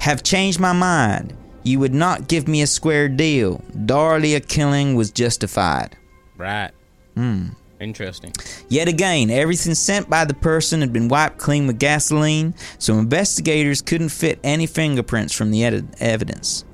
[0.00, 1.36] Have changed my mind.
[1.66, 3.60] You would not give me a square deal.
[3.86, 5.96] Dahlia killing was justified.
[6.36, 6.70] Right.
[7.16, 7.48] Hmm.
[7.80, 8.32] Interesting.
[8.68, 13.82] Yet again, everything sent by the person had been wiped clean with gasoline, so investigators
[13.82, 16.64] couldn't fit any fingerprints from the ed- evidence.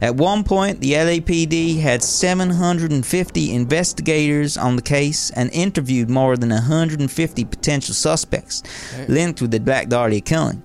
[0.00, 6.48] At one point, the LAPD had 750 investigators on the case and interviewed more than
[6.48, 8.62] 150 potential suspects
[9.08, 10.62] linked with the Black Dahlia killing.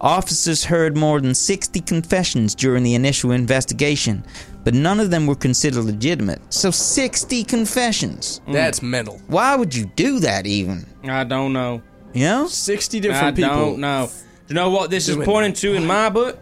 [0.00, 4.24] Officers heard more than 60 confessions during the initial investigation,
[4.62, 6.40] but none of them were considered legitimate.
[6.52, 8.40] So 60 confessions.
[8.46, 8.52] Mm.
[8.52, 9.20] That's mental.
[9.26, 10.86] Why would you do that even?
[11.04, 11.82] I don't know.
[12.14, 12.46] You know?
[12.46, 13.54] Sixty I different people.
[13.54, 14.10] don't know.
[14.48, 16.38] You know what this is Doing pointing to in my book?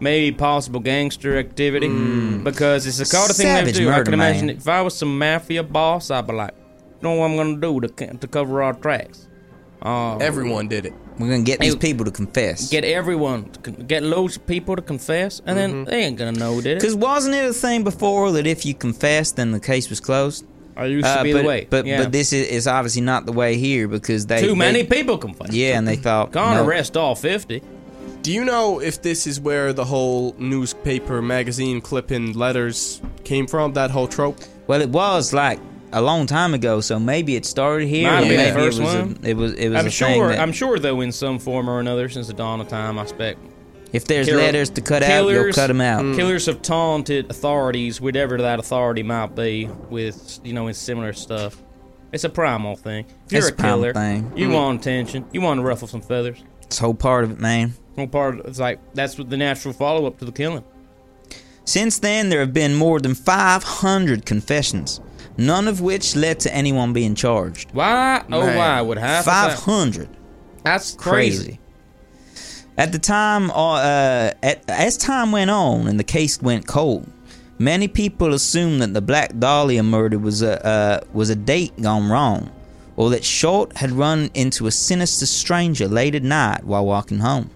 [0.00, 1.88] Maybe possible gangster activity.
[1.88, 2.42] Mm.
[2.44, 3.88] Because it's the kind of thing they Savage do.
[3.88, 4.56] I murder, can imagine man.
[4.56, 7.80] if I was some mafia boss, I'd be like, you know what I'm going to
[7.80, 9.28] do to, to cover our tracks?
[9.82, 10.92] Uh, Everyone did it.
[11.18, 12.68] We're gonna get these people to confess.
[12.70, 16.32] get everyone, to con- get loads of people to confess, and then they ain't going
[16.32, 16.80] to know, who did it?
[16.80, 20.46] Because wasn't it a thing before that if you confessed, then the case was closed?
[20.76, 21.66] I used to Uh, be but, the way.
[21.68, 22.02] But yeah.
[22.04, 25.18] but this is, is obviously not the way here because they Too many they- people
[25.18, 25.52] confess.
[25.52, 26.64] Yeah, and they thought Gone no.
[26.64, 27.60] arrest all 50.
[28.22, 33.72] Do you know if this is where the whole newspaper magazine clipping letters came from,
[33.74, 34.38] that whole trope?
[34.68, 35.58] Well, it was like
[35.92, 38.10] a long time ago, so maybe it started here.
[38.10, 39.18] Might or have been the maybe first it was one.
[39.22, 39.52] A, it was.
[39.54, 40.28] It was I'm sure.
[40.28, 43.02] that I'm sure though, in some form or another, since the dawn of time, I
[43.02, 43.38] expect
[43.92, 46.02] if there's Kill- letters to cut out, you'll killers- cut them out.
[46.02, 46.16] Mm.
[46.16, 51.62] killers have taunted authorities, whatever that authority might be, with you know, with similar stuff.
[52.10, 53.06] It's a primal thing.
[53.26, 54.32] If you're It's a killer, thing.
[54.36, 54.54] you mm-hmm.
[54.54, 55.24] want attention.
[55.32, 56.42] You want to ruffle some feathers.
[56.62, 57.74] It's whole part of it, man.
[57.96, 58.40] Whole part.
[58.40, 60.64] Of, it's like that's what the natural follow up to the killing.
[61.64, 65.00] Since then, there have been more than 500 confessions,
[65.36, 67.70] none of which led to anyone being charged.
[67.72, 68.22] Why?
[68.30, 68.56] Oh, Man.
[68.56, 69.24] why would half?
[69.24, 70.08] 500.
[70.64, 71.44] That's crazy.
[71.44, 71.58] crazy.
[72.78, 77.10] At the time, uh, uh, at, as time went on and the case went cold,
[77.58, 82.08] many people assumed that the Black Dahlia murder was a uh, was a date gone
[82.08, 82.50] wrong,
[82.96, 87.50] or that Short had run into a sinister stranger late at night while walking home.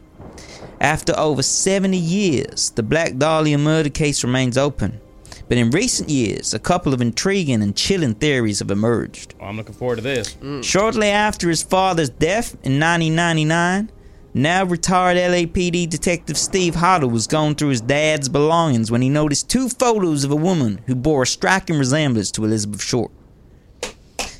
[0.81, 5.01] After over 70 years, the Black Dahlia murder case remains open.
[5.49, 9.35] But in recent years, a couple of intriguing and chilling theories have emerged.
[9.39, 10.37] Well, I'm looking forward to this.
[10.63, 13.93] Shortly after his father's death in 1999,
[14.35, 19.49] now retired LAPD detective Steve Hodel was going through his dad's belongings when he noticed
[19.49, 23.13] two photos of a woman who bore a striking resemblance to Elizabeth Short.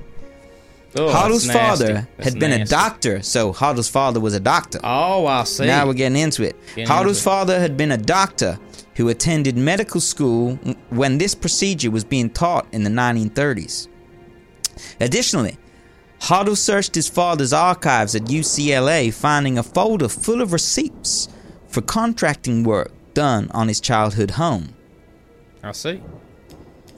[0.98, 1.84] Oh, Hodel's that's nasty.
[1.86, 4.80] father That's had been a doctor, so Hodel's father was a doctor.
[4.82, 5.66] Oh, I see.
[5.66, 6.56] Now we're getting into it.
[6.76, 7.24] Getting Hodel's into it.
[7.24, 8.58] father had been a doctor
[8.96, 10.56] who attended medical school
[10.90, 13.88] when this procedure was being taught in the 1930s.
[15.00, 15.58] Additionally,
[16.22, 21.28] Hodel searched his father's archives at UCLA, finding a folder full of receipts
[21.68, 24.74] for contracting work done on his childhood home.
[25.64, 26.02] I see.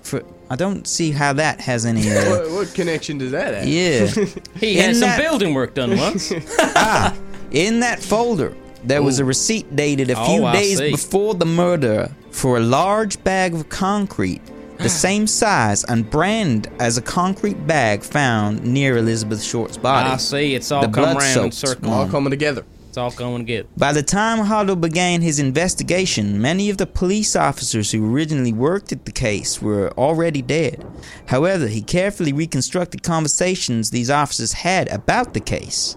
[0.03, 2.01] For I don't see how that has any.
[2.09, 3.67] Uh, What, what connection does that have?
[3.67, 4.07] yeah.
[4.59, 6.31] He had some that- building work done once.
[6.59, 7.15] ah,
[7.51, 10.91] in that folder, there was a receipt dated a few Oh, I days see.
[10.91, 14.41] before the murder for a large bag of concrete,
[14.77, 20.09] the same size and brand as a concrete bag found near Elizabeth Short's body.
[20.09, 20.55] I see.
[20.55, 21.91] It's all The come blood around in soaked circle.
[21.91, 22.63] All coming together.
[22.89, 23.77] It's all going to get.
[23.77, 28.91] By the time Hodel began his investigation, many of the police officers who originally worked
[28.91, 30.83] at the case were already dead.
[31.27, 35.95] However, he carefully reconstructed conversations these officers had about the case.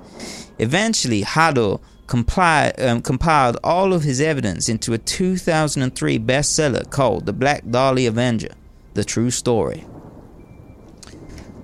[0.59, 1.81] Eventually, Hodel
[2.11, 8.09] compli- um, compiled all of his evidence into a 2003 bestseller called The Black Dahlia
[8.09, 8.51] Avenger
[8.95, 9.87] The True Story.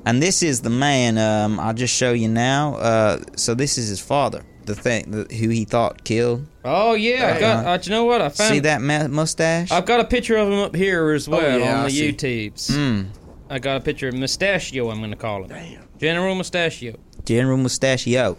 [0.07, 2.77] And this is the man um, I'll just show you now.
[2.77, 6.47] Uh, so, this is his father, the thing the, who he thought killed.
[6.65, 7.67] Oh yeah, I got.
[7.67, 8.23] Uh, you know what?
[8.23, 8.55] I found.
[8.55, 9.73] See that ma- mustache?
[9.73, 12.13] I've got a picture of him up here as well yeah, on I the see.
[12.13, 12.71] YouTubes.
[12.71, 13.09] Mm.
[13.51, 14.91] I got a picture of Mustachio.
[14.91, 15.49] I'm going to call him.
[15.49, 15.89] Damn.
[15.99, 16.97] General Mustachio.
[17.25, 18.39] General Mustachio.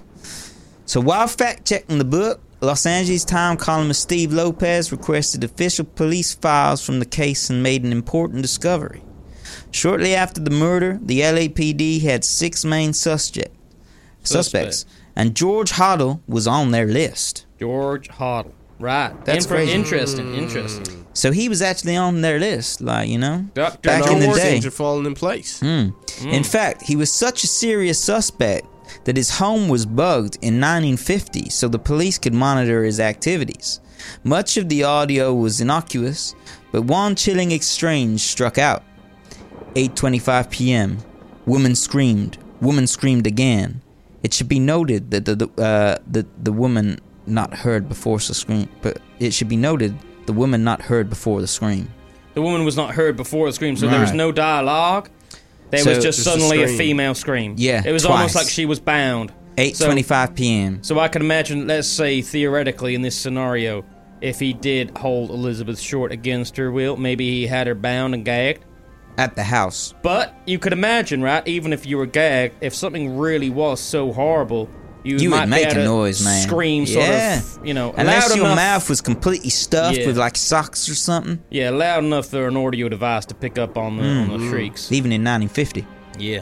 [0.88, 6.34] So while fact checking the book, Los Angeles Times columnist Steve Lopez requested official police
[6.34, 9.04] files from the case and made an important discovery.
[9.70, 13.52] Shortly after the murder, the LAPD had six main suspect,
[14.24, 15.02] suspects, Suspect.
[15.16, 17.46] and George Hodel was on their list.
[17.60, 18.54] George Hodel.
[18.80, 19.14] Right.
[19.26, 19.74] That's Infor- crazy.
[19.74, 20.36] Interesting.
[20.36, 21.06] Interesting.
[21.14, 23.80] So he was actually on their list, like you know, Dr.
[23.90, 24.52] back in the day.
[24.52, 25.60] things are falling in place.
[25.60, 25.94] Mm.
[26.26, 28.68] In fact, he was such a serious suspect
[29.04, 33.80] that his home was bugged in 1950 so the police could monitor his activities.
[34.24, 36.36] Much of the audio was innocuous,
[36.72, 38.84] but one chilling exchange struck out.
[39.76, 40.98] 8:25 p.m.
[41.46, 42.38] Woman screamed.
[42.62, 43.82] Woman screamed again.
[44.24, 48.34] It should be noted that the the, uh, the the woman not heard before the
[48.34, 49.96] scream, but it should be noted
[50.26, 51.90] the woman not heard before the scream.
[52.34, 55.10] The woman was not heard before the scream, so there was no dialogue.
[55.70, 56.78] There So- was just, a suddenly a scream.
[56.78, 57.56] female scream.
[57.58, 59.32] Yeah, It was almost like she was bound.
[59.58, 60.80] 8:25 p.m.
[60.84, 63.84] So I can imagine, let's say theoretically in this scenario,
[64.22, 68.24] if he did hold Elizabeth Short against her will, maybe he had her bound and
[68.24, 68.64] gagged.
[69.20, 69.96] at the house.
[70.04, 71.42] But you could imagine, right?
[71.48, 74.70] Even if you were gagged, if something really was so horrible,
[75.04, 76.42] you, You might would make a noise, man.
[76.48, 77.38] Scream, sort Yeah.
[77.40, 80.08] of, you know, Unless your enough, mouth was completely stuffed Yeah.
[80.08, 81.40] with like socks or something.
[81.50, 84.40] yeah, loud enough for an audio device to pick up on the on Mm.
[84.40, 84.92] the shrieks.
[84.92, 85.86] Even in 1950.
[86.20, 86.42] Yeah.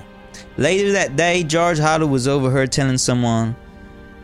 [0.58, 3.56] Later that day, George Hodel was overheard telling someone,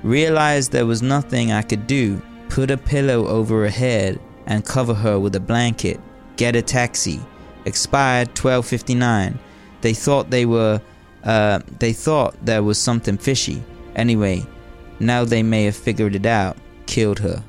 [0.03, 2.21] Realized there was nothing I could do.
[2.49, 5.99] Put a pillow over her head and cover her with a blanket.
[6.37, 7.19] Get a taxi.
[7.65, 9.37] Expired 1259.
[9.81, 10.81] They thought they were,
[11.23, 13.61] uh, they thought there was something fishy.
[13.95, 14.45] Anyway,
[14.99, 16.57] now they may have figured it out.
[16.85, 17.43] Killed her.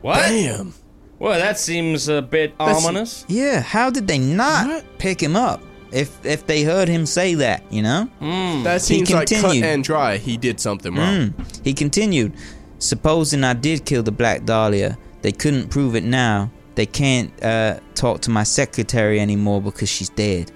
[0.00, 0.16] What?
[0.22, 0.74] Damn.
[1.18, 3.24] Well, that seems a bit That's- ominous.
[3.28, 5.62] Yeah, how did they not pick him up?
[5.90, 8.08] If if they heard him say that, you know?
[8.20, 8.62] Mm.
[8.64, 10.18] That He seems like cut and dry.
[10.18, 11.30] He did something wrong.
[11.30, 11.64] Mm.
[11.64, 12.34] He continued,
[12.78, 16.50] Supposing I did kill the Black Dahlia, they couldn't prove it now.
[16.74, 20.52] They can't uh, talk to my secretary anymore because she's dead.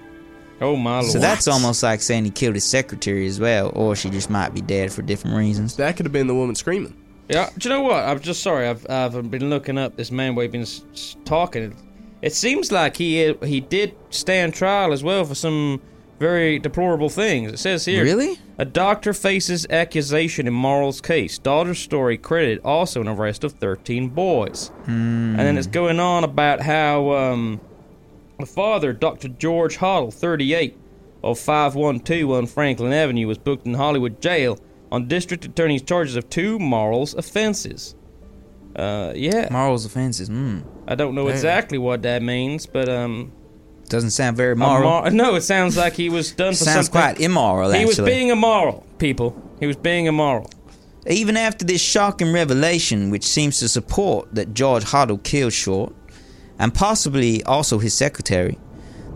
[0.61, 1.11] Oh my lord.
[1.11, 4.53] So that's almost like saying he killed his secretary as well, or she just might
[4.53, 5.75] be dead for different reasons.
[5.77, 6.95] That could have been the woman screaming.
[7.29, 8.03] Yeah, do you know what?
[8.03, 8.67] I'm just sorry.
[8.67, 11.75] I've I've been looking up this man we've been s- s- talking.
[12.21, 15.81] It seems like he he did stand trial as well for some
[16.19, 17.51] very deplorable things.
[17.51, 18.03] It says here.
[18.03, 18.37] Really?
[18.59, 21.37] A doctor faces accusation in Marl's case.
[21.39, 24.71] Daughter's story credited also an arrest of 13 boys.
[24.85, 27.59] And then it's going on about how um,
[28.43, 29.29] the father, Dr.
[29.29, 30.77] George Hodel, 38,
[31.23, 34.59] of 5121 Franklin Avenue, was booked in Hollywood jail
[34.91, 37.95] on district attorney's charges of two morals offenses.
[38.75, 39.47] Uh, yeah.
[39.49, 40.59] Morals offenses, hmm.
[40.87, 43.31] I don't know exactly what that means, but um,
[43.87, 44.89] Doesn't sound very moral.
[45.01, 47.01] mor- no, it sounds like he was done for Sounds something.
[47.15, 47.79] quite immoral, actually.
[47.79, 49.41] He was being immoral, people.
[49.61, 50.49] He was being immoral.
[51.07, 55.93] Even after this shocking revelation, which seems to support that George Hodel killed Short,
[56.59, 58.57] and possibly also his secretary,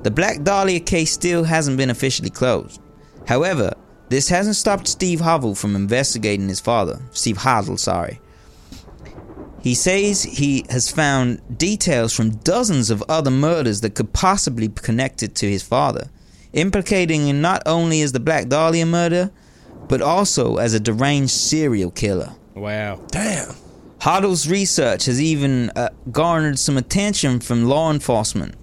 [0.03, 2.81] the Black Dahlia case still hasn't been officially closed.
[3.27, 3.73] However,
[4.09, 8.21] this hasn't stopped Steve Hodel from investigating his father, Steve Hodel, sorry.
[9.61, 14.81] He says he has found details from dozens of other murders that could possibly be
[14.81, 16.09] connected to his father,
[16.53, 19.31] implicating him not only as the Black Dahlia murder,
[19.89, 22.33] but also as a deranged serial killer.
[22.55, 23.01] Wow.
[23.11, 23.53] Damn.
[23.99, 28.55] Hodel's research has even uh, garnered some attention from law enforcement.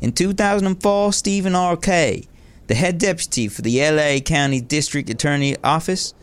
[0.00, 1.76] In 2004, Stephen R.
[1.76, 2.24] Kay,
[2.66, 6.14] the head deputy for the LA County District Attorney Office,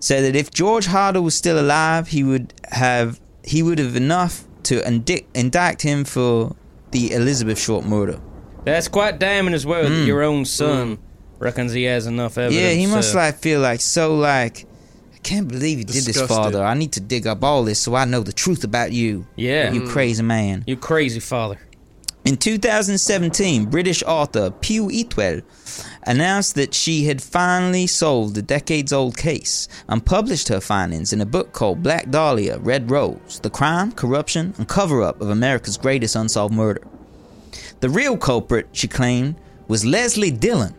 [0.00, 4.44] said that if George Hodel was still alive, he would have he would have enough
[4.64, 6.54] to indict, indict him for
[6.90, 8.20] the Elizabeth Short murder.
[8.64, 10.98] That's quite damning as well that your own son
[11.38, 12.60] reckons he has enough evidence.
[12.60, 12.68] Mm.
[12.68, 14.66] Yeah, he must uh, like feel like so like
[15.18, 16.62] I can't believe you did this, father.
[16.62, 19.26] I need to dig up all this so I know the truth about you.
[19.34, 19.72] Yeah.
[19.72, 19.88] You mm.
[19.88, 20.62] crazy man.
[20.64, 21.58] You crazy father.
[22.24, 25.42] In 2017, British author Piu Eatwell
[26.04, 31.20] announced that she had finally solved the decades old case and published her findings in
[31.20, 35.76] a book called Black Dahlia Red Rose The Crime, Corruption, and Cover Up of America's
[35.76, 36.86] Greatest Unsolved Murder.
[37.80, 39.34] The real culprit, she claimed,
[39.66, 40.74] was Leslie Dillon,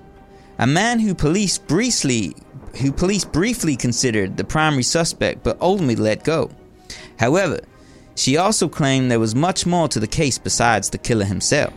[0.59, 2.35] a man who police briefly
[2.77, 6.49] who police briefly considered the primary suspect but ultimately let go.
[7.17, 7.59] However,
[8.15, 11.73] she also claimed there was much more to the case besides the killer himself.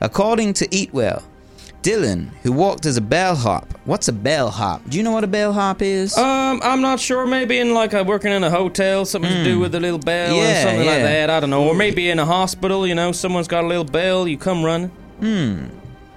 [0.00, 1.22] According to Eatwell,
[1.82, 3.66] Dillon, who walked as a bellhop.
[3.84, 4.88] What's a bellhop?
[4.88, 6.16] Do you know what a bellhop is?
[6.16, 7.26] Um, I'm not sure.
[7.26, 10.32] Maybe in like a, working in a hotel, something to do with the little bell
[10.32, 10.40] or Hmm.
[10.48, 11.28] Yeah, something like that.
[11.30, 11.64] I don't know.
[11.68, 12.86] Or maybe in a hospital.
[12.86, 14.26] You know, someone's got a little bell.
[14.26, 14.88] You come running.
[15.20, 15.66] Hmm.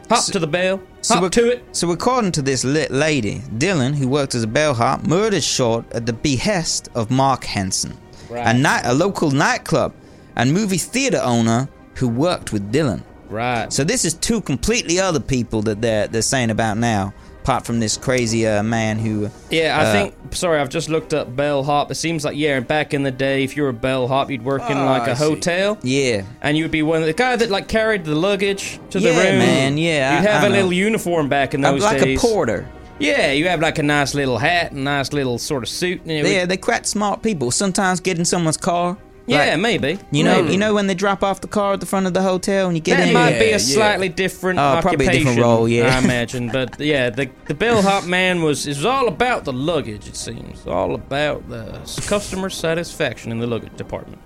[0.10, 0.82] Hop to the bell.
[1.08, 1.66] Hop ac- to it.
[1.72, 6.06] So, according to this lit lady, Dillon, who worked as a bellhop, murdered Short at
[6.06, 7.98] the behest of Mark Hansen,
[8.32, 9.94] a, night, a local nightclub
[10.36, 13.04] and movie theater owner who worked with Dillon.
[13.30, 13.72] Right.
[13.74, 17.14] So this is two completely other people that they're they're saying about now,
[17.48, 19.30] apart from this crazy uh, man who.
[19.50, 20.16] Yeah, I uh, think.
[20.32, 21.90] Sorry, I've just looked up bellhop.
[21.90, 24.70] It seems like yeah, back in the day, if you were a bellhop, you'd work
[24.70, 25.24] in Ah, like I a see.
[25.24, 26.24] hotel, Yeah.
[26.42, 29.30] and you'd be one of the guy that like carried the luggage to the Yeah,
[29.30, 29.38] room.
[29.40, 30.56] man, yeah, You'd I- have I a know.
[30.58, 32.22] little uniform back in those like days.
[32.22, 32.68] a porter.
[33.00, 36.02] Yeah, you have like a nice little hat, and nice little sort of suit.
[36.06, 37.52] And Yeah, they quite smart people.
[37.52, 38.98] Sometimes get in someone's car.
[39.28, 40.00] Yeah, like, maybe.
[40.12, 40.54] you know, Maybe.
[40.54, 42.76] you know when they drop off the car at the front of the hotel and
[42.78, 43.14] you get that in.
[43.14, 43.58] might Yeah, be a yeah.
[43.58, 45.96] slightly different Oh, probably a different role, yeah.
[45.96, 46.50] I imagine.
[46.50, 50.08] But yeah, the the bellhop man was it was all about the luggage.
[50.08, 51.72] It seems all about the
[52.08, 54.22] customer satisfaction in the luggage department.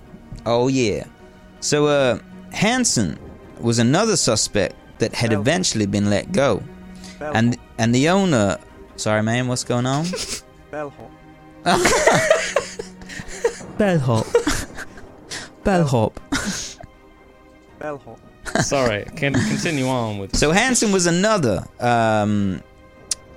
[0.46, 1.04] Oh yeah.
[1.60, 2.18] So uh
[2.52, 3.18] Hansen
[3.60, 6.62] was another suspect that had eventually been let go.
[7.20, 8.58] And and the owner
[8.96, 10.06] Sorry man, what's going on?
[10.70, 11.10] Bellhop.
[13.78, 14.26] Bellhop.
[15.64, 16.20] Bellhop.
[17.78, 18.18] Bellhop.
[18.62, 20.36] Sorry, can continue on with.
[20.36, 22.62] So Hansen was another um,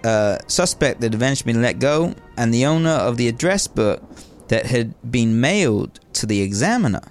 [0.04, 4.02] uh, suspect that eventually been let go, and the owner of the address book
[4.48, 7.02] that had been mailed to the examiner.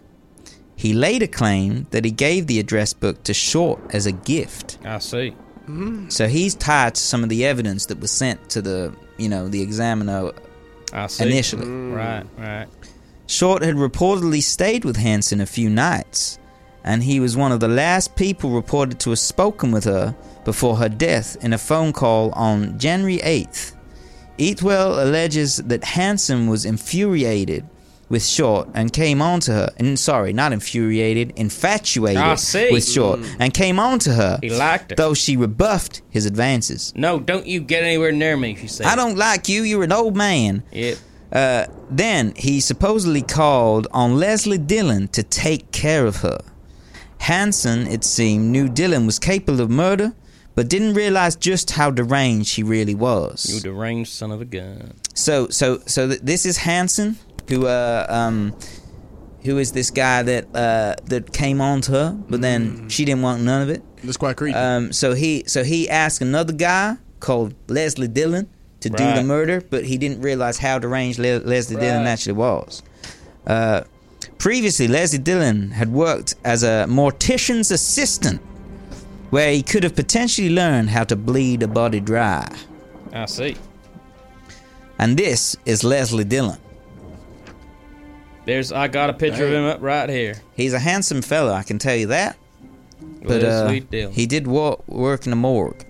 [0.77, 4.79] He later claimed that he gave the address book to Short as a gift.
[4.85, 5.35] I see.
[6.09, 9.49] So he's tied to some of the evidence that was sent to the, you know,
[9.49, 10.33] the examiner
[10.93, 11.25] I see.
[11.25, 11.67] initially.
[11.67, 12.67] Right, right.
[13.27, 16.39] Short had reportedly stayed with Hansen a few nights,
[16.85, 20.15] and he was one of the last people reported to have spoken with her
[20.45, 23.75] before her death in a phone call on January 8th.
[24.39, 27.67] Eatwell alleges that Hansen was infuriated
[28.09, 32.37] with Short and came on to her, and sorry, not infuriated, infatuated ah,
[32.71, 33.37] with Short, mm.
[33.41, 34.97] and came on to her, He liked her.
[34.97, 36.93] though she rebuffed his advances.
[36.95, 38.87] No, don't you get anywhere near me, she said.
[38.87, 40.63] I don't like you, you're an old man.
[40.73, 40.99] Yep.
[41.35, 46.39] Uh, then he supposedly called on Leslie Dillon to take care of her.
[47.19, 50.15] Hansen, it seemed, knew Dillon was capable of murder,
[50.55, 53.47] but didn't realize just how deranged he really was.
[53.49, 53.63] You was.
[53.63, 54.95] deranged son of a gun.
[55.15, 58.55] So, so, so th- this is Hansen, who, uh, um,
[59.45, 63.23] who is this guy that uh, that came on to her, but then she didn't
[63.23, 63.83] want none of it.
[64.03, 64.57] That's quite creepy.
[64.57, 68.49] Um, so he so he asked another guy called Leslie Dillon
[68.85, 72.83] to do the murder, but he didn't realize how deranged Le- Leslie Dillon actually was.
[73.47, 73.83] Uh,
[74.39, 78.41] previously, Leslie Dillon had worked as a mortician's assistant,
[79.31, 82.47] where he could have potentially learned how to bleed a body dry.
[83.13, 83.57] I see.
[84.99, 86.59] And this is Leslie Dillon.
[88.45, 90.37] There's I got a picture of him up right here.
[90.55, 92.37] He's a handsome fellow, I can tell you that.
[93.23, 93.69] But uh,
[94.11, 95.85] he did wo- work in a morgue.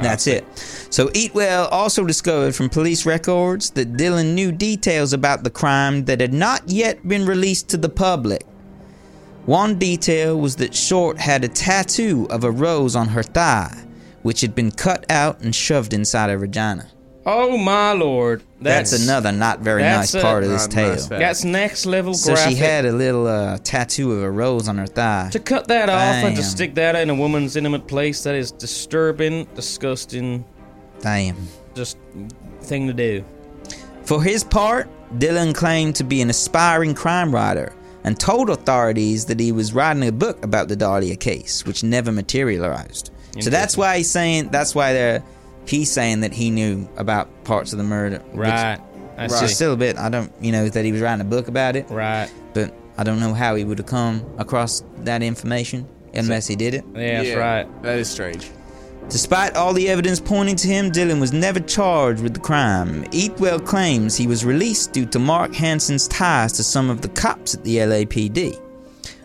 [0.00, 0.46] That's it.
[0.90, 6.20] So Eatwell also discovered from police records that Dillon knew details about the crime that
[6.20, 8.46] had not yet been released to the public.
[9.46, 13.84] One detail was that Short had a tattoo of a rose on her thigh,
[14.22, 16.88] which had been cut out and shoved inside her vagina.
[17.26, 18.42] Oh my lord.
[18.60, 20.90] That's, That's, another not very that's nice a- part of this tale.
[20.92, 21.06] nice.
[21.08, 22.52] That's next level So graphic.
[22.56, 25.28] she had a little uh, tattoo of a rose on her thigh.
[25.32, 28.22] to cut that off and to stick that in a woman's intimate place.
[28.22, 30.44] That is disturbing, disgusting,
[31.00, 31.36] Damn.
[31.74, 31.98] just
[32.62, 33.24] thing to do.
[34.04, 34.88] For his part,
[35.18, 37.74] Dillon claimed to be an aspiring crime writer
[38.04, 42.10] and told authorities that he was writing a book about the Dahlia case, which never
[42.10, 43.10] materialized.
[43.40, 45.22] So that's why he's saying that's why they're
[45.66, 48.18] he's saying that he knew about parts of the murder.
[48.32, 48.80] which Right.
[49.18, 51.28] I It's just still a bit I don't you know that he was writing a
[51.28, 52.30] book about it, right.
[52.54, 56.74] but I don't know how he would have come across that information unless he did
[56.74, 56.84] it.
[56.94, 57.82] Yeah, that's Yeah, right.
[57.82, 58.50] That is strange.
[59.08, 63.04] Despite all the evidence pointing to him, Dillon was never charged with the crime.
[63.06, 67.54] Eatwell claims he was released due to Mark Hansen's ties to some of the cops
[67.54, 68.56] at the LAPD.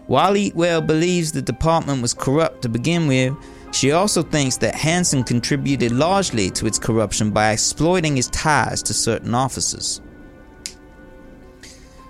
[0.08, 3.36] While Eatwell believes the department was corrupt to begin with,
[3.76, 8.94] she also thinks that Hansen contributed largely to its corruption by exploiting his ties to
[8.94, 10.02] certain officers.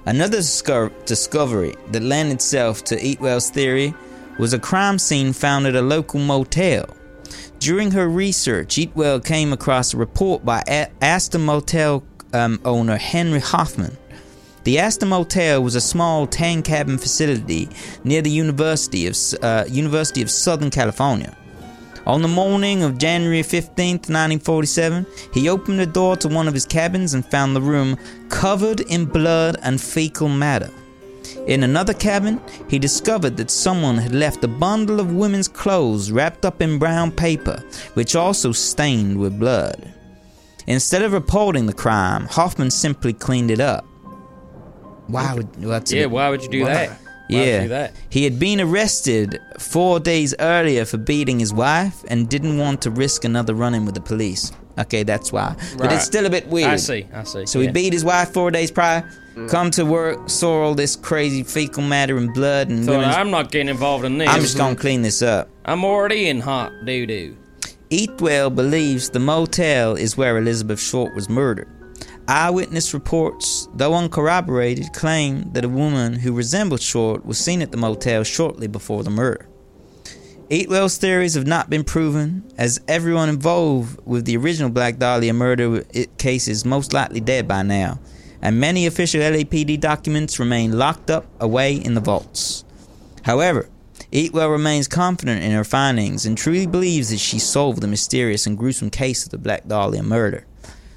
[0.06, 3.96] Another disco- discovery that lent itself to Eatwell's theory
[4.38, 6.86] was a crime scene found at a local motel.
[7.58, 13.40] During her research, Eatwell came across a report by a- Astor Motel um, owner Henry
[13.40, 13.98] Hoffman.
[14.66, 17.70] The Astor Motel was a small 10 cabin facility
[18.04, 21.36] near the University of, uh, University of Southern California.
[22.06, 26.66] On the morning of January 15th, 1947, he opened the door to one of his
[26.66, 27.98] cabins and found the room
[28.30, 30.70] covered in blood and fecal matter.
[31.48, 36.46] In another cabin, he discovered that someone had left a bundle of women's clothes wrapped
[36.46, 37.64] up in brown paper,
[37.96, 39.92] which also stained with blood.
[40.68, 43.86] Instead of reporting the crime, Hoffman simply cleaned it up.
[45.08, 47.00] Why would well, Yeah, bit- why would you do that?
[47.30, 47.62] Why'd Yeah.
[47.64, 47.92] do that?
[48.10, 52.92] He had been arrested four days earlier for beating his wife and didn't want to
[52.92, 54.52] risk another run in with the police.
[54.78, 55.56] Okay, that's why.
[55.78, 56.70] But it's still a bit weird.
[56.70, 57.08] I see.
[57.14, 57.46] I see.
[57.46, 57.68] So yeah.
[57.68, 59.50] he beat his wife four days prior, mm.
[59.50, 63.52] come to work, saw all this crazy fecal matter and blood and So I'm not
[63.52, 64.28] getting involved in this.
[64.28, 65.50] I'm just gonna clean this up.
[65.64, 67.38] I'm already in hot doo doo.
[67.90, 71.70] Eatwell believes the motel is where Elizabeth Short was murdered.
[72.28, 77.78] Eyewitness reports, though uncorroborated, claim that a woman who resembled Short was seen at the
[77.78, 79.48] motel shortly before the murder.
[80.50, 85.84] Eatwell's theories have not been proven, as everyone involved with the original Black Dahlia murder
[86.18, 88.00] case is most likely dead by now,
[88.42, 92.64] and many official LAPD documents remain locked up away in the vaults.
[93.24, 93.70] However,
[94.12, 98.58] Eatwell remains confident in her findings and truly believes that she solved the mysterious and
[98.58, 100.46] gruesome case of the Black Dahlia murder.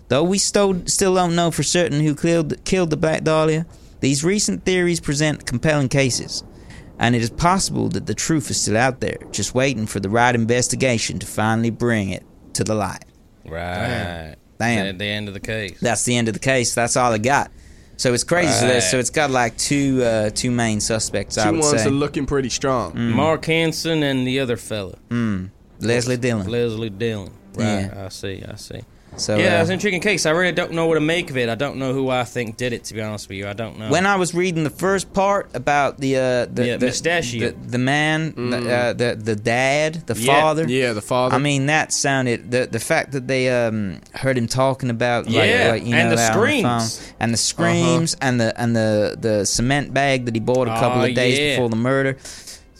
[0.09, 3.67] Though we still, still don't know for certain who killed, killed the Black Dahlia,
[4.01, 6.43] these recent theories present compelling cases,
[6.99, 10.09] and it is possible that the truth is still out there, just waiting for the
[10.09, 12.25] right investigation to finally bring it
[12.55, 13.05] to the light.
[13.45, 14.35] Right.
[14.59, 14.87] Damn.
[14.87, 15.79] At the end of the case.
[15.81, 16.75] That's the end of the case.
[16.75, 17.51] That's all I got.
[17.97, 18.53] So it's crazy.
[18.53, 18.91] So, there's- Right.
[18.91, 21.37] so it's got like two uh, two main suspects.
[21.39, 22.93] I Two would ones say are looking pretty strong.
[23.15, 24.97] Mark Hansen and the other fella,
[25.81, 26.49] Leslie Dillon.
[26.49, 27.31] Leslie Dillon.
[27.55, 27.65] Right.
[27.93, 28.05] Yeah.
[28.07, 28.43] I see.
[28.49, 28.81] I see.
[29.17, 30.27] So yeah, uh, it's an intriguing case.
[30.27, 31.49] I really don't know what to make of it.
[31.49, 32.85] I don't know who I think did it.
[32.85, 33.91] To be honest with you, I don't know.
[33.91, 37.51] When I was reading the first part about the uh, the, Yeah, the, Mustachio.
[37.51, 40.41] the, the man, the, uh, the the dad, the Yeah.
[40.41, 40.69] father.
[40.69, 41.35] Yeah, the father.
[41.35, 45.35] I mean, that sounded the the fact that they um heard him talking about like,
[45.35, 46.99] Yeah, like, you and know the that on screams.
[47.01, 47.15] phone.
[47.19, 51.01] and the screams and the and the the cement bag that he bought a couple
[51.03, 51.57] Oh, of days yeah.
[51.57, 52.17] before the murder.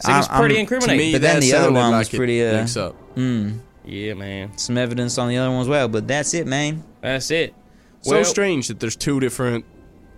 [0.01, 0.97] Seems I'm- pretty I'm- to incriminating.
[1.07, 2.95] me, But then the other one like was it pretty, uh, links up.
[3.17, 4.57] Mm, yeah, man.
[4.57, 6.83] some evidence on the other one as well, but that's it, man.
[7.01, 7.53] That's it.
[8.01, 9.65] So strange that there's two different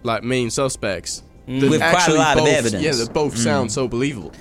[0.04, 1.24] like main suspects.
[1.48, 1.70] Mm.
[1.70, 2.84] With quite a actually lot of both- evidence.
[2.84, 4.32] Yeah, that both sound so believable.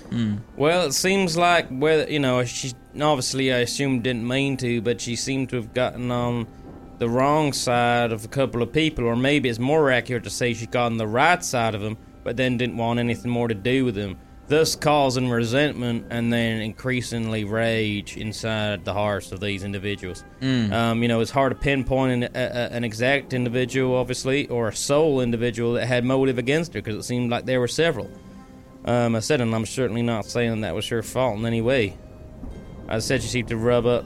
[0.57, 5.01] Well, it seems like whether you know she obviously I assume didn't mean to, but
[5.01, 6.47] she seemed to have gotten on
[6.98, 10.52] the wrong side of a couple of people, or maybe it's more accurate to say
[10.52, 13.55] she got on the right side of them, but then didn't want anything more to
[13.55, 14.19] do with them,
[14.51, 20.24] thus causing resentment and then increasingly rage inside the hearts of these individuals.
[20.72, 24.74] Um, you know, it's hard to pinpoint an, a, an exact individual, obviously, or a
[24.74, 28.10] sole individual that had motive against her, because it seemed like there were several.
[28.85, 31.97] Um, I said, and I'm certainly not saying that was her fault in any way.
[32.89, 34.05] I said she seemed to rub up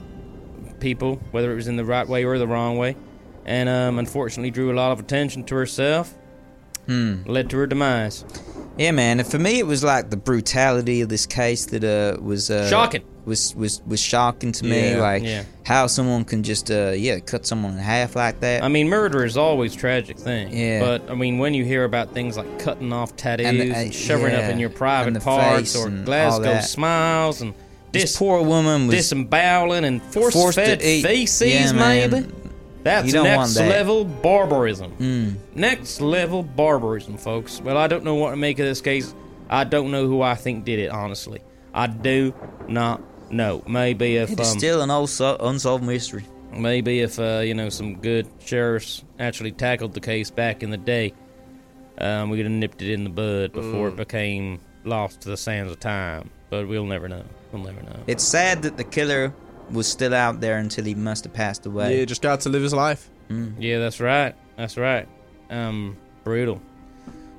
[0.79, 2.95] people, whether it was in the right way or the wrong way,
[3.45, 6.13] and um, unfortunately drew a lot of attention to herself.
[7.25, 8.23] Led to her demise.
[8.77, 9.19] Yeah, man.
[9.19, 12.69] And for me, it was like the brutality of this case that uh was uh,
[12.69, 13.03] Shocking.
[13.25, 14.91] Was was was shocking to me.
[14.91, 15.01] Yeah.
[15.01, 15.43] Like Yeah.
[15.65, 18.63] how someone can just uh yeah cut someone in half like that.
[18.63, 20.53] I mean, murder is always a tragic thing.
[20.53, 20.79] Yeah.
[20.81, 23.87] But I mean, when you hear about things like cutting off tattoos And and, the-
[23.87, 27.53] uh, shoving up in your and private the parts, face or and Glasgow smiles and
[27.93, 32.31] this dis- poor woman was disemboweling and forced eat- feces, yeah, man.
[32.85, 32.95] Maybe.
[32.95, 33.69] That's You don't want next that.
[33.69, 34.91] level barbarism.
[34.99, 35.35] Mm.
[35.55, 37.59] Next level barbarism, folks.
[37.61, 39.13] Well, I don't know what to make of this case.
[39.49, 41.41] I don't know who I think did it, honestly.
[41.73, 42.33] I do
[42.67, 43.01] not
[43.31, 43.63] know.
[43.67, 46.23] Maybe if It is um, still an old so- unsolved mystery.
[46.53, 50.77] maybe if uh, you know some good sheriffs actually tackled the case back in the
[50.77, 51.13] day,
[51.97, 53.93] um, we could have nipped it in the bud before Mm.
[53.93, 56.29] it became lost to the sands of time.
[56.49, 57.23] But we'll never know.
[57.51, 57.97] We'll never know.
[58.07, 59.33] It's sad that the killer
[59.71, 61.99] was still out there until he must have passed away.
[61.99, 63.09] Yeah, just got to live his life.
[63.59, 64.35] Yeah, that's right.
[64.55, 65.07] That's right.
[65.49, 66.61] Um, brutal.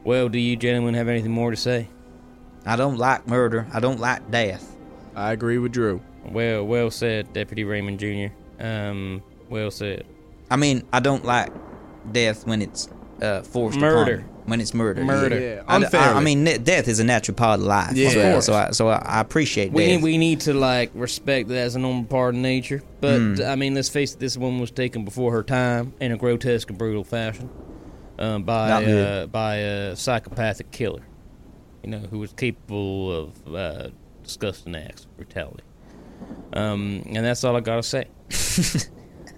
[0.05, 1.89] Well, do you gentlemen have anything more to say?
[2.65, 3.67] I don't like murder.
[3.73, 4.77] I don't like death.
[5.15, 6.01] I agree with Drew.
[6.25, 8.27] Well, well said, Deputy Raymond Jr.
[8.59, 10.05] Um, well said.
[10.51, 11.53] I mean, I don't like
[12.13, 12.89] death when it's
[13.23, 14.25] uh, forced Murder.
[14.47, 14.51] Upon me.
[14.53, 15.05] When it's murder.
[15.05, 15.41] Murder.
[15.41, 17.97] Yeah, I, I, I mean, ne- death is a natural part of life.
[17.97, 18.11] Yeah.
[18.11, 19.97] so, Of so I, so I, I appreciate We death.
[19.97, 22.83] need, we need to like respect that as a normal part of nature.
[23.01, 23.35] But Hmm.
[23.45, 26.69] I mean, let's face it, this woman was taken before her time in a grotesque
[26.71, 27.51] and brutal fashion
[28.19, 31.03] um, by uh, by a psychopathic killer.
[31.83, 33.13] You know, who was capable
[33.47, 33.89] of uh,
[34.25, 35.63] disgusting acts of brutality.
[36.53, 38.07] Um, and that's all I gotta say.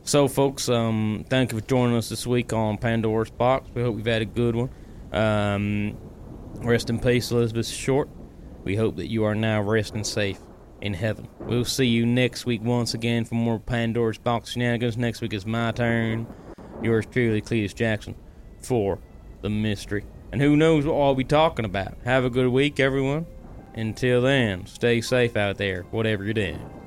[0.04, 3.68] so, folks, um, thank you for joining us this week on Pandora's Box.
[3.74, 4.70] We hope you've had a good one.
[5.12, 5.96] Um,
[6.60, 8.08] rest in peace, Elizabeth Short.
[8.64, 10.38] We hope that you are now resting safe
[10.80, 11.28] in heaven.
[11.40, 14.96] We'll see you next week once again for more Pandora's Box shenanigans.
[14.96, 16.26] Next week is my turn.
[16.82, 18.14] Yours truly, Cletus Jackson,
[18.60, 18.98] for
[19.42, 20.04] the mystery.
[20.30, 21.96] And who knows what I'll be talking about.
[22.04, 23.26] Have a good week, everyone.
[23.74, 26.77] Until then, stay safe out there, whatever you're doing.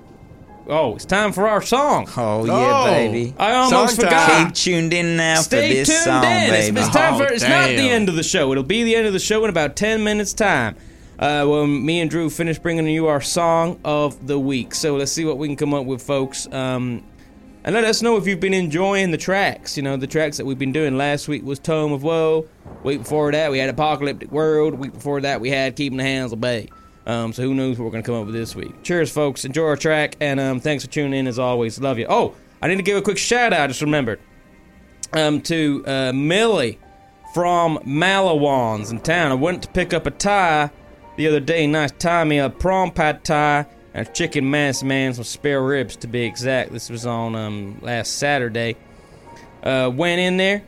[0.68, 2.08] Oh, it's time for our song.
[2.18, 2.86] oh, yeah, Oh.
[2.86, 3.34] baby.
[3.38, 4.30] I almost Song forgot.
[4.30, 4.46] time.
[4.48, 6.54] Keep tuned in now Stay for this tuned song, in.
[6.54, 6.80] It's, baby.
[6.80, 7.34] it's time Oh, for.
[7.34, 7.92] It's not the damn.
[7.92, 8.52] end of the show.
[8.52, 10.76] It'll be the end of the show in about ten minutes time.
[11.20, 14.74] uh, well, me and Drew finished bringing you our song of the week.
[14.76, 16.48] So let's see what we can come up with, folks.
[16.52, 17.04] Um,
[17.64, 19.78] and let us know if you've been enjoying the tracks.
[19.78, 20.98] You know, the tracks that we've been doing.
[20.98, 22.48] Last week was Tome of Woe.
[22.84, 24.74] Week before that, we had Apocalyptic World.
[24.76, 26.70] Week before that, we had Keeping the Hands of Bay.
[27.06, 28.84] Um, so who knows what we're going to come up with this week.
[28.84, 29.44] Cheers, folks.
[29.46, 30.16] Enjoy our track.
[30.20, 31.80] And um, thanks for tuning in as always.
[31.80, 32.06] Love you.
[32.08, 33.62] Oh, I need to give a quick shout out.
[33.62, 34.20] I just remembered.
[35.14, 36.80] Um, to uh, Millie
[37.34, 39.32] from Malawans in town.
[39.32, 40.70] I went to pick up a tie
[41.18, 41.68] the other day.
[41.68, 46.08] Nice tie me a prom pad Thai and a chicken massaman, some spare ribs to
[46.08, 46.72] be exact.
[46.72, 48.78] This was on um, last Saturday.
[49.64, 50.64] Uh, went in there.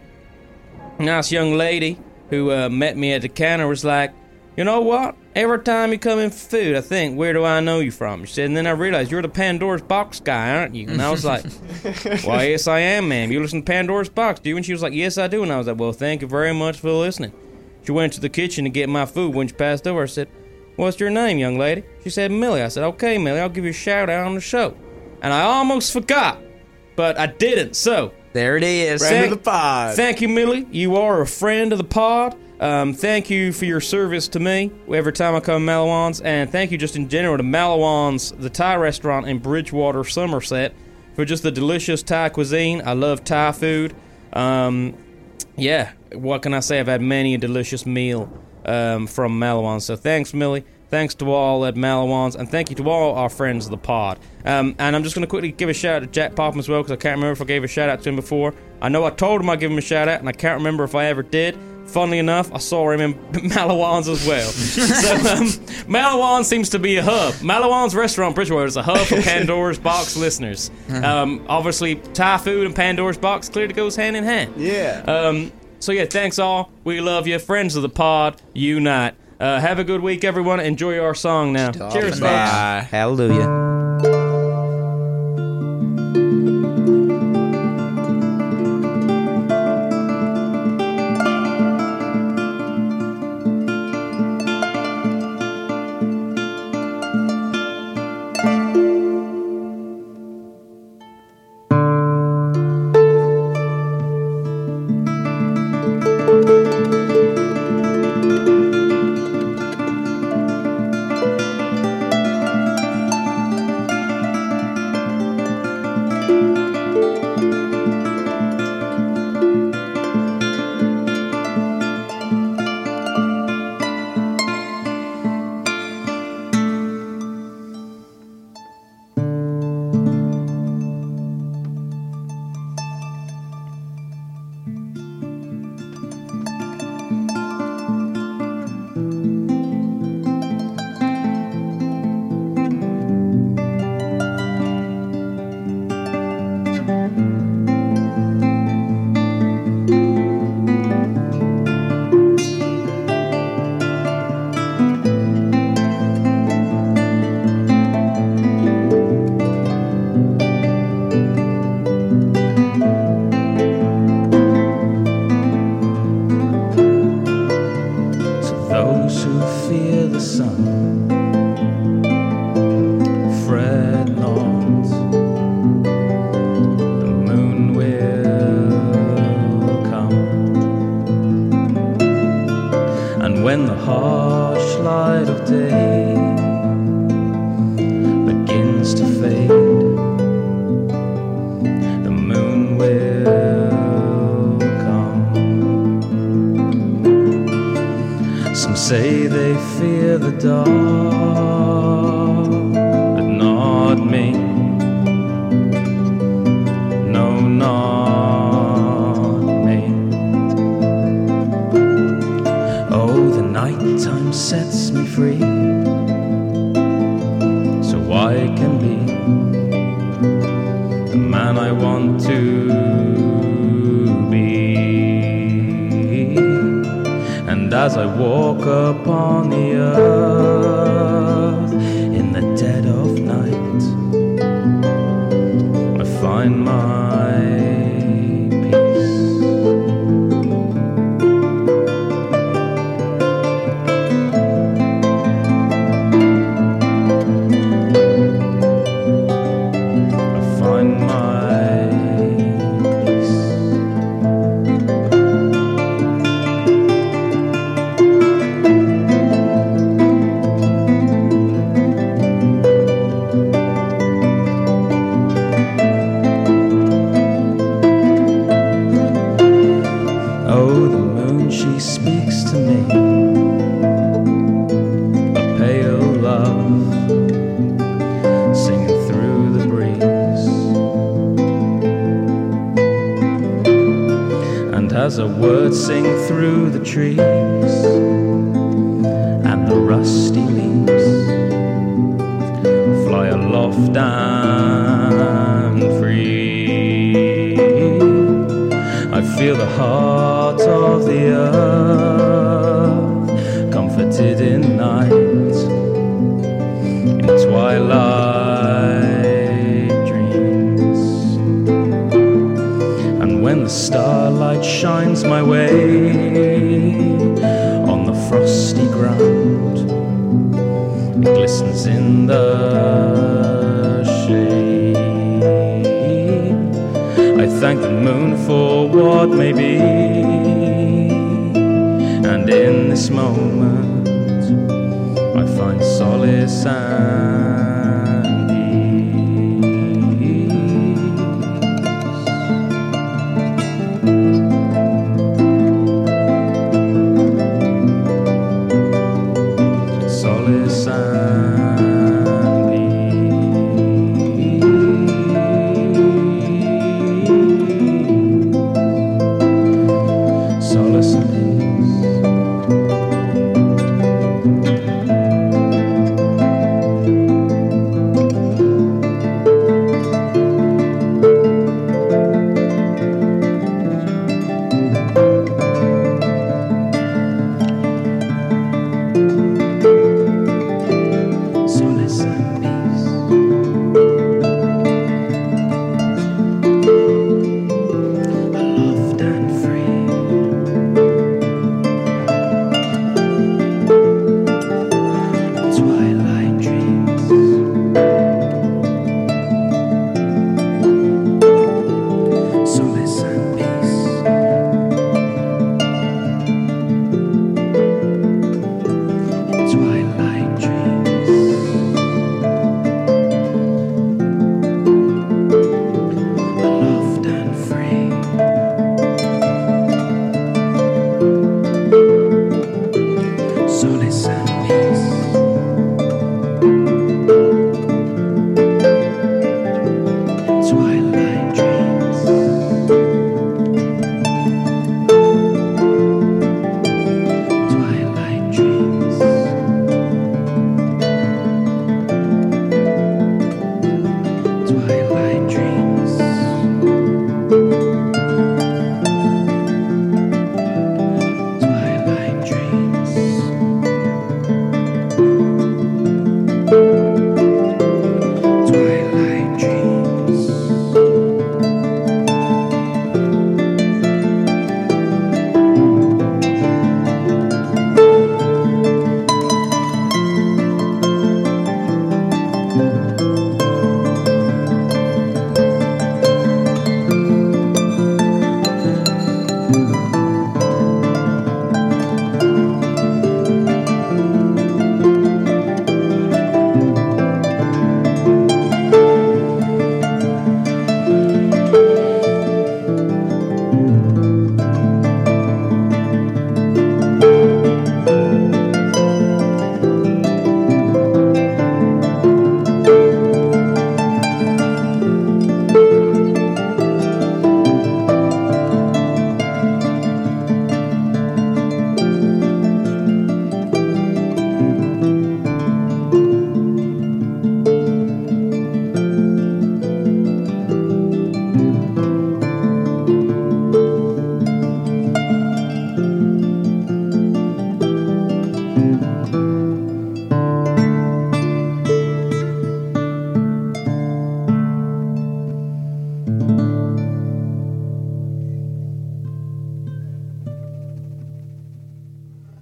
[0.99, 1.99] Nice young lady
[2.29, 4.13] who uh, met me at the counter was like,
[4.57, 5.15] you know what?
[5.35, 8.23] Every time you come in for food, I think, where do I know you from?
[8.25, 10.87] She said, and then I realized you're the Pandora's Box guy, aren't you?
[10.87, 11.43] And I was like,
[12.23, 13.31] why, yes, I am, ma'am.
[13.31, 14.57] You listen to Pandora's Box, do you?
[14.57, 15.41] And she was like, yes, I do.
[15.41, 17.33] And I was like, well, thank you very much for listening.
[17.85, 19.33] She went to the kitchen to get my food.
[19.33, 20.29] When she passed over, I said,
[20.75, 21.83] what's your name, young lady?
[22.03, 22.61] She said, Millie.
[22.61, 24.77] I said, okay, Millie, I'll give you a shout out on the show.
[25.21, 26.39] And I almost forgot,
[26.95, 27.75] but I didn't.
[27.75, 29.01] So, There it is.
[29.01, 29.95] Friend of the pod.
[29.95, 30.67] Thank you, Millie.
[30.71, 32.35] You are a friend of the pod.
[32.63, 36.49] Um, thank you for your service to me every time I come to Malawans, and
[36.49, 40.73] thank you just in general to Malawans, the Thai restaurant in Bridgwater, Somerset,
[41.13, 42.81] for just the delicious Thai cuisine.
[42.85, 43.93] I love Thai food.
[44.31, 44.97] Um,
[45.57, 46.79] yeah, what can I say?
[46.79, 48.31] I've had many a delicious meal
[48.63, 49.81] um, from Malawans.
[49.81, 50.63] So thanks, Millie.
[50.87, 54.19] Thanks to all at Malawans, and thank you to all our friends of the pod.
[54.45, 56.69] Um, and I'm just going to quickly give a shout out to Jack Popham as
[56.69, 58.53] well, because I can't remember if I gave a shout out to him before.
[58.81, 60.85] I know I told him I'd give him a shout out, and I can't remember
[60.85, 61.57] if I ever did.
[61.87, 63.13] Funnily enough, I saw him in
[63.51, 64.49] Malawans as well.
[64.49, 65.47] so um,
[65.87, 67.33] Malawans seems to be a hub.
[67.35, 70.71] Malawans Restaurant Bridgwater is a hub for Pandora's Box listeners.
[70.89, 74.53] Um, obviously, Thai food and Pandora's Box clearly goes hand in hand.
[74.57, 75.03] Yeah.
[75.05, 76.71] Um, so yeah, thanks all.
[76.83, 78.41] We love you, friends of the pod.
[78.53, 79.13] Unite.
[79.39, 80.61] Uh, have a good week, everyone.
[80.61, 81.71] Enjoy our song now.
[81.71, 82.19] Cheers, folks.
[82.21, 82.87] Bye.
[82.89, 83.72] Hallelujah.